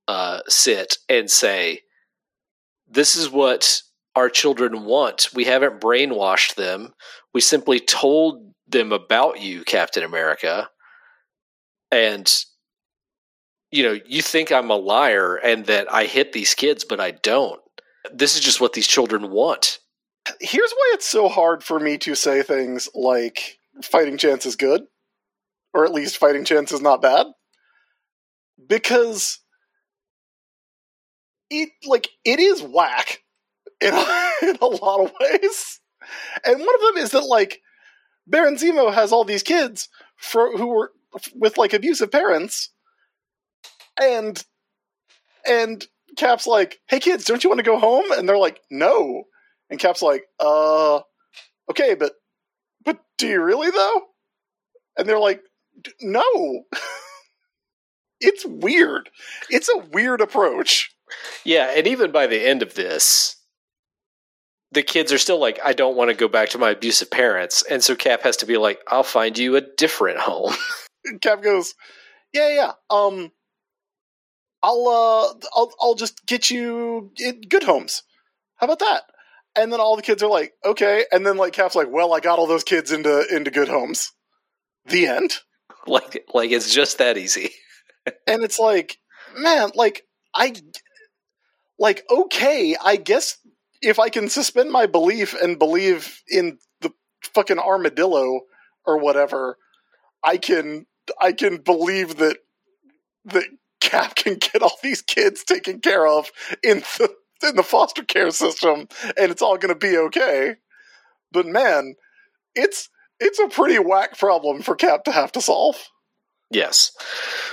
[0.08, 1.82] uh, sit and say,
[2.86, 3.82] "This is what
[4.14, 5.28] our children want.
[5.34, 6.94] We haven't brainwashed them.
[7.34, 10.70] We simply told them about you, Captain America."
[11.90, 12.44] and
[13.70, 17.10] you know you think i'm a liar and that i hit these kids but i
[17.10, 17.60] don't
[18.12, 19.78] this is just what these children want
[20.40, 24.82] Here's why it's so hard for me to say things like fighting chance is good,
[25.72, 27.26] or at least fighting chance is not bad.
[28.66, 29.38] Because
[31.50, 33.22] it like it is whack
[33.80, 35.80] in a, in a lot of ways.
[36.44, 37.60] And one of them is that like
[38.26, 40.92] Baron Zemo has all these kids for, who were
[41.34, 42.70] with like abusive parents
[44.00, 44.44] and
[45.48, 45.86] and
[46.16, 49.24] Cap's like, "Hey kids, don't you want to go home?" And they're like, "No."
[49.70, 51.00] And Cap's like, "Uh,
[51.70, 52.12] okay, but
[52.84, 54.02] but do you really though?"
[54.96, 55.42] And they're like,
[56.00, 56.62] "No."
[58.20, 59.10] it's weird.
[59.50, 60.90] It's a weird approach.
[61.44, 63.36] yeah and even by the end of this
[64.72, 67.62] the kids are still like i don't want to go back to my abusive parents
[67.70, 70.52] and so cap has to be like i'll find you a different home
[71.20, 71.74] Cap goes,
[72.32, 72.72] "Yeah, yeah.
[72.90, 73.30] Um,
[74.62, 78.02] I'll uh, I'll I'll just get you in good homes.
[78.56, 79.02] How about that?"
[79.54, 82.20] And then all the kids are like, "Okay." And then like Cap's like, "Well, I
[82.20, 84.12] got all those kids into into good homes."
[84.86, 85.34] The end.
[85.86, 87.50] like like it's just that easy
[88.26, 88.98] And it's like,
[89.36, 90.04] man, like
[90.34, 90.54] I
[91.78, 93.38] like okay, I guess
[93.82, 96.92] if I can suspend my belief and believe in the
[97.34, 98.40] fucking armadillo
[98.84, 99.58] or whatever,
[100.24, 100.86] I can
[101.20, 102.38] I can believe that
[103.26, 103.44] that
[103.86, 106.30] Cap can get all these kids taken care of
[106.62, 110.56] in the in the foster care system and it's all going to be okay.
[111.32, 111.94] But man,
[112.54, 112.88] it's
[113.20, 115.76] it's a pretty whack problem for Cap to have to solve.
[116.50, 116.92] Yes.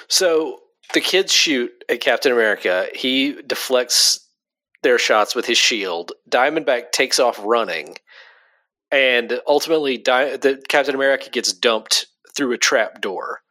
[0.07, 0.59] So
[0.93, 2.87] the kids shoot at Captain America.
[2.93, 4.19] He deflects
[4.83, 6.11] their shots with his shield.
[6.29, 7.95] Diamondback takes off running,
[8.91, 13.41] and ultimately, Di- the Captain America gets dumped through a trap door.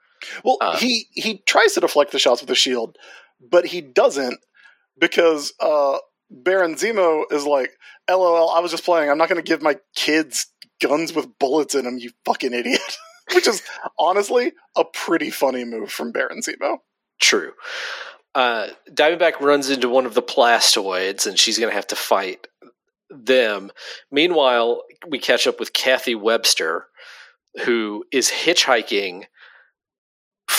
[0.44, 2.96] Well, Uh, he he tries to deflect the shots with the shield,
[3.40, 4.40] but he doesn't
[4.98, 5.98] because uh,
[6.30, 7.72] Baron Zemo is like,
[8.10, 9.10] "LOL, I was just playing.
[9.10, 10.46] I'm not going to give my kids
[10.80, 12.80] guns with bullets in them, you fucking idiot."
[13.34, 13.62] Which is
[13.98, 16.78] honestly a pretty funny move from Baron Zemo.
[17.20, 17.52] True.
[18.34, 22.46] Uh, Diamondback runs into one of the plastoids, and she's going to have to fight
[23.10, 23.70] them.
[24.10, 26.86] Meanwhile, we catch up with Cathy Webster,
[27.64, 29.24] who is hitchhiking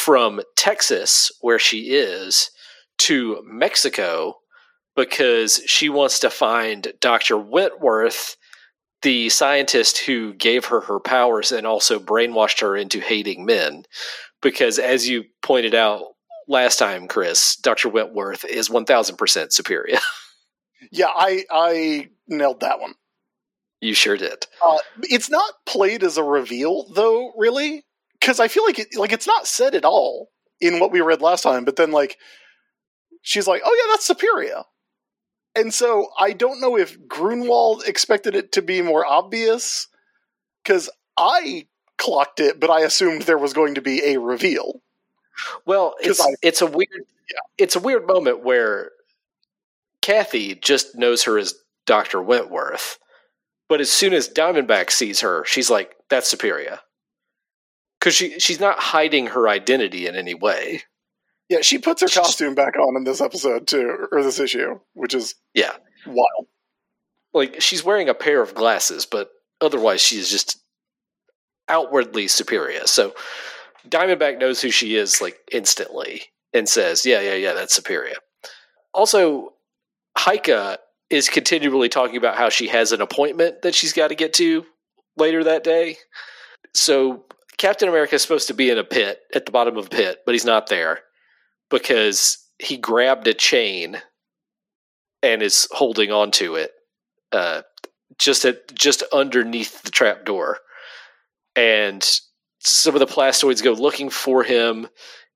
[0.04, 2.52] from Texas, where she is,
[3.00, 4.36] to Mexico
[4.96, 7.38] because she wants to find Dr.
[7.38, 8.36] Wentworth
[9.02, 13.84] the scientist who gave her her powers and also brainwashed her into hating men.
[14.42, 16.04] Because as you pointed out
[16.48, 17.90] last time, Chris, Dr.
[17.90, 20.00] Wentworth is 1000% Superia.
[20.92, 22.96] Yeah, I I nailed that one.
[23.80, 24.48] you sure did.
[24.62, 27.86] Uh, it's not played as a reveal though, really,
[28.24, 30.30] because I feel like it, like it's not said at all
[30.62, 31.66] in what we read last time.
[31.66, 32.18] But then like
[33.22, 34.64] she's like, "Oh yeah, that's Superia,"
[35.56, 39.88] and so I don't know if Gruenwald expected it to be more obvious
[40.64, 41.68] because I
[41.98, 44.82] clocked it, but I assumed there was going to be a reveal.
[45.66, 47.04] Well, it's I- it's a weird
[47.58, 48.92] it's a weird moment where
[50.02, 51.56] Kathy just knows her as
[51.86, 52.22] Dr.
[52.22, 53.00] Wentworth.
[53.68, 56.80] But as soon as Diamondback sees her, she's like, that's Superia.
[58.04, 60.82] Because she, she's not hiding her identity in any way.
[61.48, 64.82] Yeah, she puts her She costume back on in this episode too, or this issue,
[64.94, 65.72] which is Yeah.
[66.06, 66.48] wild.
[67.34, 69.30] Like, she's wearing a pair of glasses, but
[69.62, 70.62] otherwise she's just
[71.70, 72.88] outwardly superior.
[72.88, 73.16] So
[73.88, 76.24] Diamondback knows who she is, like, instantly
[76.54, 78.16] and says, yeah, yeah, yeah, that's Superia.
[78.94, 79.54] Also,
[80.18, 80.78] Heike
[81.10, 84.66] is continually talking about how she has an appointment that she's got to get to
[85.16, 85.96] later that day.
[86.74, 87.24] So
[87.58, 90.20] Captain America is supposed to be in a pit at the bottom of a pit,
[90.26, 91.00] but he's not there
[91.70, 94.02] because he grabbed a chain
[95.22, 96.72] and is holding on to it
[97.32, 97.62] uh,
[98.18, 100.60] just at just underneath the trap door.
[101.56, 102.08] And
[102.60, 104.88] some of the plastoids go looking for him.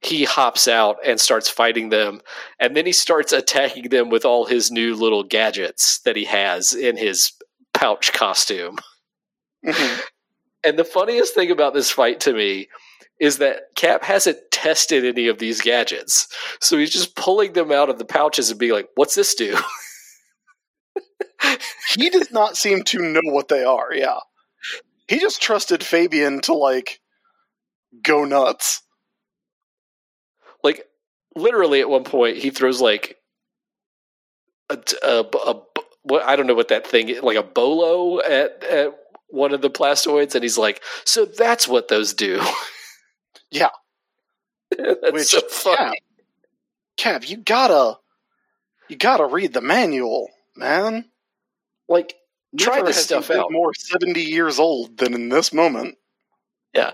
[0.01, 2.21] He hops out and starts fighting them,
[2.59, 6.73] and then he starts attacking them with all his new little gadgets that he has
[6.73, 7.31] in his
[7.73, 8.77] pouch costume.
[9.65, 10.03] Mhm.
[10.63, 12.67] And the funniest thing about this fight to me
[13.19, 16.27] is that Cap hasn't tested any of these gadgets.
[16.59, 19.57] So he's just pulling them out of the pouches and being like, what's this do?
[21.95, 23.93] he does not seem to know what they are.
[23.93, 24.19] Yeah,
[25.07, 26.99] he just trusted Fabian to like
[28.03, 28.81] go nuts.
[30.63, 30.85] like,
[31.35, 33.17] literally at one point, he throws like
[34.69, 35.61] a, a, a-
[36.03, 38.93] what I don't know what that thing is, like a bolo at, at
[39.29, 40.35] one of the plastoids.
[40.35, 42.41] And he's like, so that's what those do.
[43.49, 43.69] Yeah.
[44.77, 46.01] that's Which, so funny.
[46.97, 47.97] Cap, you gotta,
[48.89, 51.05] you gotta read the manual, man.
[51.87, 52.15] Like,
[52.57, 53.51] try this stuff out.
[53.51, 55.97] More seventy years old than in this moment.
[56.73, 56.91] Yeah,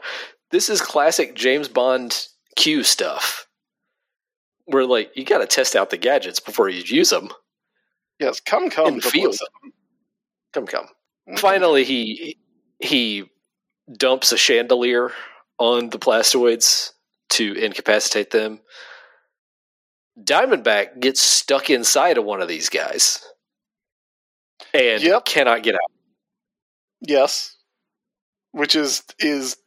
[0.51, 3.47] this is classic James Bond Q stuff.
[4.65, 7.29] Where like you got to test out the gadgets before you use them.
[8.19, 9.35] Yes, come, come, In the field.
[9.35, 9.73] Publicity.
[10.53, 10.87] Come, come.
[11.37, 12.37] Finally, he
[12.79, 13.29] he
[13.97, 15.11] dumps a chandelier
[15.59, 16.91] on the plastoids
[17.29, 18.61] to incapacitate them.
[20.19, 23.19] Diamondback gets stuck inside of one of these guys
[24.73, 25.25] and Yep.
[25.25, 25.91] cannot get out.
[27.01, 27.57] Yes,
[28.51, 29.57] which is is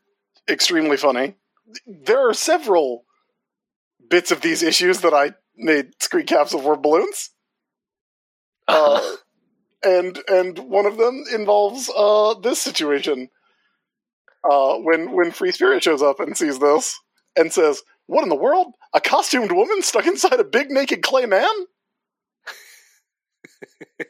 [0.48, 1.36] extremely funny.
[1.86, 3.04] There are several
[4.08, 7.30] bits of these issues that I made screen caps of were balloons.
[8.68, 9.16] uh,
[9.84, 13.28] and and one of them involves uh, this situation.
[14.48, 16.98] Uh, when when Free Spirit shows up and sees this
[17.36, 18.74] and says, "What in the world?
[18.94, 21.48] A costumed woman stuck inside a big naked clay man?"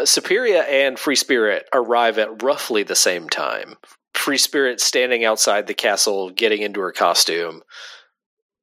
[0.00, 3.76] Superia and Free Spirit arrive at roughly the same time.
[4.14, 7.62] Free Spirit standing outside the castle, getting into her costume.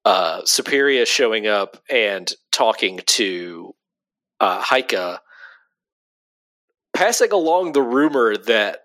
[0.05, 3.73] Uh, Superia showing up and talking to
[4.39, 5.19] uh, Heike,
[6.99, 8.81] passing along the rumor that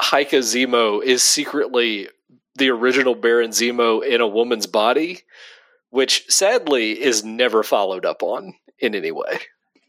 [0.00, 2.08] Heike Zemo is secretly
[2.54, 5.20] the original Baron Zemo in a woman's body,
[5.90, 9.40] which sadly is never followed up on in any way.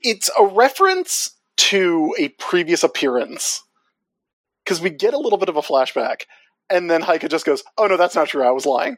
[0.02, 3.64] It's a reference to a previous appearance
[4.66, 6.24] because we get a little bit of a flashback,
[6.70, 8.44] and then Heike just goes, "Oh no, that's not true.
[8.44, 8.98] I was lying."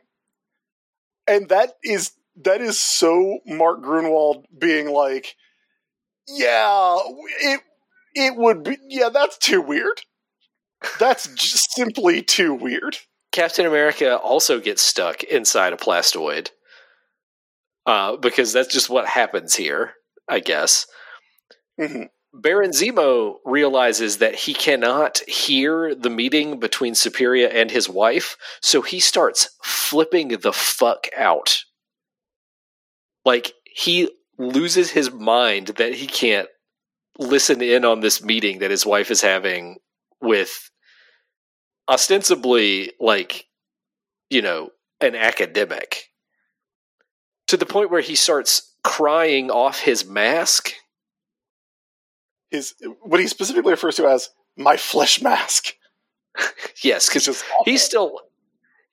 [1.28, 5.36] And that is that is so Mark Gruenwald being like,
[6.28, 6.97] "Yeah,
[7.41, 7.61] it
[8.16, 8.78] it would be.
[8.88, 10.01] Yeah, that's too weird.
[10.99, 12.97] That's just simply too weird."
[13.32, 16.49] Captain America also gets stuck inside a plastoid.
[17.86, 19.93] Uh, because that's just what happens here,
[20.28, 20.88] I guess.
[21.80, 22.09] Mhm.
[22.34, 28.82] Baron Zemo realizes that he cannot hear the meeting between Superia and his wife, so
[28.82, 31.63] he starts flipping the fuck out.
[33.24, 36.49] Like, he loses his mind that he can't
[37.18, 39.78] listen in on this meeting that his wife is having
[40.22, 40.70] with
[41.89, 43.45] ostensibly, like,
[44.30, 44.70] you know,
[45.01, 46.09] an academic.
[47.49, 50.74] To the point where he starts crying off his mask
[52.55, 55.74] his what he specifically refers to as my flesh mask.
[56.84, 57.66] yes, because Which is awful.
[57.66, 58.20] he's still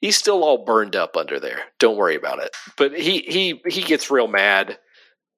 [0.00, 1.60] he's still all burned up under there.
[1.78, 2.50] Don't worry about it.
[2.76, 4.78] But he he he gets real mad,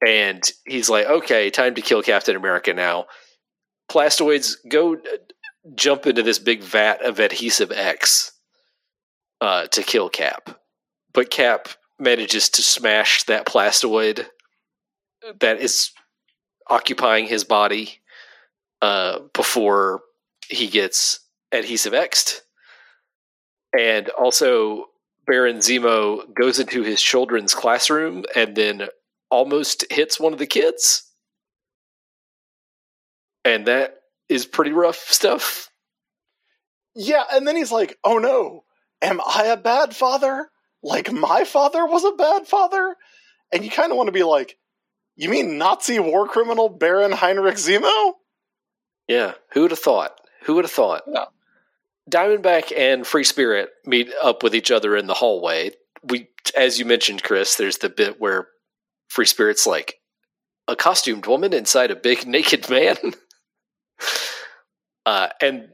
[0.06, 3.06] and he's like, "Okay, time to kill Captain America now."
[3.90, 4.98] Plastoids go uh,
[5.74, 8.32] jump into this big vat of adhesive X
[9.40, 10.58] uh, to kill Cap,
[11.12, 14.26] but Cap manages to smash that plastoid
[15.40, 15.90] that is
[16.68, 18.00] occupying his body
[18.82, 20.02] uh, before
[20.48, 21.20] he gets
[21.52, 22.42] adhesive X'd.
[23.78, 24.86] And also,
[25.26, 28.88] Baron Zemo goes into his children's classroom and then
[29.30, 31.10] almost hits one of the kids.
[33.44, 33.96] And that
[34.28, 35.70] is pretty rough stuff.
[36.94, 38.64] Yeah, and then he's like, "Oh no,
[39.02, 40.48] am I a bad father?
[40.82, 42.96] Like my father was a bad father?"
[43.52, 44.56] And you kind of want to be like,
[45.16, 48.12] "You mean Nazi war criminal Baron Heinrich Zemo?"
[49.08, 50.18] Yeah, who would have thought?
[50.44, 51.02] Who would have thought?
[51.06, 51.26] Yeah.
[52.10, 55.70] Diamondback and Free Spirit meet up with each other in the hallway.
[56.02, 58.48] We, as you mentioned, Chris, there's the bit where
[59.14, 60.00] Free Spirit's like
[60.66, 62.96] a costumed woman inside a big naked man,
[65.06, 65.68] uh, and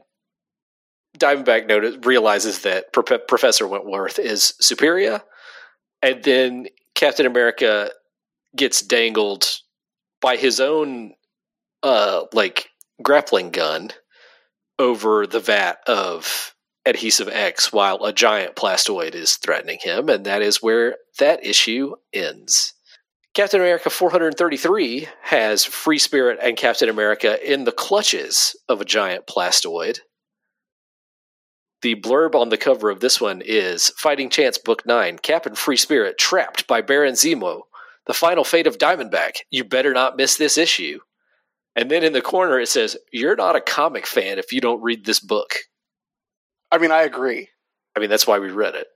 [1.17, 5.21] Diamondback notice, realizes that Pro- Professor Wentworth is Superia,
[6.03, 7.89] and then Captain America
[8.55, 9.47] gets dangled
[10.21, 11.13] by his own,
[11.81, 12.69] uh, like
[13.01, 13.89] grappling gun
[14.77, 20.43] over the vat of adhesive X while a giant plastoid is threatening him, and that
[20.43, 22.73] is where that issue ends.
[23.33, 29.25] Captain America 433 has Free Spirit and Captain America in the clutches of a giant
[29.25, 29.99] plastoid.
[31.81, 35.57] The blurb on the cover of this one is Fighting Chance Book 9 Cap and
[35.57, 37.61] Free Spirit trapped by Baron Zemo.
[38.07, 39.37] The final fate of Diamondback.
[39.49, 40.99] You better not miss this issue.
[41.75, 44.81] And then in the corner it says, You're not a comic fan if you don't
[44.83, 45.55] read this book.
[46.71, 47.47] I mean, I agree.
[47.95, 48.87] I mean, that's why we read it.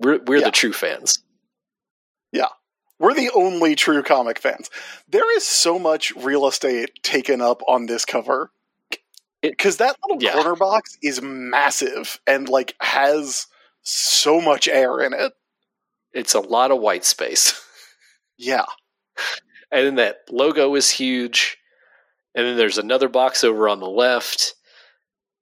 [0.00, 0.46] We're, we're Yeah.
[0.46, 1.18] the true fans.
[3.02, 4.70] We're the only true comic fans.
[5.08, 8.50] There is so much real estate taken up on this cover
[9.42, 10.32] because that little yeah.
[10.32, 13.48] corner box is massive and like has
[13.82, 15.32] so much air in it.
[16.12, 17.60] It's a lot of white space.
[18.38, 18.64] Yeah,
[19.72, 21.56] And then that logo is huge.
[22.34, 24.54] And then there's another box over on the left.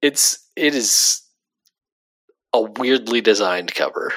[0.01, 1.21] It's it is
[2.53, 4.13] a weirdly designed cover.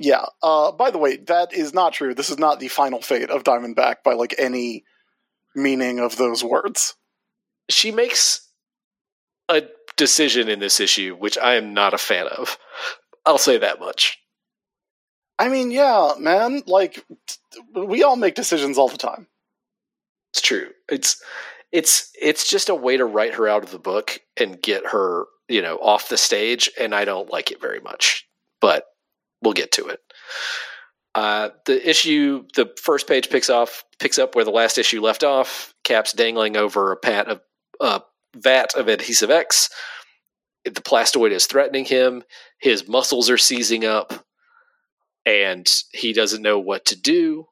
[0.00, 0.24] Yeah.
[0.42, 2.14] Uh, by the way, that is not true.
[2.14, 4.84] This is not the final fate of Diamondback by like any
[5.54, 6.94] meaning of those words.
[7.68, 8.48] She makes
[9.50, 9.64] a
[9.98, 12.58] decision in this issue which I am not a fan of.
[13.26, 14.18] I'll say that much.
[15.38, 16.62] I mean, yeah, man.
[16.66, 17.04] Like
[17.74, 19.26] we all make decisions all the time.
[20.32, 20.70] It's true.
[20.88, 21.22] It's
[21.72, 25.26] it's it's just a way to write her out of the book and get her,
[25.46, 28.26] you know, off the stage and I don't like it very much.
[28.62, 28.84] But
[29.42, 30.00] we'll get to it.
[31.14, 35.24] Uh, the issue, the first page picks off, picks up where the last issue left
[35.24, 35.74] off.
[35.82, 37.40] Cap's dangling over a pat of
[37.80, 38.02] a
[38.36, 39.70] vat of adhesive X.
[40.64, 42.22] The plastoid is threatening him.
[42.60, 44.24] His muscles are seizing up,
[45.24, 47.46] and he doesn't know what to do.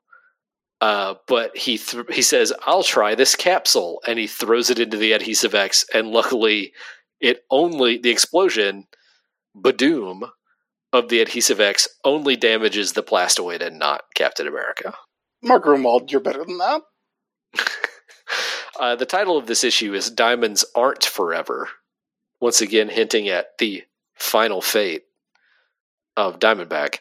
[0.80, 4.97] Uh, but he th- he says, "I'll try this capsule," and he throws it into
[4.97, 5.84] the adhesive X.
[5.93, 6.72] And luckily,
[7.20, 8.86] it only the explosion,
[9.57, 10.30] badoom,
[10.93, 14.95] of the adhesive X only damages the plastoid and not Captain America.
[15.43, 16.82] Mark Gruenwald, you're better than that.
[18.78, 21.68] Uh, the title of this issue is "Diamonds Aren't Forever,"
[22.41, 23.82] once again hinting at the
[24.14, 25.03] final fate
[26.16, 26.99] of Diamondback.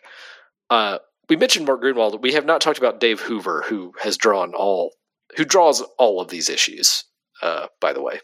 [0.69, 0.97] Uh,
[1.29, 2.21] we mentioned Mark Gruenwald.
[2.21, 4.93] We have not talked about Dave Hoover, who has drawn all,
[5.35, 7.03] who draws all of these issues.
[7.43, 8.21] Uh, by the way,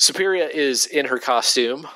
[0.00, 1.86] Superia is in her costume.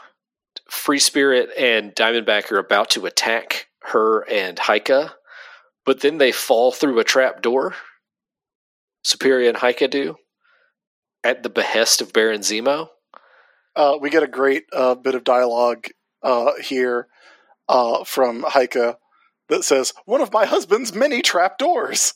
[0.69, 5.11] Free Spirit and Diamondback are about to attack her and Heike,
[5.85, 7.75] but then they fall through a trap door.
[9.05, 10.17] Superia and Heike do
[11.23, 12.89] at the behest of Baron Zemo.
[13.77, 15.87] Uh, we get a great uh, bit of dialogue
[16.23, 17.09] uh, here
[17.69, 18.97] uh, from Heike
[19.49, 22.15] that says, "One of my husband's many trap doors."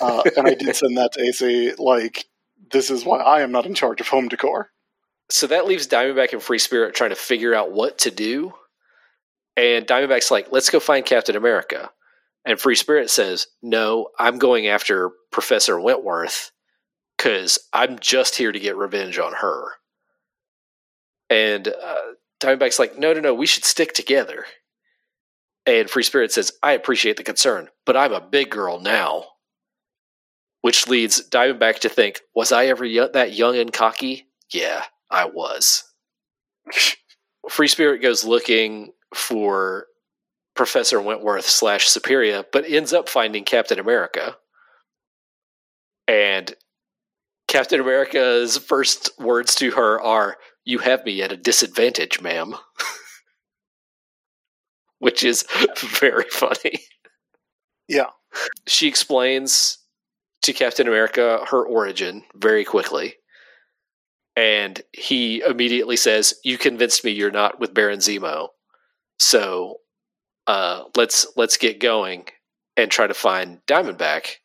[0.00, 1.74] uh, and I did send that to AC.
[1.78, 2.26] Like,
[2.70, 4.70] this is why I am not in charge of home decor.
[5.30, 8.54] So that leaves Diamondback and Free Spirit trying to figure out what to do.
[9.56, 11.90] And Diamondback's like, let's go find Captain America.
[12.44, 16.52] And Free Spirit says, no, I'm going after Professor Wentworth
[17.18, 19.72] because I'm just here to get revenge on her.
[21.30, 21.96] And uh,
[22.40, 24.46] Diamondback's like, no, no, no, we should stick together.
[25.66, 29.24] And Free Spirit says, I appreciate the concern, but I'm a big girl now.
[30.62, 34.26] which leads Diamondback to think, was I ever y- that young and cocky?
[34.52, 35.84] Yeah, I was.
[37.48, 39.86] Free Spirit goes looking for
[40.54, 44.36] Professor Wentworth slash Superia, but ends up finding Captain America.
[46.08, 46.54] And
[47.46, 52.54] Captain America's first words to her are, You have me at a disadvantage, ma'am.
[54.98, 55.44] Which is
[55.78, 56.80] very funny.
[57.86, 58.10] Yeah.
[58.66, 59.78] She explains
[60.42, 63.14] to Captain America her origin very quickly.
[64.36, 68.48] And he immediately says, You convinced me you're not with Baron Zemo.
[69.18, 69.78] So
[70.46, 72.26] uh, let's let's get going
[72.76, 74.36] and try to find Diamondback.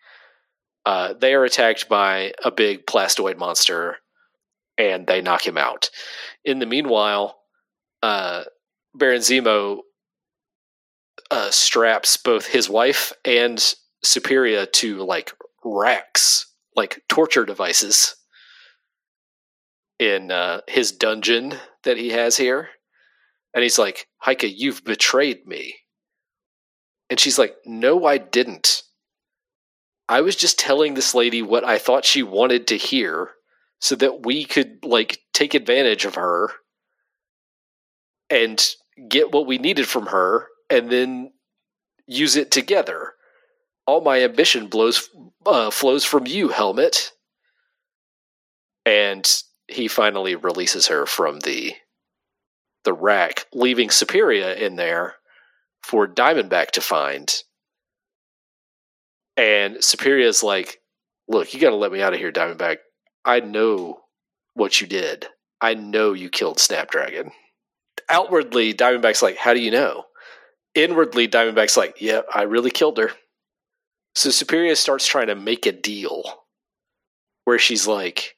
[0.86, 3.98] Uh, they are attacked by a big plastoid monster,
[4.78, 5.90] and they knock him out.
[6.44, 7.42] In the meanwhile,
[8.02, 8.46] uh,
[8.96, 9.80] Baron Zemo
[11.30, 13.58] uh, straps both his wife and
[14.04, 15.34] Superia to like
[15.64, 18.16] racks, like torture devices,
[20.02, 22.70] in uh, his dungeon that he has here.
[23.54, 25.76] And he's like, Heike, you've betrayed me.
[27.10, 28.82] And she's like, No, I didn't.
[30.10, 33.30] I was just telling this lady what I thought she wanted to hear
[33.80, 36.50] so that we could, like, take advantage of her
[38.30, 38.76] and
[39.08, 41.32] get what we needed from her and then
[42.08, 43.14] use it together.
[43.86, 45.10] All my ambition blows,
[45.46, 47.12] uh, flows from you, Helmut.
[48.86, 49.26] And
[49.68, 51.74] he finally releases her from the
[52.84, 55.16] the rack, leaving Superia in there
[55.84, 57.32] for Diamondback to find.
[59.38, 60.82] And Superia's like,
[61.28, 62.78] look, you got to let me out of here, Diamondback.
[63.24, 64.00] I know
[64.56, 65.28] what you did.
[65.62, 67.32] I know you killed Snapdragon.
[68.10, 70.06] Outwardly, Diamondback's like, how do you know?
[70.74, 73.12] Inwardly, Diamondback's like, yeah, I really killed her.
[74.16, 76.24] So Superior starts trying to make a deal
[77.46, 78.36] where she's like,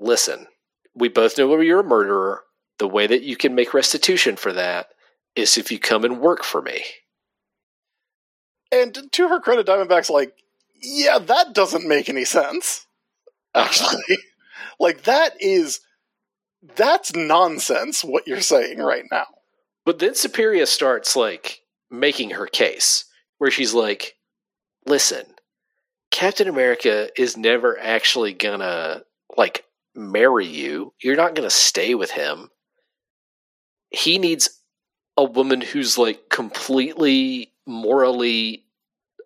[0.00, 0.46] listen,
[0.94, 2.42] we both know you're a murderer.
[2.78, 4.88] The way that you can make restitution for that
[5.36, 6.82] is if you come and work for me.
[8.72, 10.34] And to her credit, Diamondback's like,
[10.82, 12.86] yeah, that doesn't make any sense.
[13.54, 14.18] Actually,
[14.80, 15.80] like that is
[16.76, 18.02] that's nonsense.
[18.02, 19.26] What you're saying right now.
[19.84, 23.04] But then Superia starts like making her case,
[23.38, 24.14] where she's like,
[24.86, 25.26] "Listen,
[26.10, 29.02] Captain America is never actually gonna
[29.36, 29.64] like
[29.94, 30.94] marry you.
[31.02, 32.50] You're not gonna stay with him.
[33.90, 34.62] He needs
[35.16, 38.66] a woman who's like completely morally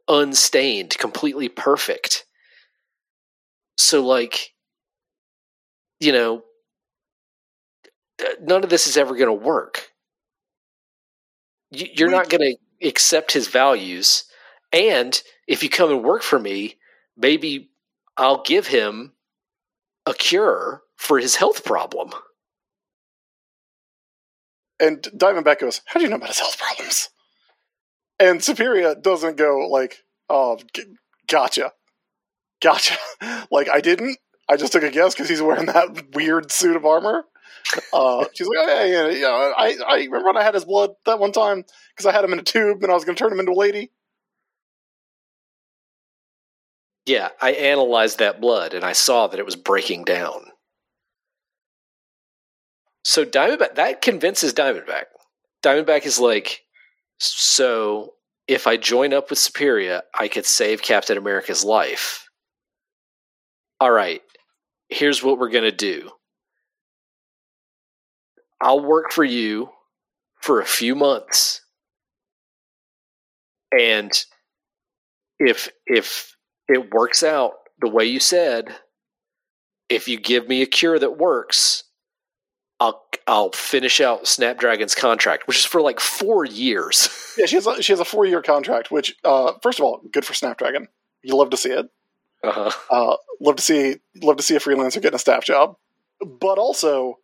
[0.08, 2.26] unstained, completely perfect.
[3.76, 4.54] So, like,
[6.00, 6.44] you know,
[8.20, 9.90] uh, none of this is ever going to work.
[11.70, 14.24] You're not going to accept his values.
[14.72, 16.76] And if you come and work for me,
[17.16, 17.70] maybe
[18.16, 19.13] I'll give him
[20.07, 22.11] a cure for his health problem.
[24.80, 27.09] And Diamondback goes, How do you know about his health problems?
[28.18, 29.98] And Superia doesn't go like,
[30.28, 30.84] Oh, g-
[31.28, 31.72] gotcha.
[32.62, 32.96] Gotcha.
[33.50, 34.18] like, I didn't.
[34.48, 37.24] I just took a guess because he's wearing that weird suit of armor.
[37.92, 39.52] Uh, she's like, oh, yeah, yeah, yeah.
[39.57, 42.32] I, I remember when I had his blood that one time because I had him
[42.32, 43.90] in a tube and I was going to turn him into a lady.
[47.07, 50.46] Yeah, I analyzed that blood and I saw that it was breaking down.
[53.05, 55.05] So Diamondback that convinces Diamondback.
[55.62, 56.62] Diamondback is like,
[57.18, 58.14] so
[58.48, 62.28] if I join up with Superia, I could save Captain America's life.
[63.80, 64.22] All right,
[64.88, 66.11] here's what we're gonna do.
[68.61, 69.70] I'll work for you
[70.40, 71.61] for a few months,
[73.72, 74.11] and
[75.38, 76.34] if if
[76.68, 78.74] it works out the way you said,
[79.88, 81.84] if you give me a cure that works,
[82.80, 87.08] I'll I'll finish out Snapdragon's contract, which is for like four years.
[87.36, 88.92] Yeah, she has a, she has a four year contract.
[88.92, 90.86] Which, uh, first of all, good for Snapdragon.
[91.24, 91.90] You love to see it.
[92.44, 92.70] Uh-huh.
[92.88, 95.74] Uh, love to see love to see a freelancer getting a staff job.
[96.20, 97.18] But also,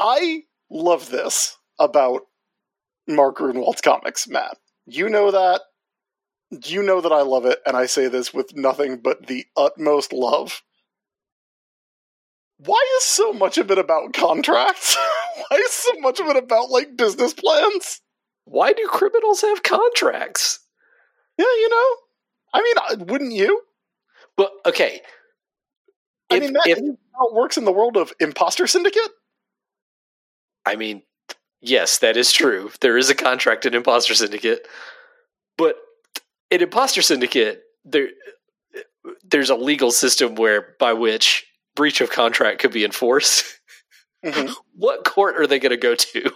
[0.00, 2.22] I love this about
[3.06, 4.56] Mark Gruenwald's comics, Matt.
[4.86, 5.60] You know that.
[6.50, 10.12] You know that I love it, and I say this with nothing but the utmost
[10.12, 10.62] love.
[12.58, 14.96] Why is so much of it about contracts?
[15.48, 18.00] Why is so much of it about like business plans?
[18.44, 20.60] Why do criminals have contracts?
[21.36, 21.96] Yeah, you know.
[22.54, 22.62] I
[22.98, 23.60] mean, wouldn't you?
[24.36, 25.02] But okay,
[26.30, 29.10] I If- mean, Matt, if- how it works in the world of imposter syndicate.
[30.64, 31.02] I mean,
[31.60, 32.70] yes, that is true.
[32.80, 34.66] There is a contract in Imposter Syndicate,
[35.56, 35.76] but
[36.50, 38.08] in Imposter Syndicate, there
[39.24, 43.44] there's a legal system where by which breach of contract could be enforced.
[44.24, 44.52] Mhm.
[44.78, 46.30] What court are they going to go to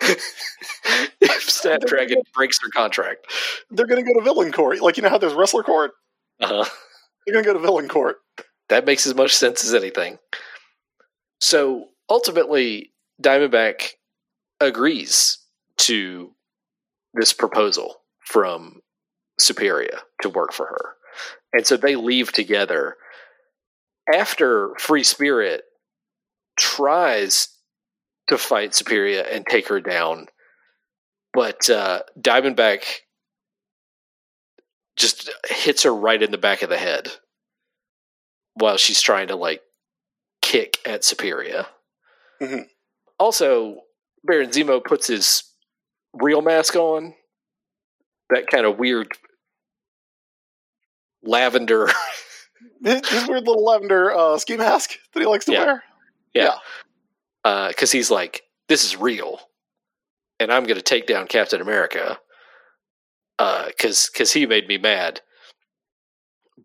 [1.20, 3.26] if Snapdragon breaks their contract?
[3.70, 4.80] They're going to go to villain court.
[4.82, 5.92] Like, you know how there's wrestler court?
[6.40, 6.64] Uh-huh.
[7.26, 8.16] They're going to go to villain court.
[8.68, 10.18] That makes as much sense as anything.
[11.40, 12.92] So ultimately,
[13.22, 13.92] Diamondback
[14.60, 15.38] agrees
[15.78, 16.34] to
[17.14, 18.80] this proposal from
[19.40, 20.94] Superia to work for her.
[21.52, 22.96] And so they leave together.
[24.12, 25.62] After Free Spirit
[26.58, 27.48] tries
[28.28, 30.26] to fight Superia and take her down,
[31.32, 32.84] but uh, Diamondback
[34.96, 37.08] just hits her right in the back of the head
[38.54, 39.62] while she's trying to like
[40.42, 41.66] kick at Superia.
[42.40, 42.68] Mhm.
[43.18, 43.82] Also,
[44.24, 45.44] Baron Zemo puts his
[46.14, 47.14] real mask on.
[48.30, 49.08] That kind of weird
[51.28, 51.88] lavender.
[52.82, 55.64] His, his weird little lavender uh, ski mask that he likes to Yeah.
[55.64, 55.82] wear.
[56.34, 57.68] yeah.
[57.68, 59.40] Because he's like, this is real.
[60.40, 62.18] And I'm going to take down Captain America.
[63.36, 65.20] Because cause he made me mad.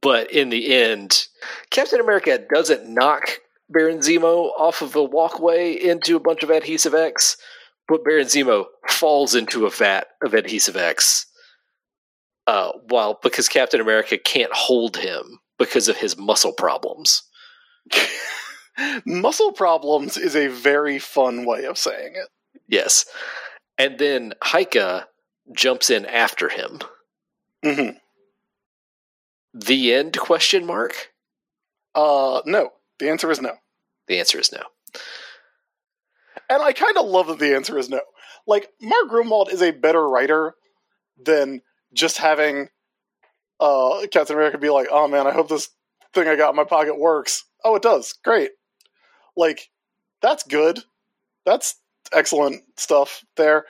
[0.02, 1.28] But in the end,
[1.72, 3.40] Captain America doesn't knock
[3.70, 7.38] Baron Zemo off of a walkway into a bunch of Adhesive X,
[7.88, 11.26] but Baron Zemo falls into a vat of Adhesive X.
[12.46, 17.24] Uh, while because Captain America can't hold him because of his muscle problems.
[19.06, 22.28] Muscle problems is a very fun way of saying it.
[22.68, 23.06] Yes.
[23.78, 25.06] And then Heike
[25.56, 26.80] jumps in after him.
[27.64, 27.90] hmm
[29.54, 31.12] The end question mark?
[31.96, 32.72] Uh, no.
[33.00, 33.54] The answer is no.
[34.08, 34.64] The answer is no.
[36.50, 38.02] And I kind of love that the answer is no.
[38.46, 40.56] Like, Mark Gruenwald is a better writer
[41.24, 41.62] than
[41.94, 42.70] just having
[43.60, 45.70] uh, Captain America be like, oh man, I hope this
[46.14, 47.44] thing I got in my pocket works.
[47.64, 48.14] Oh, it does.
[48.24, 48.52] Great.
[49.36, 49.70] Like,
[50.22, 50.80] that's good.
[51.46, 51.76] That's
[52.12, 53.66] excellent stuff there.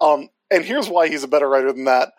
[0.00, 2.12] Um, and here's why he's a better writer than that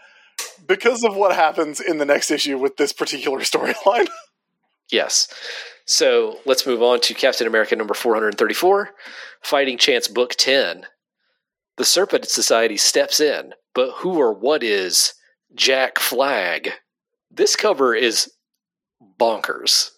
[0.68, 4.08] because of what happens in the next issue with this particular storyline.
[4.92, 5.28] Yes.
[5.86, 8.90] So let's move on to Captain America number 434,
[9.42, 10.86] Fighting Chance Book 10.
[11.78, 15.14] The Serpent Society steps in, but who or what is
[15.56, 16.72] Jack Flag?
[17.32, 18.32] This cover is
[19.20, 19.92] bonkers.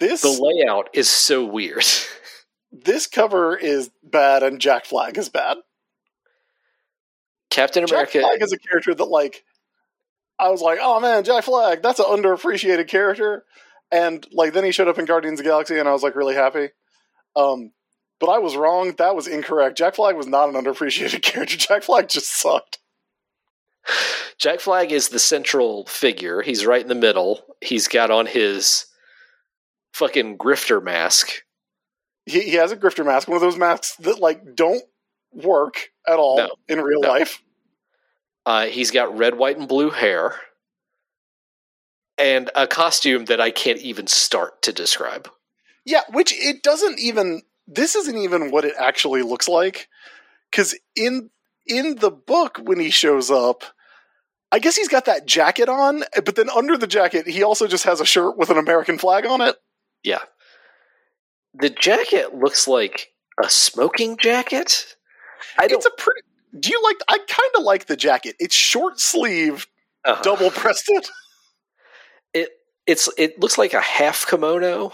[0.00, 1.84] this The layout is so weird.
[2.72, 5.58] this cover is bad, and Jack Flag is bad.
[7.50, 8.20] Captain Jack America.
[8.20, 9.44] Flag is a character that like
[10.38, 13.44] I was like, oh man, Jack Flag, that's an underappreciated character.
[13.90, 16.16] And like then he showed up in Guardians of the Galaxy and I was like
[16.16, 16.70] really happy.
[17.36, 17.72] Um
[18.18, 18.94] but I was wrong.
[18.96, 19.76] That was incorrect.
[19.76, 21.56] Jack Flag was not an underappreciated character.
[21.58, 22.78] Jack Flag just sucked.
[24.38, 26.42] Jack Flag is the central figure.
[26.42, 27.40] He's right in the middle.
[27.60, 28.86] He's got on his
[29.92, 31.42] fucking grifter mask.
[32.26, 34.82] He, he has a grifter mask, one of those masks that like don't
[35.32, 36.50] work at all No.
[36.68, 37.08] in real No.
[37.08, 37.42] life.
[38.44, 40.34] Uh, he's got red, white, and blue hair.
[42.18, 45.28] And a costume that I can't even start to describe.
[45.84, 49.88] Yeah, which it doesn't even this isn't even what it actually looks like
[50.52, 51.30] cuz in
[51.66, 53.64] in the book when he shows up
[54.52, 57.84] I guess he's got that jacket on, but then under the jacket he also just
[57.84, 59.56] has a shirt with an American flag on it.
[60.04, 60.20] Yeah.
[61.54, 63.12] The jacket looks like
[63.42, 64.96] a smoking jacket.
[65.58, 66.20] I don't It's a pretty
[66.58, 68.36] Do you like I kind of like the jacket.
[68.38, 69.66] It's short sleeve,
[70.04, 70.22] uh-huh.
[70.22, 71.06] double breasted.
[72.34, 72.50] It
[72.86, 74.92] it's it looks like a half kimono.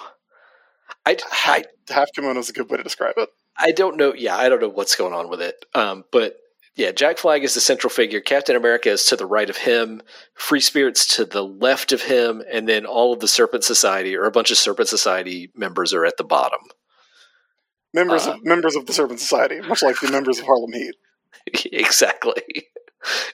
[1.05, 3.29] I, I Half kimono is a good way to describe it.
[3.57, 4.15] I don't know.
[4.15, 5.65] Yeah, I don't know what's going on with it.
[5.75, 6.37] Um, but
[6.79, 8.21] yeah, Jack Flag is the central figure.
[8.21, 10.01] Captain America is to the right of him.
[10.35, 14.27] Free Spirit's to the left of him, and then all of the Serpent Society or
[14.27, 16.61] a bunch of Serpent Society members are at the bottom.
[17.93, 20.95] Members Uh, of members of the Serpent Society, much like the members of Harlem Heat.
[21.73, 22.69] exactly.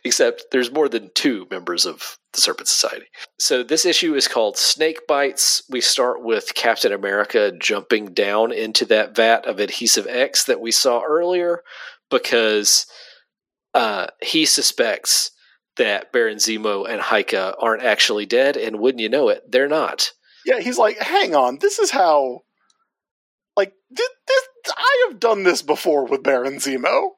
[0.05, 3.07] Except there's more than two members of the Serpent Society.
[3.39, 5.65] So this issue is called Snake Bites.
[5.69, 10.71] We start with Captain America jumping down into that vat of adhesive X that we
[10.71, 11.63] saw earlier
[12.11, 12.87] because
[13.75, 15.33] uh, he suspects
[15.77, 20.13] that Baron Zemo and Heike aren't actually dead, and wouldn't you know it, they're not.
[20.47, 22.43] Yeah, he's like, hang on, this is how.
[23.57, 24.43] Like, this, this,
[24.77, 27.11] I have done this before with Baron Zemo.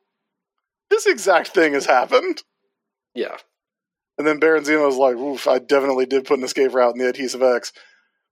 [0.91, 2.43] This exact thing has happened.
[3.15, 3.37] Yeah.
[4.19, 7.09] And then Baron Zemo's like, oof, I definitely did put an escape route in the
[7.09, 7.73] Adhesive X.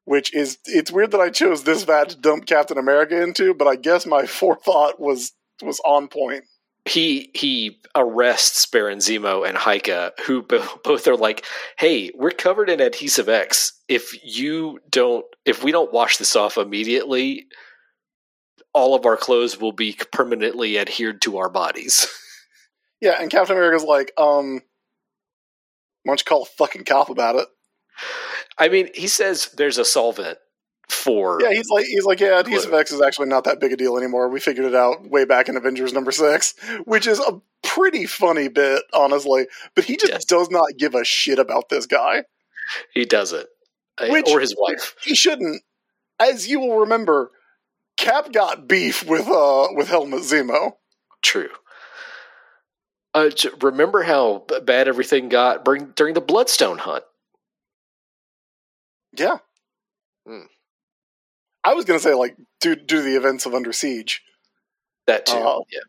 [0.06, 3.66] Which is, it's weird that I chose this vat to dump Captain America into, but
[3.66, 5.32] I guess my forethought was
[5.62, 6.44] was on point.
[6.84, 11.44] He he arrests Baron Zemo and Heike, who bo- both are like,
[11.78, 13.72] "Hey, we're covered in adhesive X.
[13.88, 17.46] If you don't, if we don't wash this off immediately,
[18.72, 22.06] all of our clothes will be permanently adhered to our bodies."
[23.04, 24.62] Yeah, and Captain America's like, um,
[26.04, 27.48] why don't you call a fucking cop about it?
[28.56, 30.38] I mean, he says there's a solvent
[30.88, 33.76] for Yeah, he's like, he's like, yeah, adhesive X is actually not that big a
[33.76, 34.28] deal anymore.
[34.28, 36.54] We figured it out way back in Avengers number six,
[36.84, 39.46] which is a pretty funny bit, honestly.
[39.74, 40.24] But he just Yes.
[40.24, 42.24] does not give a shit about this guy.
[42.94, 43.46] he doesn't,
[44.08, 44.94] Which- or his wife.
[45.02, 45.62] He shouldn't.
[46.18, 47.30] As you will remember,
[47.96, 50.76] Cap got beef with uh with Helmut Zemo.
[51.22, 51.50] True.
[53.14, 53.30] Uh,
[53.60, 57.04] remember how bad everything got during, during the Bloodstone hunt?
[59.16, 59.38] Yeah.
[60.26, 60.46] Hmm.
[61.64, 64.22] I was gonna say like due due to the events of Under Siege.
[65.06, 65.34] That too.
[65.36, 65.66] Oh.
[65.70, 65.80] yeah.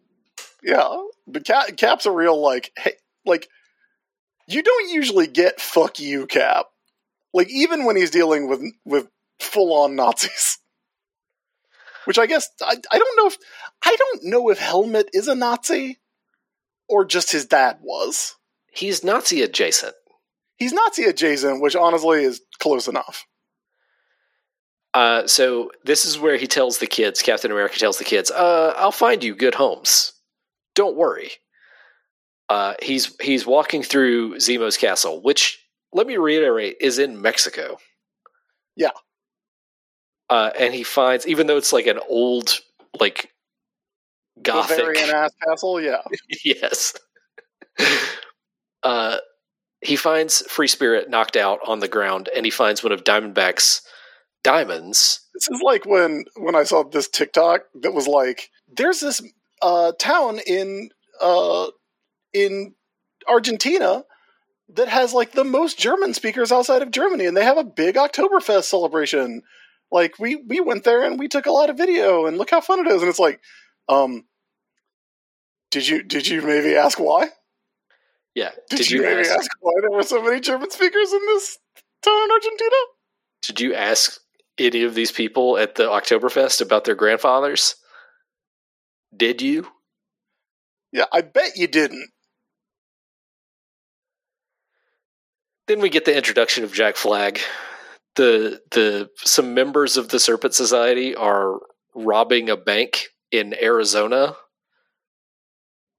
[0.65, 0.97] Yeah,
[1.27, 2.93] but Cap, Cap's a real like, hey,
[3.23, 3.47] like
[4.47, 6.65] you don't usually get "fuck you" Cap.
[7.33, 9.07] Like even when he's dealing with with
[9.39, 10.57] full on Nazis,
[12.05, 13.37] which I guess I, I don't know if
[13.83, 15.99] I don't know if Helmut is a Nazi
[16.89, 18.35] or just his dad was.
[18.71, 19.93] He's Nazi adjacent.
[20.57, 23.25] He's Nazi adjacent, which honestly is close enough.
[24.95, 28.73] Uh, so this is where he tells the kids, Captain America tells the kids, uh,
[28.77, 30.13] "I'll find you good homes.
[30.73, 31.31] Don't worry."
[32.47, 35.59] Uh, he's he's walking through Zemo's castle, which
[35.91, 37.77] let me reiterate is in Mexico.
[38.77, 38.91] Yeah.
[40.29, 42.59] Uh, and he finds, even though it's like an old,
[42.97, 43.31] like
[44.41, 46.01] gothic, Bavarian ass castle, yeah.
[46.45, 46.93] yes.
[48.83, 49.17] uh,
[49.81, 53.81] he finds Free Spirit knocked out on the ground, and he finds one of Diamondback's
[54.45, 55.27] diamonds.
[55.33, 59.21] This is like when when I saw this TikTok that was like, "There's this
[59.61, 61.67] uh, town in uh,
[62.31, 62.75] in
[63.27, 64.05] Argentina
[64.69, 67.95] that has like the most German speakers outside of Germany, and they have a big
[67.95, 69.41] Oktoberfest celebration.
[69.91, 72.61] Like we we went there and we took a lot of video, and look how
[72.61, 73.01] fun it is.
[73.01, 73.41] And it's like,
[73.89, 74.25] um,
[75.71, 77.29] did you did you maybe ask why?
[78.35, 78.51] Yeah.
[78.69, 79.49] Did, you, maybe ask?
[79.61, 81.57] why there were so many German speakers in this
[82.03, 82.75] town in Argentina?
[83.43, 84.19] Did you ask
[84.57, 87.75] any of these people at the Oktoberfest about their grandfathers?
[89.15, 89.67] Did you?
[90.91, 92.09] Yeah, I bet you didn't.
[95.67, 97.39] Then we get the introduction of Jack Flag.
[98.15, 101.59] The the some members of the Serpent Society are
[101.95, 104.35] robbing a bank in Arizona,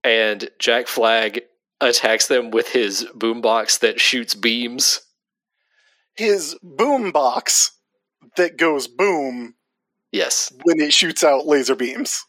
[0.05, 1.43] and Jack Flag
[1.81, 5.03] attacks them with his boombox that shoots beams.
[6.15, 7.76] His boom box
[8.37, 9.55] that goes boom
[10.13, 12.25] Yes, when it shoots out laser beams.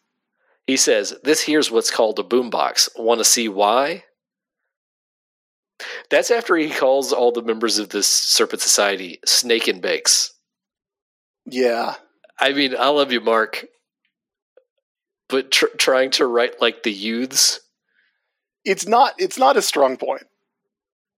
[0.65, 2.89] he says this here's what's called a boombox.
[2.97, 4.03] Want to see why?
[6.09, 10.33] That's after he calls all the members of this Serpent Society snake and bakes.
[11.45, 11.95] Yeah.
[12.39, 13.65] I mean, I love you, Mark,
[15.29, 17.59] but tr- trying to write like the youths,
[18.65, 20.23] It's not it's not a strong point.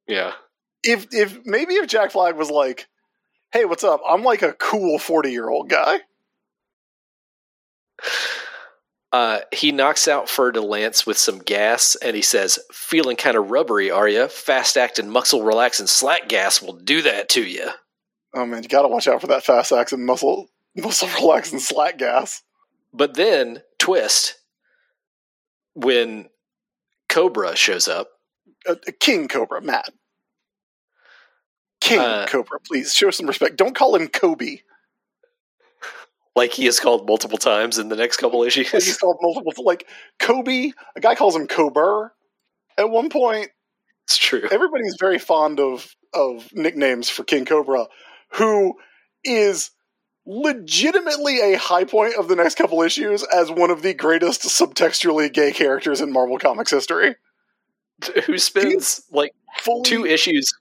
[0.08, 0.34] yeah,
[0.84, 2.88] If if maybe if Jack Flag was like,
[3.52, 4.02] "Hey, what's up?
[4.08, 6.00] I'm like a cool 40-year-old guy."
[9.12, 13.36] uh, he knocks out Fer de Lance with some gas, and he says, "Feeling kind
[13.38, 14.28] of rubbery, are you?
[14.28, 17.70] Fast acting, muscle relaxing slack gas will do that to you."
[18.34, 21.98] Oh man, you got to watch out for that fast acting, muscle muscle relaxing slack
[21.98, 22.44] gas.
[22.94, 24.40] But then twist
[25.74, 26.30] when
[27.08, 28.10] Cobra shows up.
[28.68, 29.90] Uh, King Cobra, Matt.
[31.82, 33.56] King Uh, Cobra, please show some respect.
[33.56, 34.60] Don't call him Kobe.
[36.36, 39.88] Like he is called multiple times in the next couple Like he's called multiple like
[40.20, 40.72] Kobe.
[40.96, 42.12] A guy calls him Cobra.
[42.78, 43.50] At one point,
[44.06, 44.48] It's true.
[44.50, 47.88] everybody's very fond of of nicknames for King Cobra,
[48.34, 48.76] who
[49.24, 49.72] is
[50.26, 55.32] legitimately a high point of the next couple issues as one of the greatest subtextually
[55.34, 57.16] gay characters in Marvel Comics history.
[58.28, 60.54] Who spends like Fully, two issues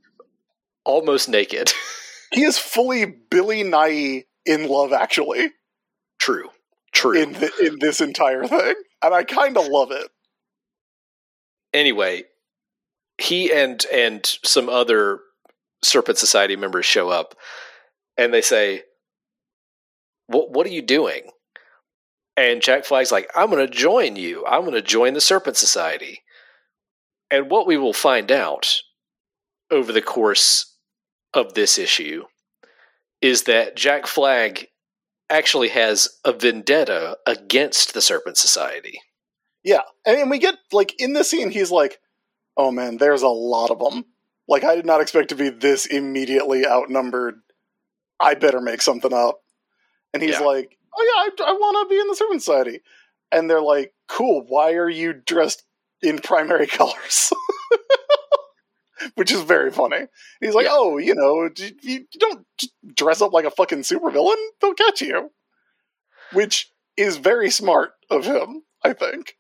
[0.88, 1.72] almost naked.
[2.32, 5.50] he is fully Bill Nighy in Love Actually
[6.18, 6.48] True.
[6.92, 7.16] True.
[7.22, 10.08] in the, in this entire thing, and I kind of love it.
[11.72, 12.24] anyway,
[13.18, 15.20] he and and some other
[15.84, 17.34] Serpent Society members show up,
[18.16, 18.82] and they say,
[20.26, 21.30] "What what are you doing?"
[22.36, 24.44] And Jack Flag's like, "I'm going to join you.
[24.46, 26.22] I'm going to join the Serpent Society."
[27.30, 28.80] And what we will find out
[29.70, 30.67] over the course
[31.34, 32.24] of this issue
[33.20, 34.68] is that Jack Flag
[35.30, 39.00] actually has a vendetta against the Serpent Society.
[39.64, 41.98] Yeah, and, we get like in this scene, he's like,
[42.56, 44.04] "Oh man, there's a lot of them.
[44.46, 47.40] Like I did not expect to be this immediately outnumbered.
[48.20, 49.40] I better make something up."
[50.14, 50.46] And he's Yeah.
[50.46, 51.02] like, "Oh
[51.38, 52.80] yeah, I, I want to be in the Serpent Society."
[53.32, 54.44] And they're like, "Cool.
[54.48, 55.64] Why are you dressed
[56.00, 57.32] in primary colors?"
[59.14, 60.06] Which is very funny.
[60.40, 60.72] He's like, Yeah.
[60.74, 62.46] "Oh, you know, you you don't
[62.94, 65.30] dress up like a fucking supervillain; they'll catch you."
[66.32, 69.36] Which is very smart of him, I think.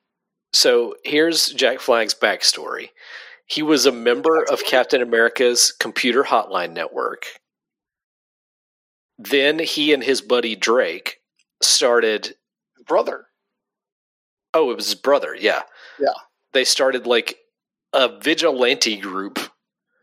[0.52, 2.90] So here's Jack Flag's backstory.
[3.46, 7.26] He was a member of Captain America's computer hotline network.
[9.18, 11.20] Then he and his buddy Drake
[11.62, 12.34] started.
[12.86, 13.26] Brother,
[14.54, 15.36] Oh, it was his brother.
[15.38, 15.62] Yeah.
[16.00, 16.14] Yeah.
[16.52, 17.36] They started like
[17.92, 19.38] a vigilante group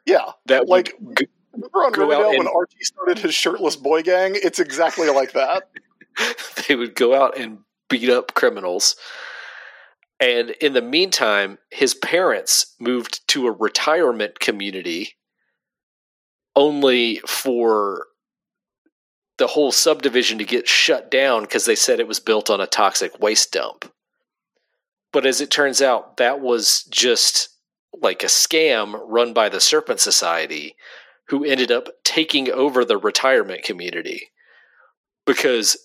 [0.06, 4.34] yeah, that Like- g- Remember on Riverdale when Archie started his shirtless boy gang?
[4.36, 5.70] It's exactly like that.
[6.68, 7.60] they would go out and
[7.90, 8.98] beat up criminals.
[10.20, 15.14] And in the meantime, his parents moved to a retirement community
[16.58, 18.08] only for
[19.38, 22.68] the whole subdivision to get shut down because they said it was built on a
[22.68, 23.90] toxic waste dump.
[25.14, 27.55] But as it turns out, that was just
[28.02, 30.76] like a scam run by the Serpent Society,
[31.30, 34.30] who ended up taking over the retirement community
[35.26, 35.78] because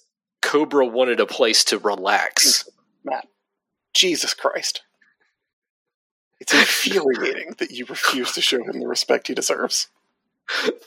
[0.43, 2.69] Cobra wanted a place to relax.
[3.05, 3.27] Matt,
[3.95, 4.83] Jesus Christ.
[6.41, 9.89] It's infuriating that you refuse to show him the respect he deserves.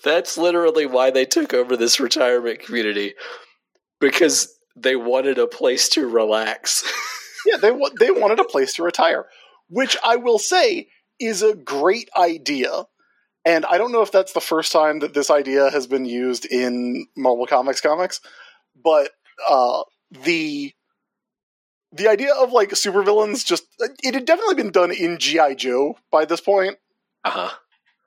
[0.03, 3.13] That's literally why they took over this retirement community
[3.99, 6.83] because they wanted a place to relax.
[7.45, 9.25] Yeah, they wa- they wanted a place to retire,
[9.67, 10.87] which I will say
[11.25, 12.85] is a great idea.
[13.45, 16.45] And I don't know if that's the first time that this idea has been used
[16.45, 18.21] in Marvel Comics comics,
[18.81, 19.11] but
[19.49, 19.83] uh,
[20.23, 20.73] the
[21.91, 23.65] the idea of like supervillains just
[24.01, 26.77] it had definitely been done in GI Joe by this point.
[27.23, 27.51] Uh-huh.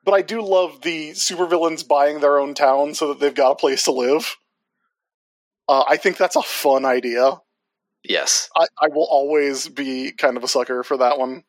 [0.05, 3.56] But I do love the supervillains buying their own town so that they've got a
[3.56, 4.36] place to live.
[5.68, 7.40] Uh, I think that's a fun idea.
[8.05, 8.48] Yes.
[8.55, 11.43] I, I will always be kind of a sucker for that one.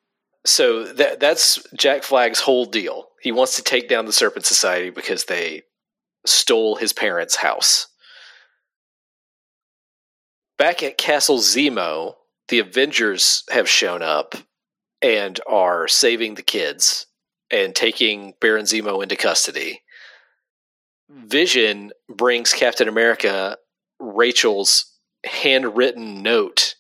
[0.48, 3.10] So that that's Jack Flag's whole deal.
[3.22, 5.64] He wants to take down the Serpent Society because they
[6.26, 7.88] stole his parents' house.
[10.58, 12.16] Back at Castle Zemo,
[12.48, 14.36] the Avengers have shown up
[15.02, 17.08] and are saving the kids
[17.52, 19.82] and taking Baron Zemo into custody.
[21.10, 23.58] Vision brings Captain America
[24.00, 24.94] Rachel's
[25.26, 26.76] handwritten note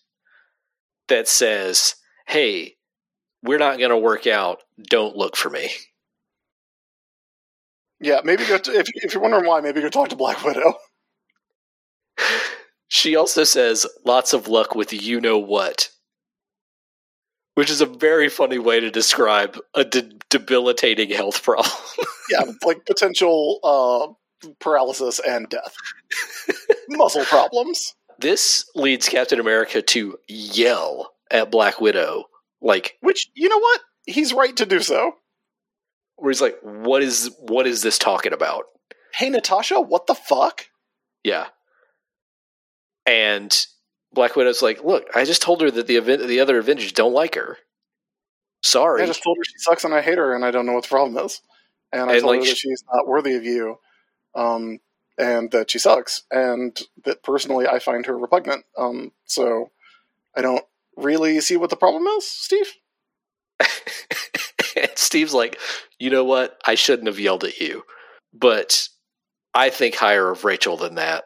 [1.09, 1.95] that says,
[2.27, 2.76] Hey,
[3.47, 4.61] we're not going to work out.
[4.89, 5.69] Don't look for me.
[7.99, 10.73] Yeah, maybe go to, if, if you're wondering why, maybe go talk to Black Widow.
[12.89, 15.89] She also says, lots of luck with you know what,
[17.55, 21.69] which is a very funny way to describe a de- debilitating health problem.
[22.31, 25.73] Yeah, like potential uh, paralysis and death.
[26.89, 27.93] Muscle problems.
[28.19, 32.25] this leads Captain America to yell at Black Widow,
[32.61, 33.81] like, Which, you know what?
[34.05, 35.13] He's right to do so.
[36.15, 38.65] where he's like, what is, what is this talking about?
[39.13, 40.67] Hey, Natasha, what the fuck?
[41.23, 41.47] Yeah.
[43.05, 43.55] And
[44.13, 47.13] Black Widow's like, look, I just told her that the event, the other Avengers don't
[47.13, 47.57] like her.
[48.63, 49.01] Sorry.
[49.03, 50.83] I just told her she sucks and I hate her and I don't know what
[50.83, 51.41] the problem is.
[51.91, 53.77] And I And, told like, her that she's not worthy of you.
[54.35, 54.79] Um,
[55.17, 56.23] and that she sucks.
[56.31, 58.65] And that personally I find her repugnant.
[58.77, 59.71] Um, so
[60.35, 60.63] I don't
[60.97, 62.73] really see what the problem is, Steve.
[64.75, 65.59] and Steve's like,
[65.99, 66.57] you know what?
[66.65, 67.83] I shouldn't have yelled at you,
[68.33, 68.87] but
[69.53, 71.25] I think higher of Rachel than that.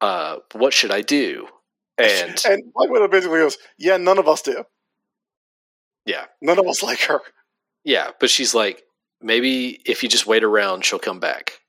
[0.00, 1.48] Uh, what should I do?
[1.98, 4.64] And And Black Widow basically goes, Yeah, none of us do.
[6.04, 7.20] yeah, None of us like her.
[7.84, 8.82] yeah, but she's like,
[9.22, 11.60] maybe if you just wait around, she'll come back.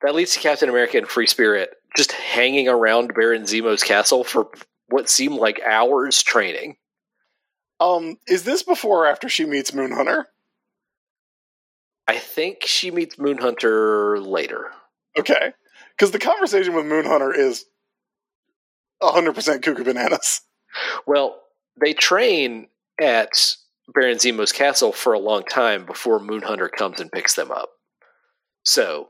[0.00, 4.48] That leads to Captain America and Free Spirit just hanging around Baron Zemo's castle for
[4.94, 6.76] what seemed like hours training.
[7.80, 10.26] Um, is this before or after she meets Moonhunter?
[12.06, 14.70] I think she meets Moonhunter later.
[15.18, 15.52] Okay.
[15.90, 17.64] Because the conversation with Moonhunter is
[19.02, 20.42] 100% cuckoo bananas.
[21.08, 21.40] Well,
[21.80, 22.68] they train
[23.00, 23.56] at
[23.92, 27.70] Baron Zemo's castle for a long time before Moonhunter comes and picks them up.
[28.64, 29.08] So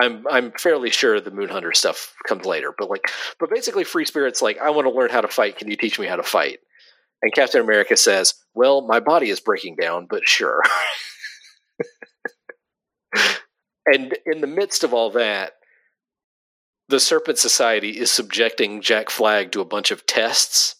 [0.00, 2.72] I'm I'm fairly sure the Moonhunter stuff comes later.
[2.76, 5.58] But like but basically Free Spirit's like, I want to learn how to fight.
[5.58, 6.58] Can you teach me how to fight?
[7.22, 10.62] And Captain America says, Well, my body is breaking down, but sure.
[13.86, 15.52] and in the midst of all that,
[16.88, 20.76] the Serpent Society is subjecting Jack Flag to a bunch of tests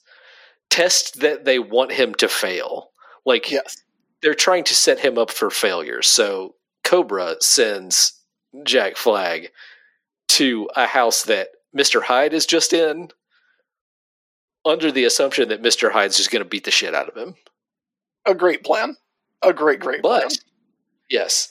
[0.70, 2.90] tests that they want him to fail.
[3.26, 3.76] Like Yes.
[4.22, 6.00] they're trying to set him up for failure.
[6.00, 6.54] So
[6.84, 8.19] Cobra sends
[8.64, 9.50] Jack Flag
[10.28, 12.02] to a house that Mr.
[12.02, 13.10] Hyde is just in
[14.64, 15.92] under the assumption that Mr.
[15.92, 17.34] Hyde's just going to beat the shit out of him.
[18.26, 18.96] A great plan.
[19.42, 20.28] A great, great plan.
[21.08, 21.50] Yes,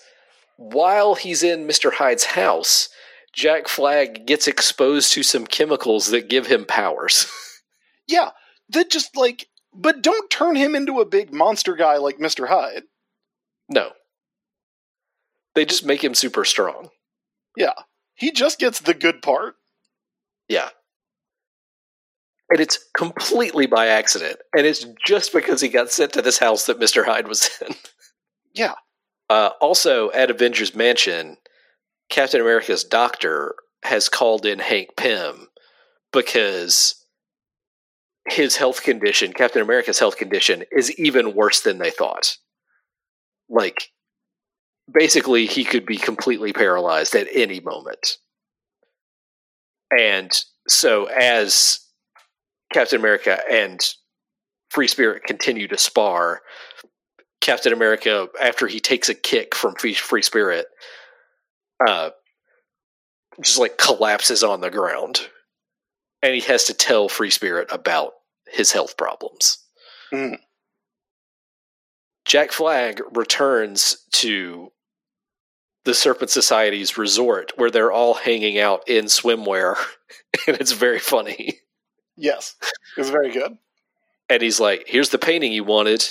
[0.57, 1.93] while he's in Mr.
[1.93, 2.89] Hyde's house,
[3.33, 7.25] Jack Flag gets exposed to some chemicals that give him powers.
[8.07, 8.31] Yeah,
[8.69, 12.47] that just like, but don't turn him into a big monster guy like Mr.
[12.47, 12.85] Hyde.
[13.69, 13.91] no.
[15.55, 16.89] They just make him super strong.
[17.57, 17.73] Yeah,
[18.15, 19.55] he just gets the good part.
[20.47, 20.69] Yeah.
[22.49, 24.39] And it's completely by accident.
[24.57, 27.05] And it's just because he got sent to this house that Mr.
[27.05, 27.75] Hyde was in.
[28.53, 28.73] Yeah.
[29.29, 31.37] Uh, also, at Avengers Mansion,
[32.09, 35.47] Captain America's doctor has called in Hank Pym
[36.11, 37.05] because
[38.27, 42.37] his health condition, Captain America's health condition, is even worse than they thought.
[43.47, 43.91] Like,
[44.91, 48.17] basically, he could be completely paralyzed at any moment.
[49.97, 50.31] And
[50.67, 51.79] so, as
[52.71, 53.79] Captain America and
[54.69, 56.41] Free Spirit continue to spar,
[57.41, 60.67] Captain America, after he takes a kick from Free, Spirit,
[61.85, 62.11] uh,
[63.41, 65.21] just like collapses on the ground.
[66.21, 68.11] And he has to tell Free Spirit about
[68.47, 69.57] his health problems.
[70.13, 70.37] Mm.
[72.25, 74.71] Jack Flag returns to
[75.89, 79.75] the Serpent Society's resort where they're all hanging out in swimwear,
[80.47, 81.55] and it's very funny.
[82.15, 82.55] Yes,
[82.95, 83.57] it's very good.
[84.29, 86.05] And he's like, Here's the painting you wanted,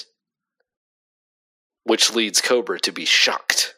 [1.85, 3.77] which leads Cobra to be shocked.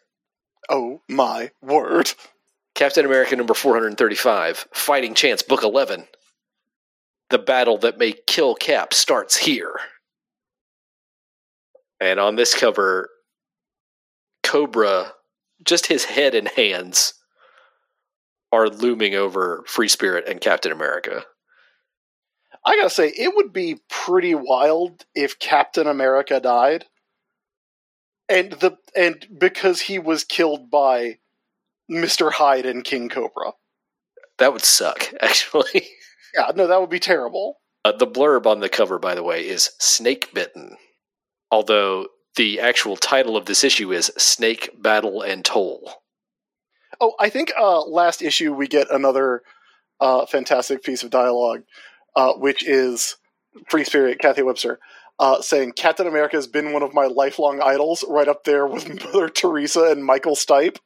[0.71, 2.11] Oh my word.
[2.75, 6.07] Captain America number 435, Fighting Chance, Book 11.
[7.29, 9.79] The battle that may kill Cap starts here.
[12.01, 13.11] And on this cover,
[14.43, 15.13] Cobra,
[15.65, 17.15] just his head and hands,
[18.53, 21.25] are looming over Free Spirit and Captain America.
[22.65, 26.85] I gotta say, it would be pretty wild if Captain America died,
[28.29, 31.19] and the and because he was killed by
[31.89, 33.53] Mister Hyde and King Cobra.
[34.39, 35.89] That would suck, actually.
[36.35, 37.57] Yeah, no, that would be terrible.
[37.85, 40.77] Uh, the blurb on the cover, by the way, is Snake Bitten.
[41.51, 45.93] Although the actual title of this issue is Snake Battle and Toll.
[47.01, 49.43] Oh, I think uh, last issue we get another
[50.01, 51.63] uh, fantastic piece of dialogue,
[52.15, 53.17] uh, which is
[53.69, 54.79] Free Spirit Cathy Webster
[55.21, 58.89] uh, saying Captain America has been one of my lifelong idols, right up there with
[59.05, 60.79] Mother Teresa and Michael Stipe.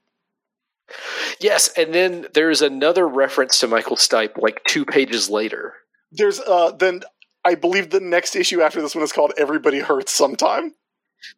[1.41, 5.75] Yes, and then there's another reference to Michael Stipe like two pages later.
[6.11, 7.03] There's uh, then
[7.45, 10.75] I believe the next issue after this one is called Everybody Hurts Sometime.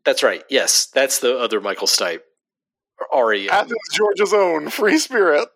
[0.05, 0.43] That's right.
[0.49, 2.21] Yes, that's the other Michael Stipe.
[3.13, 3.51] Ari.
[3.51, 5.49] Athens, Georgia's own Free Spirit.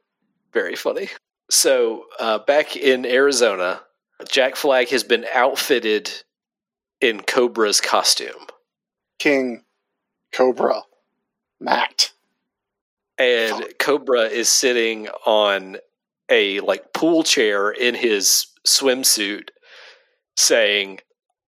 [0.53, 1.09] Very funny.
[1.51, 3.81] So, uh, back in Arizona,
[4.29, 6.11] Jack Flag has been outfitted
[7.01, 8.47] in Cobra's costume.
[9.19, 9.65] King
[10.33, 10.83] Cobra
[11.61, 12.13] Matt.
[13.19, 15.77] and Cobra is sitting on
[16.31, 19.49] a like pool chair in his swimsuit
[20.37, 21.01] saying,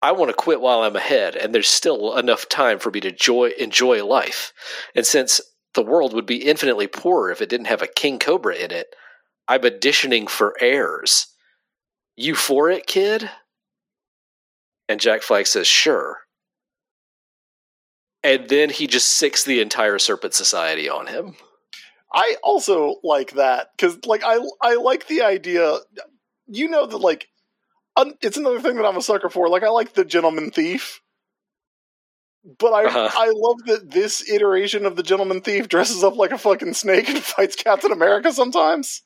[0.02, 3.12] I want to quit while I'm ahead, and there's still enough time for me to
[3.12, 4.52] joy, enjoy life.
[4.96, 5.40] And since
[5.76, 8.96] the world would be infinitely poorer if it didn't have a King Cobra in it,
[9.48, 11.28] I'm auditioning for heirs.
[12.16, 13.30] You for it, kid?
[14.90, 16.20] And Jack Flag says, Sure.
[18.24, 21.36] And then he just sicks the entire Serpent Society on him.
[22.14, 25.78] I also like that because, like, I I like the idea.
[26.46, 27.30] You know that, like,
[28.22, 29.50] it's another thing that I'm a sucker for.
[29.50, 31.02] Like, I like the gentleman thief,
[32.58, 33.10] but I Uh-huh.
[33.14, 37.10] I love that this iteration of the gentleman thief dresses up like a fucking snake
[37.10, 39.04] and fights Captain America sometimes.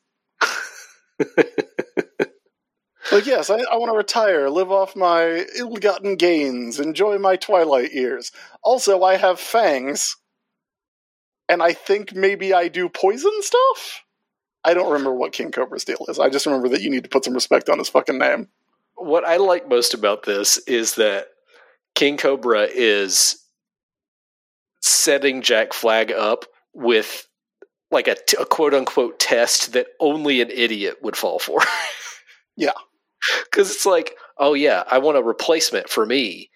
[3.12, 7.92] like, yes, I, I want to retire, live off my ill-gotten gains, enjoy my twilight
[7.92, 8.32] years.
[8.62, 10.16] Also, I have fangs
[11.48, 14.02] and I think maybe I do poison stuff.
[14.64, 16.18] I don't remember what King Cobra's deal is.
[16.18, 18.48] I just remember that you need to put some respect on his fucking name.
[18.96, 21.28] What I like most about this is that
[21.94, 23.42] King Cobra is
[24.80, 26.44] setting Jack Flag up
[26.74, 27.26] with
[27.90, 31.60] like a, t- a quote unquote test that only an idiot would fall for.
[32.56, 32.72] Yeah.
[33.44, 36.50] Because it's like, oh, yeah, I want a replacement for me.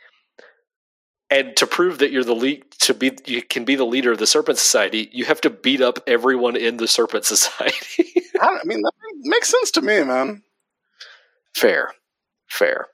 [1.30, 4.18] And to prove that you're the lead, to be, you can be the leader of
[4.18, 8.12] the Serpent Society, you have to beat up everyone in the Serpent Society.
[8.40, 8.92] I, I mean, that
[9.24, 10.42] makes sense to me, man.
[11.54, 11.92] Fair.
[12.50, 12.88] Fair.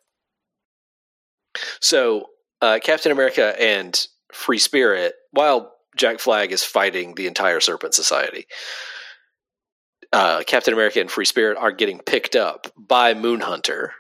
[1.81, 2.27] So
[2.61, 8.47] uh, Captain America and Free Spirit, while Jack Flag is fighting the entire Serpent Society,
[10.13, 13.91] uh, Captain America and Free Spirit are getting picked up by Moonhunter,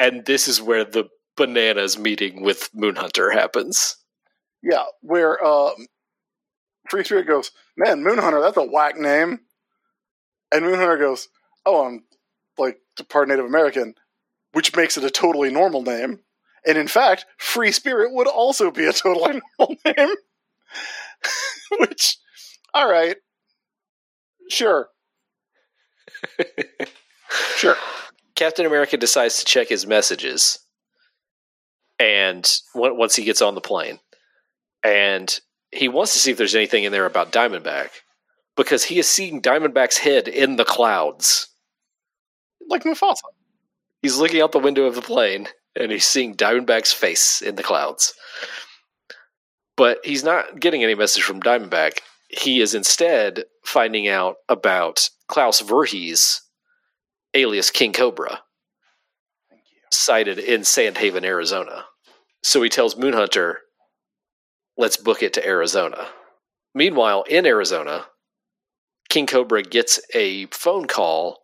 [0.00, 1.04] and this is where the
[1.36, 3.96] bananas meeting with Moonhunter happens.
[4.62, 5.70] Yeah, where uh,
[6.90, 9.40] Free Spirit goes, man, Moonhunter, that's a whack name.
[10.50, 11.28] And Moonhunter goes,
[11.64, 12.04] oh, I'm
[12.56, 12.78] like
[13.08, 13.94] part Native American,
[14.52, 16.20] which makes it a totally normal name.
[16.66, 20.14] And in fact, Free Spirit would also be a totally normal name.
[21.78, 22.16] which,
[22.74, 23.16] all right,
[24.50, 24.88] sure.
[27.56, 27.76] sure.
[28.34, 30.60] Captain America decides to check his messages,
[31.98, 33.98] and once he gets on the plane,
[34.84, 35.40] and
[35.72, 37.88] he wants to see if there's anything in there about Diamondback
[38.56, 41.48] because he is seeing Diamondback's head in the clouds,
[42.68, 43.16] like Mufasa.
[44.02, 47.62] He's looking out the window of the plane and he's seeing Diamondback's face in the
[47.62, 48.14] clouds.
[49.76, 52.00] But he's not getting any message from Diamondback.
[52.28, 56.42] He is instead finding out about Klaus Voorhees,
[57.34, 58.40] alias King Cobra,
[59.90, 61.84] sighted in Sandhaven, Arizona.
[62.42, 63.54] So he tells Moonhunter,
[64.76, 66.08] let's book it to Arizona.
[66.74, 68.06] Meanwhile, in Arizona,
[69.08, 71.38] King Cobra gets a phone call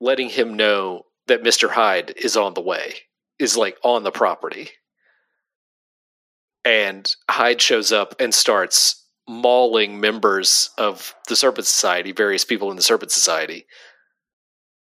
[0.00, 1.70] letting him know that Mr.
[1.70, 2.94] Hyde is on the way,
[3.38, 4.70] is like on the property.
[6.64, 12.76] And Hyde shows up and starts mauling members of the Serpent Society, various people in
[12.76, 13.66] the Serpent Society,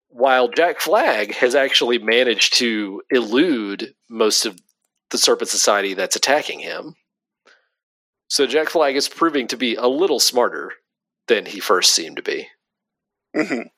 [0.08, 4.58] while Jack Flag has actually managed to elude most of
[5.10, 6.94] the Serpent Society that's attacking him.
[8.28, 10.72] So Jack Flag is proving to be a little smarter
[11.28, 12.48] than he first seemed to be.
[13.36, 13.68] Mm-hmm.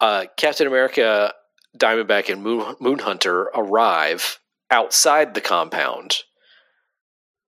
[0.00, 1.32] Uh, Captain America,
[1.76, 4.40] Diamondback, and Moon, Moonhunter arrive
[4.70, 6.18] outside the compound.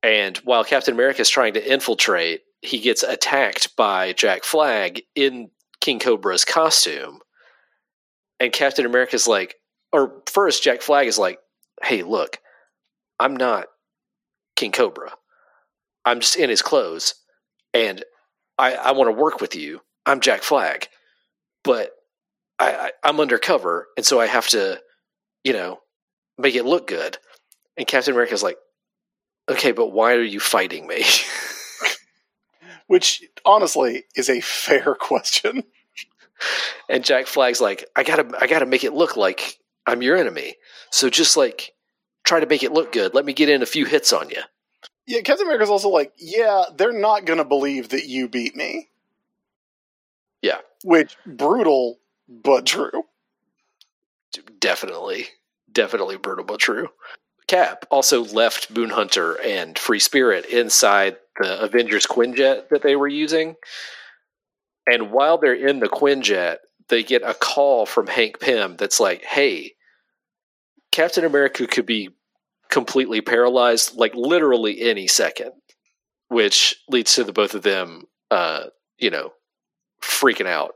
[0.02, 5.50] And while Captain America is trying to infiltrate, he gets attacked by Jack Flag in
[5.80, 7.20] King Cobra's costume.
[8.40, 9.56] And Captain America's like,
[9.92, 11.38] or first, Jack Flag is like,
[11.82, 12.38] hey, look,
[13.20, 13.66] I'm not
[14.56, 15.12] King Cobra.
[16.04, 17.14] I'm just in his clothes.
[17.74, 18.04] And
[18.58, 19.80] I, I want to work with you.
[20.06, 20.88] I'm Jack Flag.
[21.62, 21.92] But
[22.62, 23.88] I, I, I'm undercover.
[23.96, 24.80] And so I have to,
[25.42, 25.80] you know,
[26.38, 27.18] make it look good.
[27.76, 28.56] And Captain America's like,
[29.50, 31.04] okay, but why are you fighting me?
[32.86, 35.64] Which honestly is a fair question.
[36.88, 40.54] And Jack Flag's like, I gotta, I gotta make it look like I'm your enemy.
[40.90, 41.72] So just like
[42.24, 43.12] try to make it look good.
[43.12, 44.42] Let me get in a few hits on you.
[45.06, 48.88] Yeah, Captain America's also like, yeah, they're not gonna believe that you beat me.
[50.42, 51.98] Yeah, which brutal
[52.42, 53.04] but true.
[54.58, 55.26] Definitely,
[55.70, 56.88] definitely brutal but true.
[57.46, 63.56] Cap also left Moonhunter and Free Spirit inside the Avengers Quinjet that they were using.
[64.86, 69.24] And while they're in the Quinjet, they get a call from Hank Pym that's like,
[69.24, 69.72] hey,
[70.90, 72.10] Captain America could be
[72.70, 75.52] completely paralyzed, like literally any second,
[76.28, 78.64] which leads to the both of them, uh,
[78.98, 79.32] you know,
[80.02, 80.74] freaking out.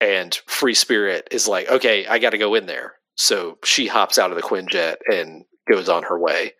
[0.00, 2.94] And Free Spirit is like, okay, I got to go in there.
[3.16, 6.54] So she hops out of the Quinjet and goes on her way.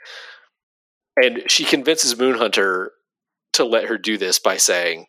[1.16, 2.88] And she convinces Moonhunter
[3.54, 5.06] to let her do this by saying,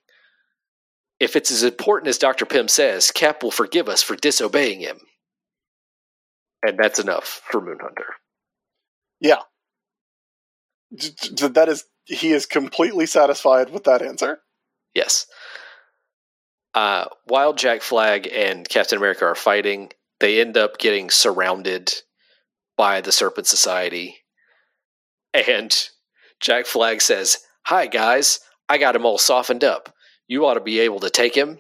[1.19, 2.45] if it's as important as Dr.
[2.45, 4.99] Pym says, Cap will forgive us for disobeying him.
[6.63, 8.13] And that's enough for Moonhunter.
[9.19, 9.41] Yeah.
[10.91, 14.39] That is, he is completely satisfied with that answer.
[14.95, 15.27] Yes.
[16.73, 21.93] Uh, while Jack Flag and Captain America are fighting, they end up getting surrounded
[22.77, 24.17] by the Serpent Society.
[25.33, 25.89] And
[26.39, 28.39] Jack Flag says, Hi, guys.
[28.69, 29.93] I got him all softened up.
[30.27, 31.59] You ought to be able to take him.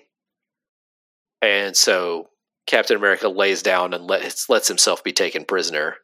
[1.41, 2.29] And so
[2.67, 5.97] Captain America lays down and lets, lets himself be taken prisoner.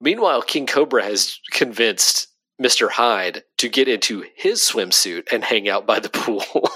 [0.00, 2.28] Meanwhile, King Cobra has convinced
[2.62, 2.90] Mr.
[2.90, 6.44] Hyde to get into his swimsuit and hang out by the pool.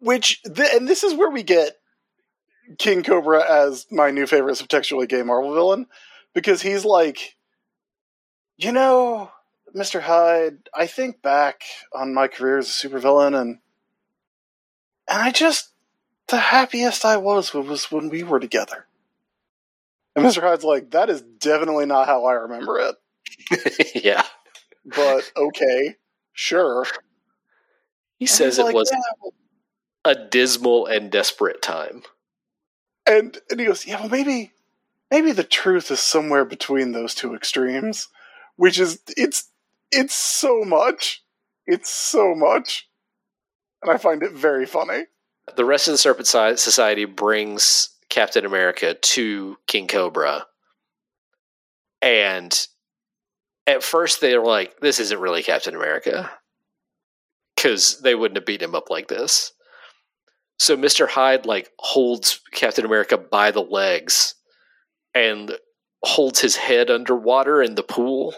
[0.00, 1.76] Which, th- and this is where we get
[2.78, 5.86] King Cobra as my new favorite subtextually gay Marvel villain,
[6.34, 7.36] because he's like,
[8.56, 9.30] you know,
[9.74, 10.00] Mr.
[10.00, 11.62] Hyde, I think back
[11.94, 13.58] on my career as a supervillain, and
[15.08, 15.70] and I just
[16.28, 18.86] the happiest I was was when we were together.
[20.16, 20.42] And Mr.
[20.42, 23.94] Hyde's like, that is definitely not how I remember it.
[24.04, 24.24] yeah.
[24.84, 25.96] But okay,
[26.32, 26.84] sure.
[28.18, 29.30] He and says it like, was yeah.
[30.04, 32.02] A dismal and desperate time.
[33.06, 34.52] And and he goes, Yeah, well maybe
[35.10, 38.08] maybe the truth is somewhere between those two extremes,
[38.56, 39.50] which is it's
[39.90, 41.22] it's so much.
[41.66, 42.88] It's so much.
[43.82, 45.04] And I find it very funny.
[45.56, 50.46] The rest of the Serpent Society brings Captain America to King Cobra.
[52.02, 52.66] And
[53.66, 56.30] at first they're like, this isn't really Captain America.
[57.56, 59.52] Because they wouldn't have beat him up like this.
[60.60, 61.08] So Mr.
[61.08, 64.34] Hyde like holds Captain America by the legs
[65.14, 65.56] and
[66.02, 68.34] holds his head underwater in the pool.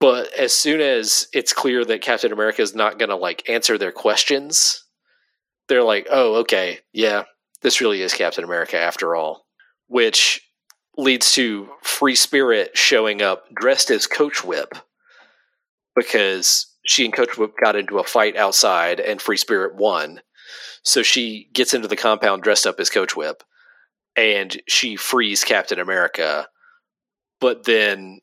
[0.00, 3.78] But as soon as it's clear that Captain America is not going to like answer
[3.78, 4.84] their questions,
[5.68, 7.22] they're like, "Oh, okay, yeah,
[7.62, 9.46] this really is Captain America after all."
[9.86, 10.44] Which
[10.96, 14.74] leads to Free Spirit showing up dressed as Coach Whip
[15.94, 20.20] because she and Coach Whip got into a fight outside and Free Spirit won.
[20.82, 23.42] So she gets into the compound dressed up as Coach Whip
[24.16, 26.48] and she frees Captain America.
[27.40, 28.20] But then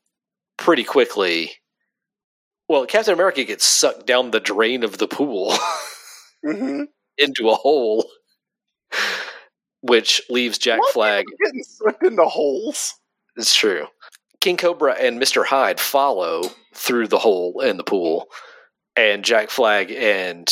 [0.58, 1.52] pretty quickly,
[2.68, 5.54] well, Captain America gets sucked down the drain of the pool
[6.46, 6.84] Mm-hmm.
[7.18, 8.06] into a hole,
[9.82, 11.26] which leaves Jack Flag.
[11.44, 12.94] getting sucked into holes.
[13.36, 13.88] It's true.
[14.40, 15.46] King Cobra and Mr.
[15.46, 16.44] Hyde follow
[16.76, 18.28] through the hole in the pool,
[18.96, 20.48] and Jack Flag and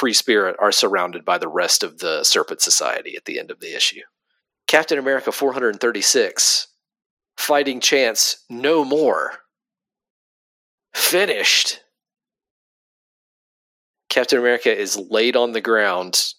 [0.00, 3.60] Free Spirit are surrounded by the rest of the Serpent Society at the end of
[3.60, 4.00] the issue.
[4.66, 6.68] Captain America 436,
[7.36, 9.40] Fighting Chance No More.
[10.94, 11.82] Finished.
[14.08, 16.32] Captain America is laid on the ground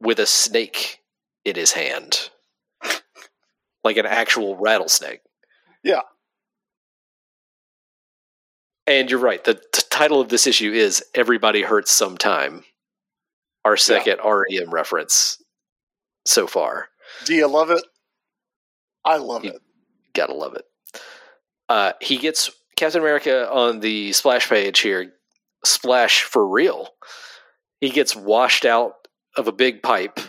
[0.00, 1.00] with a snake
[1.44, 2.30] in his hand.
[3.82, 5.22] Like an actual rattlesnake.
[5.82, 6.02] Yeah.
[8.86, 9.42] And you're right.
[9.42, 12.62] The, the title of this issue is Everybody Hurts Sometime.
[13.64, 15.42] Our second REM reference
[16.26, 16.88] so far.
[17.24, 17.82] Do you love it?
[19.04, 19.60] I love it.
[20.14, 20.64] Gotta love it.
[21.68, 25.12] Uh, he gets Captain America on the splash page here.
[25.64, 26.88] Splash for real.
[27.80, 30.20] He gets washed out of a big pipe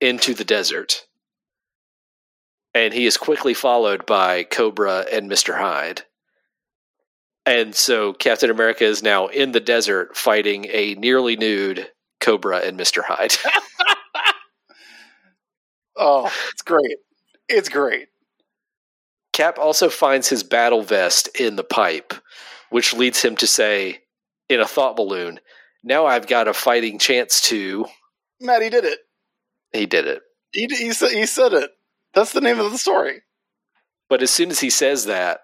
[0.00, 1.06] into the desert.
[2.74, 5.58] And he is quickly followed by Cobra and Mr.
[5.58, 6.02] Hyde.
[7.44, 11.88] And so Captain America is now in the desert fighting a nearly nude
[12.20, 13.02] Cobra and Mr.
[13.04, 13.36] Hyde.
[16.00, 16.96] Oh, it's great.
[17.46, 18.08] It's great.
[19.34, 22.14] Cap also finds his battle vest in the pipe,
[22.70, 24.00] which leads him to say,
[24.48, 25.40] in a thought balloon,
[25.84, 27.86] Now I've got a fighting chance to.
[28.40, 29.00] Matt, he did it.
[29.72, 30.22] He did it.
[30.52, 31.70] He, he, said, he said it.
[32.14, 33.20] That's the name of the story.
[34.08, 35.40] But as soon as he says that,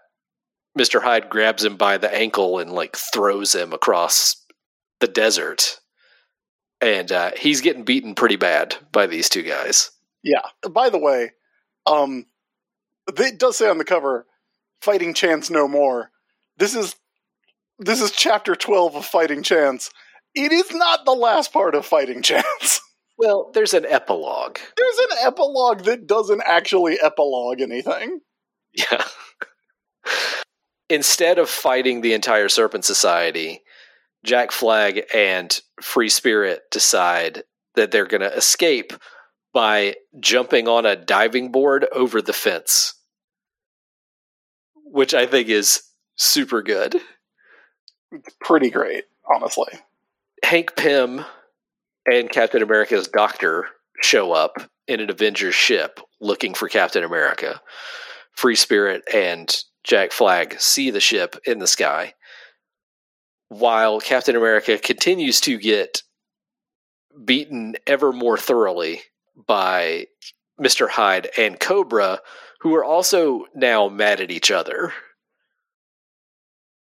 [0.77, 1.03] Mr.
[1.03, 4.45] Hyde grabs him by the ankle and like throws him across
[5.01, 5.81] the desert.
[6.81, 9.91] And uh, he's getting beaten pretty bad by these two guys.
[10.23, 10.43] Yeah.
[10.69, 11.33] By the way,
[11.87, 12.27] um,
[13.07, 14.27] it does say on the cover,
[14.81, 16.11] "Fighting Chance No More."
[16.59, 16.97] This is
[17.79, 19.91] this is chapter twelve of Fighting Chance.
[20.35, 22.81] It is not the last part of Fighting Chance.
[23.19, 24.59] Well, there's an epilogue.
[24.77, 28.21] There's an epilogue that doesn't actually epilogue anything.
[28.75, 29.05] Yeah.
[30.91, 33.63] Instead of fighting the entire Serpent Society,
[34.23, 37.45] Jack Flag and Free Spirit decide
[37.75, 38.93] that they're going to escape
[39.53, 42.95] by jumping on a diving board over the fence,
[44.85, 45.83] which I think is
[46.17, 46.97] super good.
[48.41, 49.05] Pretty great,
[49.35, 49.73] honestly.
[50.43, 51.25] Hank Pym
[52.07, 53.67] and Captain America's doctor
[54.03, 57.61] show up in an Avengers ship looking for Captain America.
[58.33, 59.55] Free Spirit and
[59.85, 62.15] Jack Flag see the ship in the sky,
[63.49, 66.03] while Captain America continues to get
[67.25, 69.01] beaten ever more thoroughly
[69.47, 70.07] by
[70.61, 70.89] Mr.
[70.89, 72.21] Hyde and Cobra,
[72.61, 74.93] who are also now mad at each other.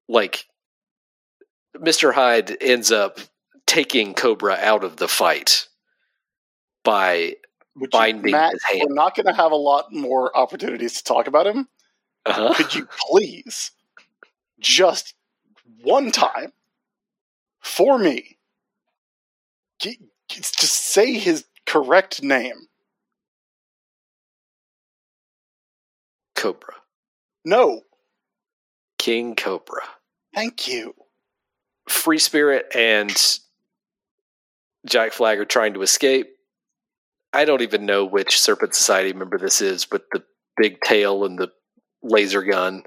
[0.07, 0.45] Like,
[1.75, 2.13] Mr.
[2.13, 3.19] Hyde ends up
[3.65, 5.67] taking Cobra out of the fight
[6.83, 7.35] by
[7.75, 8.81] Would Binding you, Matt, his hand.
[8.89, 11.67] we're not going to have a lot more opportunities to talk about him.
[12.25, 13.71] uh Could you please,
[14.59, 15.13] just
[15.81, 16.51] one time,
[17.61, 18.37] for me,
[19.79, 19.99] g-
[20.29, 22.67] just say his correct name?
[26.35, 26.75] Cobra.
[27.45, 27.81] No,
[28.99, 29.83] King Cobra.
[30.33, 30.93] thank you.
[31.89, 33.15] Free Spirit and
[34.85, 36.27] Jack Flag are trying to escape.
[37.33, 40.23] I don't even know which Serpent Society member this is with the
[40.57, 41.49] big tail and the
[42.03, 42.83] laser gun.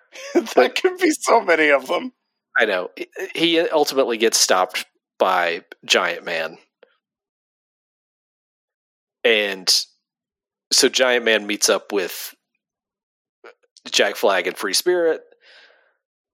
[0.34, 2.12] that could be so many of them.
[2.58, 2.90] I know.
[3.34, 4.86] He ultimately gets stopped
[5.18, 6.58] by Giant Man.
[9.24, 9.68] And
[10.72, 12.34] so Giant Man meets up with
[13.90, 15.20] Jack Flag and Free Spirit.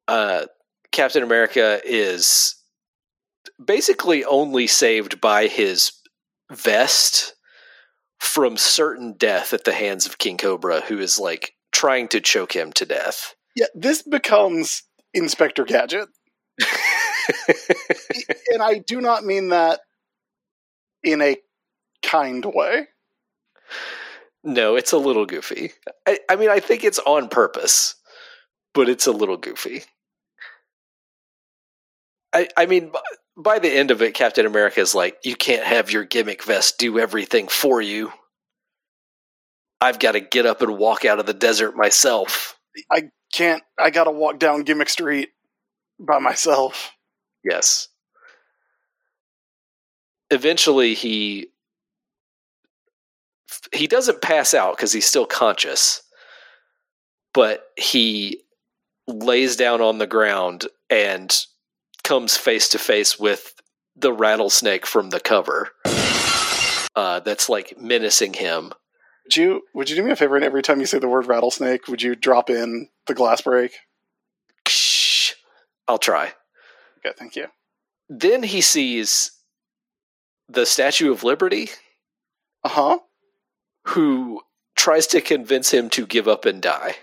[0.08, 0.46] Uh,
[0.92, 2.54] Captain America is
[3.62, 5.92] basically only saved by his
[6.52, 7.34] vest
[8.18, 12.54] from certain death at the hands of King Cobra, who is like trying to choke
[12.54, 13.34] him to death.
[13.54, 14.82] Yeah, this becomes
[15.16, 16.08] Inspector Gadget.
[18.52, 19.80] and I do not mean that
[21.02, 21.36] in a
[22.02, 22.86] kind way.
[24.44, 25.72] No, it's a little goofy.
[26.06, 27.96] I, I mean, I think it's on purpose,
[28.74, 29.82] but it's a little goofy.
[32.32, 32.98] I, I mean, b-
[33.36, 36.78] by the end of it, Captain America is like, you can't have your gimmick vest
[36.78, 38.12] do everything for you.
[39.80, 42.58] I've got to get up and walk out of the desert myself.
[42.90, 45.28] I can't, I gotta walk down Gimmick Street
[46.00, 46.92] by myself.
[47.44, 47.88] Yes.
[50.30, 51.48] Eventually, he
[53.72, 56.02] he doesn't pass out because he's still conscious,
[57.34, 58.42] but he
[59.06, 61.36] lays down on the ground and
[62.02, 63.52] comes face to face with
[63.96, 65.68] the rattlesnake from the cover.
[66.96, 68.72] Uh, that's like menacing him.
[69.26, 71.26] Would you, would you do me a favor and every time you say the word
[71.26, 73.72] rattlesnake, would you drop in the glass break?
[75.88, 76.32] I'll try.
[76.98, 77.46] Okay, thank you.
[78.08, 79.32] Then he sees
[80.48, 81.70] the Statue of Liberty,
[82.64, 82.98] Uh huh.
[83.86, 84.42] who
[84.76, 86.96] tries to convince him to give up and die.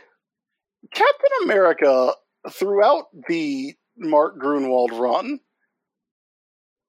[0.94, 2.14] Captain America,
[2.52, 5.40] throughout the Mark Gruenwald run,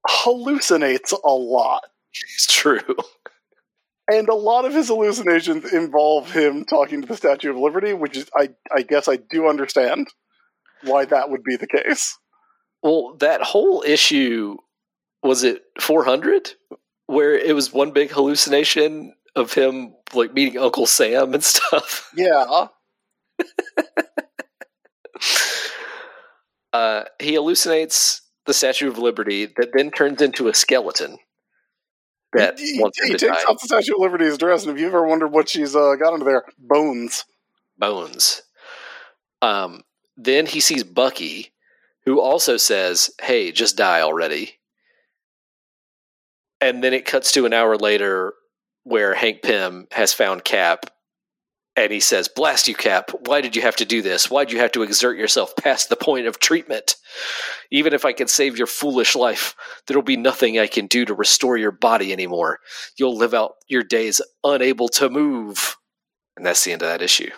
[0.09, 1.82] hallucinates a lot.
[2.12, 2.97] It's true.
[4.10, 8.16] And a lot of his hallucinations involve him talking to the Statue of Liberty, which
[8.18, 10.09] is, I, I guess I do understand
[10.82, 12.18] why that would be the case.
[12.82, 14.56] Well, that whole issue
[15.22, 16.52] was it 400
[17.06, 22.10] where it was one big hallucination of him like meeting Uncle Sam and stuff.
[22.16, 22.66] Yeah.
[26.72, 31.18] Uh, he hallucinates the Statue of Liberty that then turns into a skeleton
[32.35, 35.28] that he, he takes off the Statue of Liberty's dress, and if you've ever wondered
[35.28, 37.24] what she's uh, got under there, bones.
[37.78, 38.43] bones.
[39.43, 39.82] Um,
[40.16, 41.52] then he sees Bucky,
[42.05, 44.59] who also says, "Hey, just die already."
[46.61, 48.35] And then it cuts to an hour later,
[48.85, 50.90] where Hank Pym has found Cap,
[51.76, 53.10] and he says, "Blast you, Cap!
[53.26, 54.30] Why did you have to do this?
[54.30, 56.96] Why did you have to exert yourself past the point of treatment?
[57.70, 59.55] Even if I can save your foolish life,
[59.86, 62.60] there'll be nothing I can do to restore your body anymore.
[62.96, 65.76] You'll live out your days unable to move."
[66.36, 67.30] And that's the end of that issue.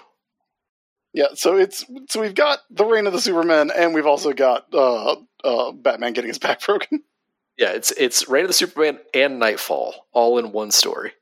[1.12, 4.66] Yeah, so it's so we've got the reign of the Superman, and we've also got
[4.74, 7.02] uh, uh, Batman getting his back broken,
[7.56, 11.12] Yeah, it's it's Reign of the Superman and Knightfall all in one story.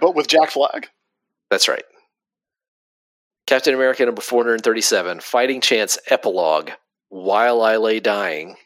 [0.00, 0.88] but with Jack Flag.
[1.50, 1.84] That's right.
[3.46, 6.70] Captain America number 437, Fighting Chance Epilogue,
[7.08, 8.56] While I Lay Dying,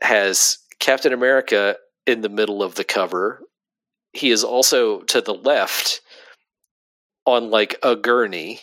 [0.00, 3.40] has Captain America in the middle of the cover.
[4.12, 6.00] He is also to the left
[7.24, 8.60] on like a gurney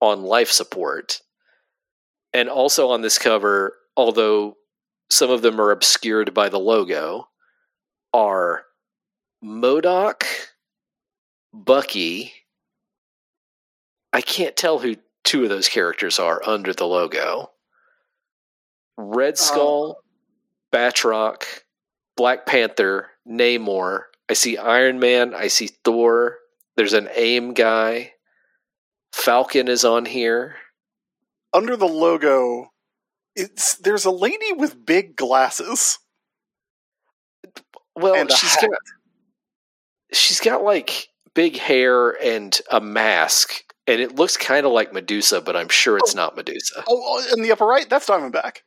[0.00, 1.20] on life support.
[2.32, 4.56] And also on this cover, although
[5.10, 7.28] some of them are obscured by the logo,
[8.12, 8.64] are
[9.44, 10.24] MODOK,
[11.52, 12.32] Bucky.
[14.12, 17.50] I can't tell who two of those characters are under the logo.
[18.96, 19.42] Red oh.
[19.42, 19.96] Skull,
[20.72, 21.44] Batroc,
[22.16, 24.04] Black Panther, Namor.
[24.28, 25.34] I see Iron Man.
[25.34, 26.38] I see Thor.
[26.76, 28.12] There's an AIM guy.
[29.12, 30.56] Falcon is on here.
[31.52, 32.72] Under the logo,
[33.36, 35.98] it's there's a lady with big glasses.
[37.94, 38.70] Well, she's hat.
[38.70, 38.78] got
[40.12, 45.40] she's got like big hair and a mask, and it looks kind of like Medusa,
[45.40, 46.18] but I'm sure it's Oh.
[46.18, 46.84] not Medusa.
[46.88, 48.58] Oh, oh, in the upper right, that's Diamondback.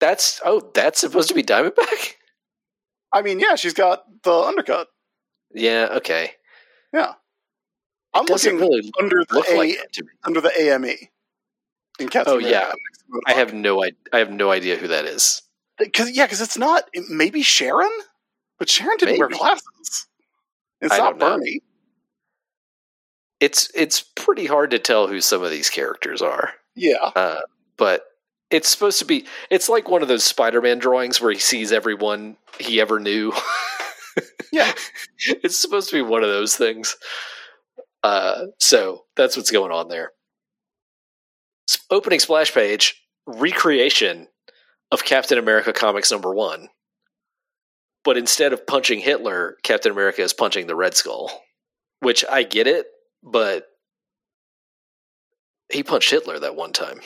[0.00, 2.14] That's oh, that's supposed to be Diamondback.
[3.12, 4.88] I mean, yeah, she's got the undercut.
[5.52, 6.32] Yeah, okay.
[6.92, 7.14] Yeah,
[8.14, 9.78] I'm looking really under the A, like
[10.24, 10.96] under the AME.
[11.98, 12.72] In Captain Oh, yeah.
[13.26, 15.42] I have no I, I have no idea who that is.
[15.78, 17.90] because yeah, because it's not maybe Sharon,
[18.58, 20.06] but Sharon didn't wear glasses.
[20.80, 21.46] It's I not don't know.
[23.40, 26.50] It's it's pretty hard to tell who some of these characters are.
[26.76, 27.40] Yeah, Uh,
[27.76, 28.04] but
[28.50, 32.36] it's supposed to be it's like one of those Spider-Man drawings where he sees everyone
[32.58, 33.32] he ever knew.
[34.52, 34.72] Yeah.
[35.44, 36.96] it's supposed to be one of those things.
[38.02, 40.10] Uh, so that's what's going on there.
[41.90, 44.26] Opening splash page recreation
[44.90, 46.68] of Captain America comics number one,
[48.02, 51.30] but instead of punching Hitler, Captain America is punching the Red Skull.
[52.00, 52.86] which I get it,
[53.22, 53.66] but
[55.72, 57.00] he punched Hitler that one time.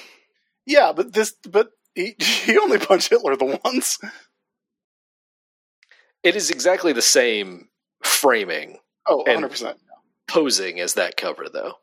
[0.67, 3.99] Yeah, but this, but he, he only punched Hitler the once.
[6.23, 7.69] It is exactly the same
[8.03, 9.79] framing, Oh, 100 percent.
[10.27, 11.75] posing as that cover, though.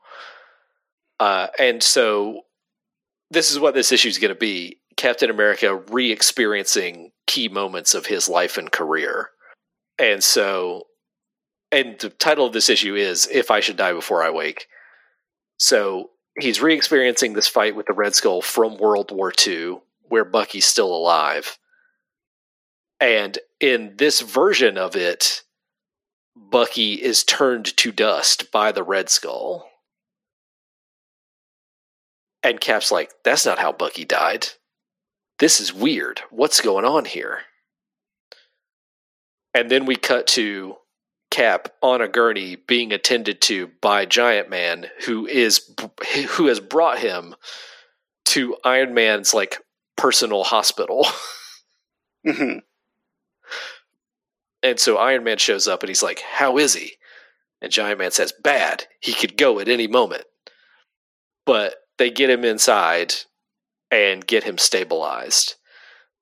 [1.20, 2.42] Uh, and so
[3.30, 7.94] this is what this issue is going to be Captain America re experiencing key moments
[7.94, 9.30] of his life and career.
[10.00, 10.84] And so,
[11.72, 14.68] and the title of this issue is If I Should Die Before I Wake.
[15.58, 20.26] So he's re experiencing this fight with the Red Skull from World War II, where
[20.26, 21.58] Bucky's still alive.
[23.00, 25.44] And in this version of it,
[26.36, 29.68] Bucky is turned to dust by the Red Skull.
[32.44, 34.48] And Cap's like, that's not how Bucky died.
[35.40, 36.22] This is weird.
[36.30, 37.42] What's going on here?
[39.54, 40.78] And then we cut to
[41.32, 45.74] Cap on a gurney being attended to by Giant Man, who is
[46.30, 47.36] who has brought him
[48.26, 49.58] to Iron Man's like
[49.98, 51.08] personal hospital.
[52.28, 52.60] hmm
[54.62, 56.94] And so Iron Man shows up and he's like, How is he?
[57.62, 58.86] And Giant Man says, Bad.
[59.00, 60.26] He could go at any moment.
[61.46, 63.14] But they get him inside
[63.90, 65.56] and get him stabilized.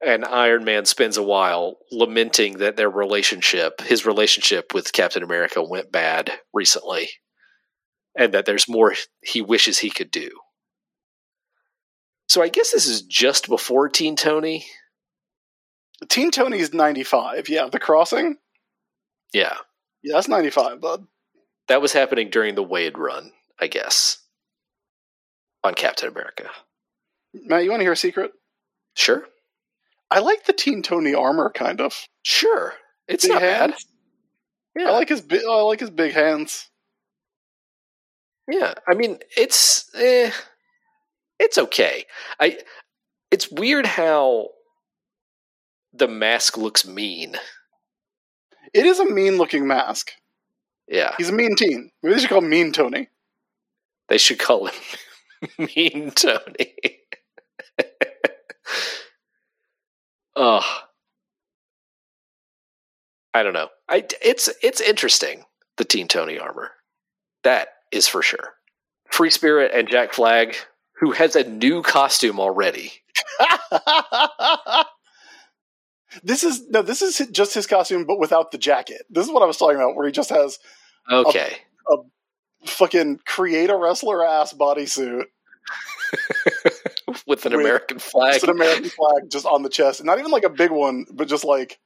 [0.06, 5.62] And Iron Man spends a while lamenting that their relationship, his relationship with Captain America,
[5.62, 7.10] went bad recently.
[8.18, 10.30] And that there's more he wishes he could do.
[12.28, 14.66] So I guess this is just before Teen Tony.
[16.08, 17.50] Teen Tony's 95.
[17.50, 18.38] Yeah, The Crossing.
[19.34, 19.56] Yeah.
[20.02, 21.06] Yeah, that's 95, bud.
[21.68, 24.18] That was happening during the Wade run, I guess,
[25.64, 26.50] on Captain America.
[27.34, 28.32] Matt, you want to hear a secret?
[28.96, 29.26] Sure,
[30.12, 32.08] I like the Teen Tony armor, kind of.
[32.24, 32.74] sure,
[33.08, 33.74] it's Big not bad.
[34.76, 35.42] Yeah, I like his big.
[35.48, 36.70] I like his big hands.
[38.48, 38.74] yeah.
[38.92, 40.32] I mean, it's eh,
[41.40, 42.06] it's okay.
[42.40, 42.60] I
[43.32, 44.50] it's weird how
[45.94, 47.36] the mask looks mean.
[48.74, 50.12] It is a mean-looking mask.
[50.88, 51.92] Yeah, He's a mean teen.
[52.04, 53.10] Maybe they should call him Mean Tony.
[54.08, 54.76] they should call him
[55.76, 56.99] Mean Tony.
[60.40, 60.82] Oh,
[63.34, 63.70] I don't know.
[63.88, 65.44] I it's it's interesting
[65.78, 66.72] the Teen Tony armor.
[67.44, 68.54] That is for sure.
[69.12, 70.56] Free Spirit and Jack Flag,
[71.00, 72.94] who has a new costume already.
[76.24, 76.82] this is no.
[76.82, 79.04] This is just his costume, but without the jacket.
[79.10, 80.58] This is what I was talking about, where he just has
[81.10, 81.58] Okay,
[81.92, 81.98] a
[82.66, 85.26] fucking create a wrestler ass bodysuit,
[87.30, 88.34] with an With American flag.
[88.34, 91.06] just an American flag just on the chest, and not even like a big one,
[91.14, 91.80] but just like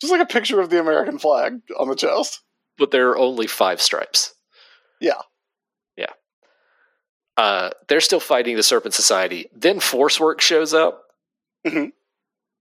[0.00, 2.40] just like a picture of the American flag on the chest.
[2.78, 4.34] but there are only five stripes.
[5.00, 5.20] Yeah.
[5.96, 6.12] Yeah.
[7.36, 9.46] Uh, they're still fighting the Serpent Society.
[9.54, 11.02] Then Forceworks shows up,
[11.66, 11.90] Mhm.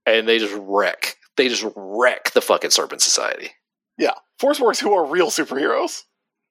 [0.05, 1.15] and they just wreck.
[1.35, 3.51] They just wreck the fucking Serpent Society.
[3.97, 6.03] Yeah, Force Works, who are real superheroes.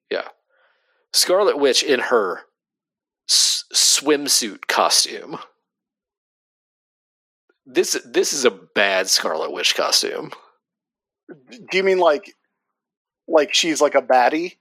[0.09, 0.27] Yeah.
[1.13, 2.43] Scarlet Witch in her
[3.29, 5.39] s- swimsuit costume.
[7.69, 10.31] This this is a bad Scarlet Witch costume.
[11.27, 12.33] Do you mean like
[13.27, 14.55] like she's like a baddie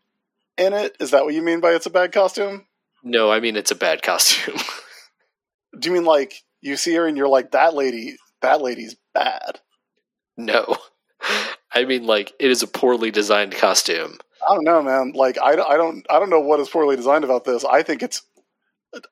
[0.59, 0.97] in it?
[0.99, 2.67] Is that what you mean by it's a bad costume?
[3.05, 4.59] No, I mean it's a bad costume.
[5.79, 8.17] Do you mean like you see her and you're like that lady?
[8.43, 9.61] That lady's bad.
[10.37, 10.77] no,
[11.73, 14.19] I mean like it is a poorly designed costume.
[14.49, 15.13] I don't know, man.
[15.15, 17.65] Like I, I don't I don't know what is poorly designed about this.
[17.65, 18.23] I think it's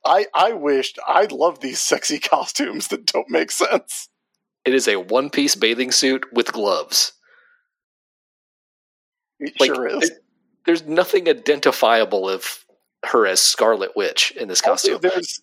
[0.04, 4.08] I I wished I love these sexy costumes that don't make sense.
[4.64, 7.12] It is a one piece bathing suit with gloves.
[9.40, 10.08] It Like, sure is.
[10.08, 10.18] there-
[10.66, 12.64] there's nothing identifiable of
[13.04, 15.00] her as Scarlet Witch in this Also, costume.
[15.02, 15.42] there's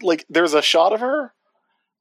[0.00, 1.34] like there's a shot of her,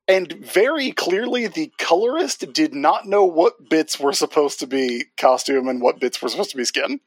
[0.07, 5.67] and very clearly the colorist did not know what bits were supposed to be costume
[5.67, 7.01] and what bits were supposed to be skin.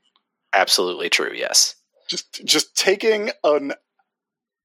[0.53, 1.33] Absolutely true.
[1.35, 1.77] Yes.
[2.07, 3.73] Just just taking an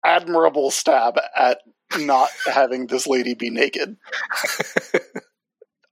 [0.05, 1.59] admirable stab at
[1.97, 3.97] not having this lady be naked.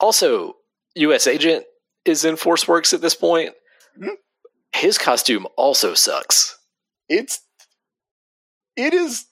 [0.02, 0.54] Also,
[0.96, 1.28] U.S.
[1.28, 1.66] Agent
[2.06, 3.54] is in Force Works at this point.
[4.02, 4.14] Mhm.
[4.74, 6.58] His costume also sucks.
[7.10, 7.42] It's
[8.78, 9.26] it is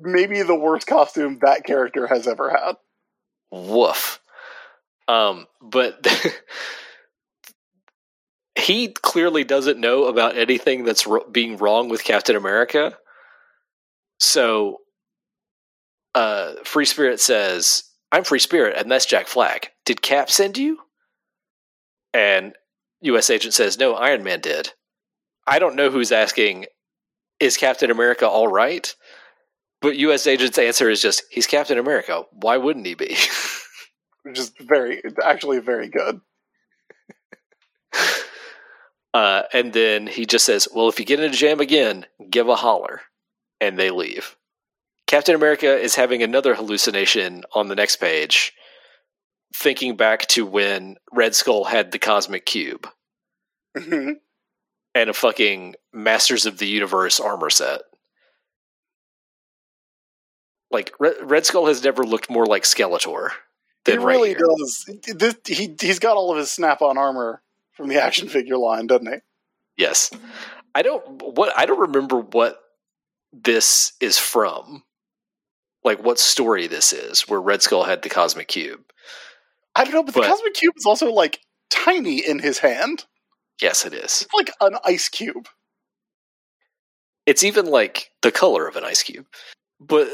[0.00, 2.76] maybe the worst costume that character has ever had.
[3.50, 4.20] Woof.
[5.08, 6.06] Um, but
[8.58, 12.98] he clearly doesn't know about anything that's r- being wrong with Captain America.
[14.18, 14.78] So,
[16.14, 19.68] uh, Free Spirit says, "I'm Free Spirit, and that's Jack Flag.
[19.84, 20.78] Did Cap send you?"
[22.12, 22.54] And
[23.02, 23.30] U.S.
[23.30, 24.72] Agent says, "No, Iron Man did."
[25.46, 26.66] I don't know who's asking,
[27.38, 28.94] is Captain America all right?
[29.80, 30.26] But U.S.
[30.26, 32.24] Agent's answer is just, he's Captain America.
[32.32, 33.16] Why wouldn't he be?
[34.22, 36.20] Which is very, actually very good.
[39.14, 42.50] Uh, and then he just says, well, if you get in a jam again, give
[42.50, 43.00] a holler.
[43.60, 44.36] And they leave.
[45.06, 48.52] Captain America is having another hallucination on the next page,
[49.54, 52.88] thinking back to when Red Skull had the cosmic cube
[53.76, 54.16] Mhm.
[54.94, 57.82] and a fucking Masters of the Universe armor set.
[60.70, 63.30] Like Red, Skull has never looked more like Skeletor
[63.84, 64.38] He than right really here.
[64.58, 64.84] does.
[65.14, 67.42] This, he he's got all of his snap-on armor
[67.72, 69.18] from the action figure line, doesn't he?
[69.76, 70.10] Yes,
[70.74, 72.60] I don't what I don't remember what
[73.32, 74.82] this is from.
[75.84, 78.80] Like what story this is, where Red Skull had the cosmic cube.
[79.76, 81.38] I don't know, but, But- the cosmic cube is also like
[81.70, 83.04] tiny in his hand.
[83.62, 84.22] Yes, it is.
[84.22, 85.48] It's like an ice cube.
[87.24, 89.26] It's even like the color of an ice cube.
[89.78, 90.08] But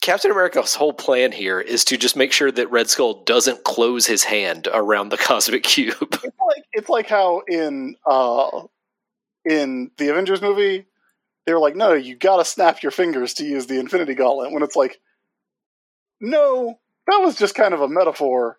[0.00, 4.06] Captain America's whole plan here is to just make sure that Red Skull doesn't close
[4.06, 5.96] his hand around the cosmic cube.
[6.00, 8.62] It's like it's like how in uh
[9.44, 10.86] in the Avengers movie
[11.48, 14.52] they were like, no, you gotta snap your fingers to use the Infinity Gauntlet.
[14.52, 15.00] When it's like,
[16.20, 18.58] no, that was just kind of a metaphor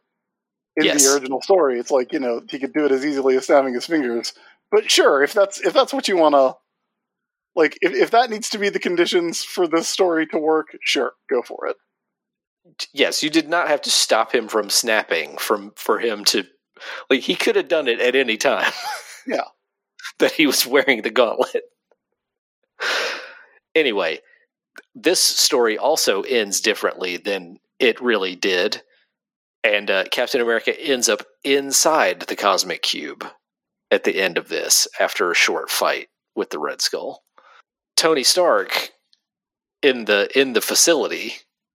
[0.76, 1.06] in Yes.
[1.06, 1.80] the original story.
[1.80, 4.34] It's like you know he could do it as easily as snapping his fingers.
[4.72, 6.56] But sure, if that's if that's what you want to,
[7.56, 11.12] like, if if that needs to be the conditions for this story to work, sure,
[11.30, 11.76] go for it.
[12.92, 16.44] yes, you did not have to stop him from snapping from for him to
[17.08, 18.72] like he could have done it at any time.
[19.28, 19.44] Yeah.
[20.18, 21.64] that he was wearing the gauntlet.
[23.76, 24.20] Anyway,
[24.96, 28.82] this story also ends differently than it really did.
[29.64, 33.26] And uh, Captain America ends up inside the cosmic cube
[33.92, 37.24] at the end of this after a short fight with the Red Skull.
[37.98, 38.92] Tony Stark
[39.82, 41.34] in the in the facility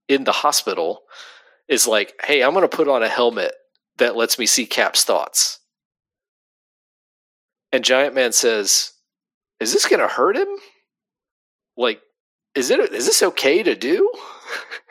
[0.09, 1.03] in the hospital
[1.69, 3.55] is like, "Hey, I'm going to put on a helmet
[3.99, 5.61] that lets me see Cap's thoughts."
[7.73, 8.93] And Giant Man says,
[9.61, 10.49] "Is this going to hurt him?
[11.77, 12.01] Like,
[12.55, 14.11] is it is this okay to do?"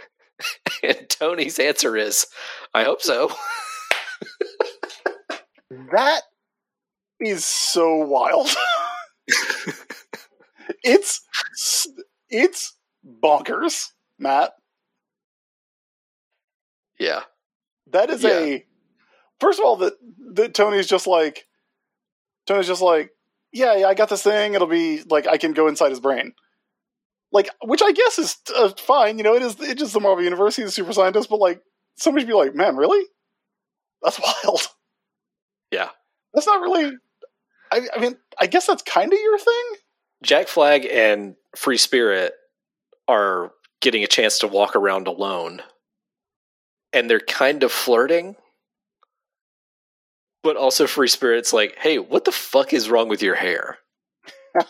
[0.83, 2.27] and Tony's answer is,
[2.73, 3.31] "I hope so."
[5.91, 6.21] That
[7.19, 8.49] is so wild.
[10.83, 11.21] it's
[12.29, 13.87] it's bonkers,
[14.19, 14.51] Matt.
[16.99, 17.23] yeah,
[17.87, 18.29] That is Yeah.
[18.39, 18.65] a
[19.39, 19.93] first of all that
[20.35, 21.45] that Tony's just like
[22.47, 23.11] Tony's just like
[23.51, 26.33] yeah, yeah I got this thing it'll be like I can go inside his brain
[27.33, 30.23] like which I guess is uh, fine you know it is it's just the Marvel
[30.23, 31.61] universe he's a super scientist but like
[31.97, 33.05] somebody should be like man really
[34.01, 34.61] that's wild
[35.71, 35.89] Yeah.
[36.33, 36.93] that's not really
[37.71, 39.63] I, I mean I guess that's kind of your thing
[40.23, 42.33] Jack Flag and Free Spirit
[43.09, 43.51] are
[43.81, 45.61] getting a chance to walk around alone.
[46.93, 48.37] And they're kind of flirting.
[50.41, 53.79] But also Free Spirit's like, "Hey, what the fuck is wrong with your hair?"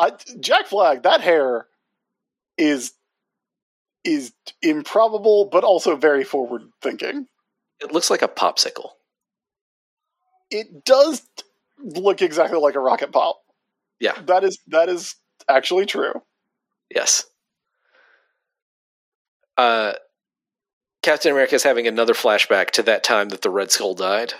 [0.00, 1.66] I, Jack Flag, that hair
[2.56, 2.92] is
[4.02, 4.32] is
[4.62, 7.26] improbable, but also very forward thinking.
[7.80, 8.90] It looks like a popsicle.
[10.50, 11.22] It does
[11.78, 13.40] look exactly like a rocket pop.
[14.00, 14.14] Yeah.
[14.22, 15.14] that is that is
[15.48, 16.14] actually true.
[16.94, 17.26] Yes.
[19.58, 19.92] Uh
[21.02, 24.34] Captain America is having another flashback to that time that the Red Skull died.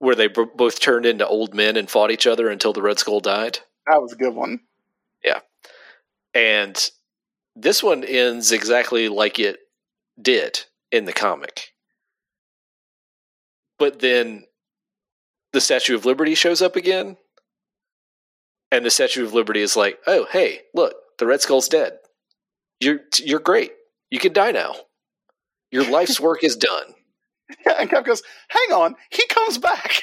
[0.00, 2.98] Where they b- both turned into old men and fought each other until the Red
[2.98, 3.60] Skull died.
[3.86, 4.60] That was a good one.
[5.24, 5.40] Yeah.
[6.34, 6.90] And
[7.54, 9.58] this one ends exactly like it
[10.20, 11.74] did in the comic.
[13.78, 14.44] But then
[15.52, 17.16] the Statue of Liberty shows up again.
[18.70, 21.98] And the Statue of Liberty is like, "Oh, hey, look, the Red Skull's dead.
[22.78, 23.72] You're you're great.
[24.10, 24.74] You can die now.
[25.72, 26.94] Your life's work is done."
[27.64, 30.00] Yeah, and Cap goes, "Hang on, he comes back.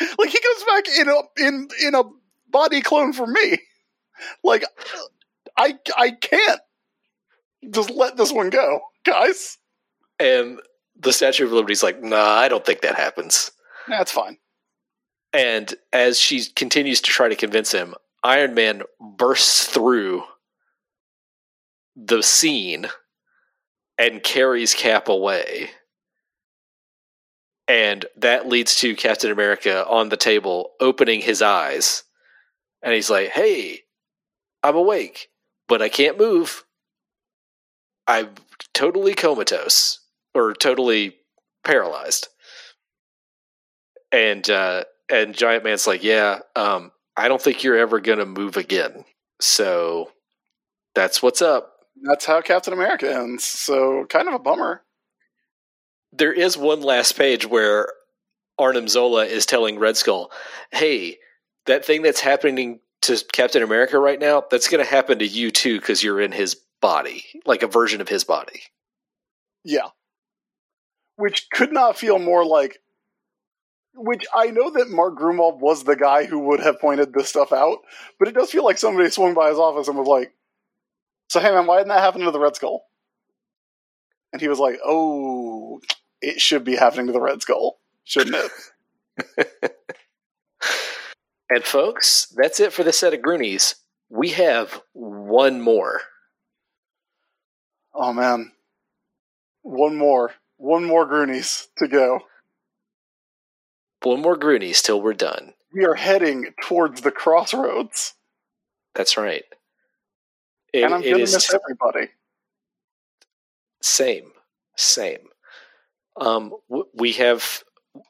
[0.18, 2.04] like he comes back in a in in a
[2.50, 3.58] body clone for me.
[4.42, 4.64] Like
[5.56, 6.60] I I can't
[7.70, 9.58] just let this one go, guys.
[10.18, 10.60] And
[10.98, 13.50] the Statue of Liberty's like, "Nah, I don't think that happens."
[13.86, 14.38] That's fine.
[15.32, 20.24] And as she continues to try to convince him, Iron Man bursts through
[21.94, 22.86] the scene
[23.98, 25.70] and carries Cap away.
[27.68, 32.02] And that leads to Captain America on the table opening his eyes.
[32.82, 33.82] And he's like, Hey,
[34.62, 35.28] I'm awake,
[35.68, 36.64] but I can't move.
[38.08, 38.30] I'm
[38.74, 40.00] totally comatose
[40.34, 41.16] or totally
[41.64, 42.28] paralyzed.
[44.12, 48.56] and uh, and Giant Man's like, yeah, um, I don't think you're ever gonna move
[48.56, 49.04] again.
[49.40, 50.12] So
[50.94, 51.74] that's what's up.
[52.02, 53.44] That's how Captain America ends.
[53.44, 54.82] So kind of a bummer.
[56.12, 57.92] There is one last page where
[58.58, 60.30] Arnim Zola is telling Red Skull,
[60.72, 61.18] "Hey,
[61.66, 65.50] that thing that's happening to Captain America right now, that's going to happen to you
[65.50, 68.62] too because you're in his body, like a version of his body."
[69.64, 69.90] Yeah.
[71.16, 72.80] Which could not feel more like.
[73.94, 77.52] Which I know that Mark Gruenwald was the guy who would have pointed this stuff
[77.52, 77.78] out,
[78.18, 80.32] but it does feel like somebody swung by his office and was like,
[81.28, 82.86] "So hey man, why didn't that happen to the Red Skull?"
[84.32, 85.57] And he was like, "Oh,
[86.20, 88.50] it should be happening to the Red Skull, shouldn't
[89.38, 89.72] it?"
[91.50, 93.76] And folks, that's it for this set of Groonies.
[94.10, 96.00] We have one more.
[97.94, 98.52] oh man,
[99.62, 102.20] one more, one more Goonies to go.
[104.02, 105.54] One more Groonies till we're done.
[105.72, 108.14] We are heading towards the crossroads,
[108.94, 109.44] That's right.
[110.72, 112.10] It, and I'm it gonna is miss everybody.
[113.82, 114.32] same,
[114.76, 115.28] same.
[116.20, 117.62] Um, w- we have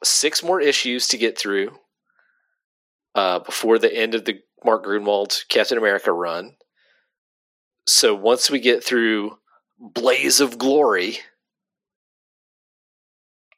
[0.03, 1.77] six more issues to get through
[3.15, 6.55] uh, before the end of the Mark Gruenwald Captain America run.
[7.87, 9.37] So once we get through
[9.79, 11.19] Blaze of Glory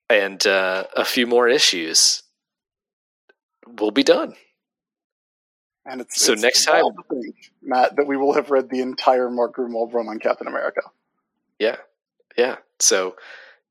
[0.10, 2.24] and uh, a few more issues,
[3.68, 4.36] we'll be done.
[5.86, 6.84] And it's So it's next time,
[7.62, 10.82] Matt, that we will have read the entire Mark Gruenwald run on Captain America.
[11.60, 11.78] Yeah.
[12.38, 12.58] Yeah.
[12.80, 13.16] So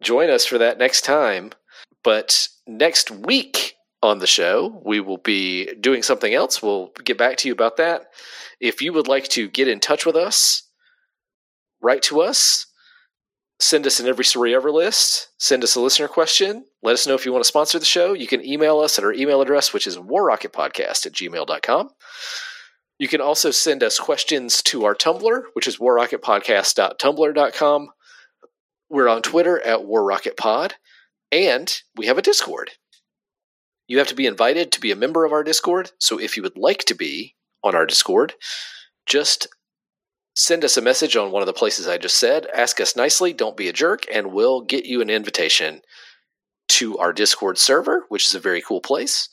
[0.02, 1.52] join us for that next time.
[2.02, 6.62] But next week on the show, we will be doing something else.
[6.62, 8.06] We'll get back to you about that.
[8.60, 10.62] If you would like to get in touch with us,
[11.82, 12.66] write to us,
[13.58, 17.14] send us an Every Story Ever list, send us a listener question, let us know
[17.14, 18.14] if you want to sponsor the show.
[18.14, 21.90] You can email us at our email address, which is warrocketpodcast at gmail.com.
[22.98, 27.88] You can also send us questions to our Tumblr, which is warrocketpodcast.tumblr.com.
[28.90, 30.74] We're on Twitter at War Rocket Pod,
[31.30, 32.72] and we have a Discord.
[33.86, 35.92] You have to be invited to be a member of our Discord.
[35.98, 38.34] So if you would like to be on our Discord,
[39.06, 39.46] just
[40.34, 42.46] send us a message on one of the places I just said.
[42.52, 45.82] Ask us nicely, don't be a jerk, and we'll get you an invitation
[46.68, 49.28] to our Discord server, which is a very cool place.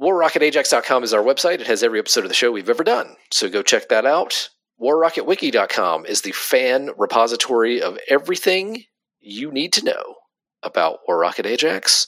[0.00, 1.60] WarRocketAjax.com is our website.
[1.60, 3.16] It has every episode of the show we've ever done.
[3.30, 4.50] So go check that out.
[4.80, 8.84] WarRocketWiki.com is the fan repository of everything
[9.20, 10.16] you need to know
[10.62, 12.06] about War Rocket Ajax.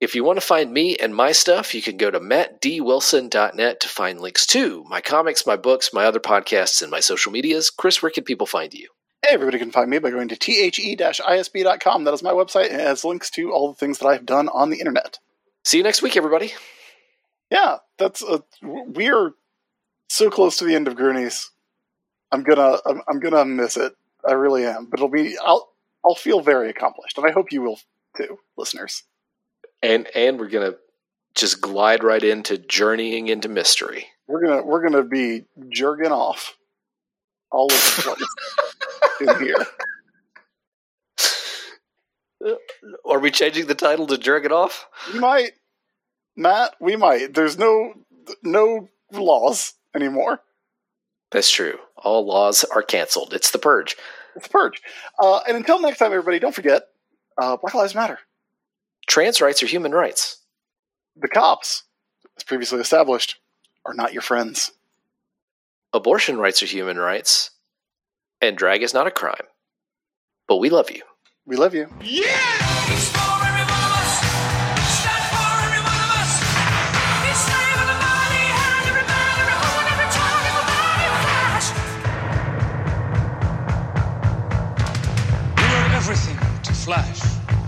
[0.00, 3.88] If you want to find me and my stuff, you can go to mattdwilson.net to
[3.88, 7.70] find links to my comics, my books, my other podcasts, and my social medias.
[7.70, 8.88] Chris, where can people find you?
[9.28, 12.04] Everybody can find me by going to the-isb.com.
[12.04, 14.48] That is my website, and it has links to all the things that I've done
[14.48, 15.18] on the internet.
[15.64, 16.54] See you next week, everybody.
[17.50, 19.34] Yeah, that's a, we're
[20.12, 21.50] so close to the end of Goonies.
[22.30, 23.94] I'm gonna I'm, I'm gonna miss it.
[24.26, 24.86] I really am.
[24.86, 25.72] But it'll be I'll
[26.04, 27.78] I'll feel very accomplished, and I hope you will
[28.16, 29.04] too, listeners.
[29.82, 30.74] And and we're gonna
[31.34, 34.06] just glide right into journeying into mystery.
[34.26, 36.56] We're gonna we're gonna be jerking off
[37.50, 38.16] all of
[39.20, 39.66] in here.
[43.06, 44.88] Are we changing the title to Jerk It Off?
[45.12, 45.52] We might,
[46.36, 46.74] Matt.
[46.80, 47.34] We might.
[47.34, 47.94] There's no
[48.42, 50.40] no laws anymore.
[51.30, 51.78] That's true.
[51.96, 53.32] All laws are canceled.
[53.32, 53.96] It's the purge.
[54.36, 54.82] It's the purge.
[55.18, 56.82] Uh, and until next time, everybody, don't forget
[57.38, 58.18] uh, Black Lives Matter.
[59.06, 60.38] Trans rights are human rights.
[61.16, 61.84] The cops,
[62.36, 63.36] as previously established,
[63.84, 64.72] are not your friends.
[65.92, 67.50] Abortion rights are human rights.
[68.40, 69.46] And drag is not a crime.
[70.48, 71.02] But we love you.
[71.46, 71.88] We love you.
[72.00, 73.21] It's
[86.84, 87.20] Flash.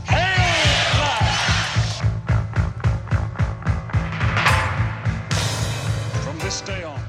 [0.08, 2.02] Hail Flash!
[6.24, 7.03] From this day on,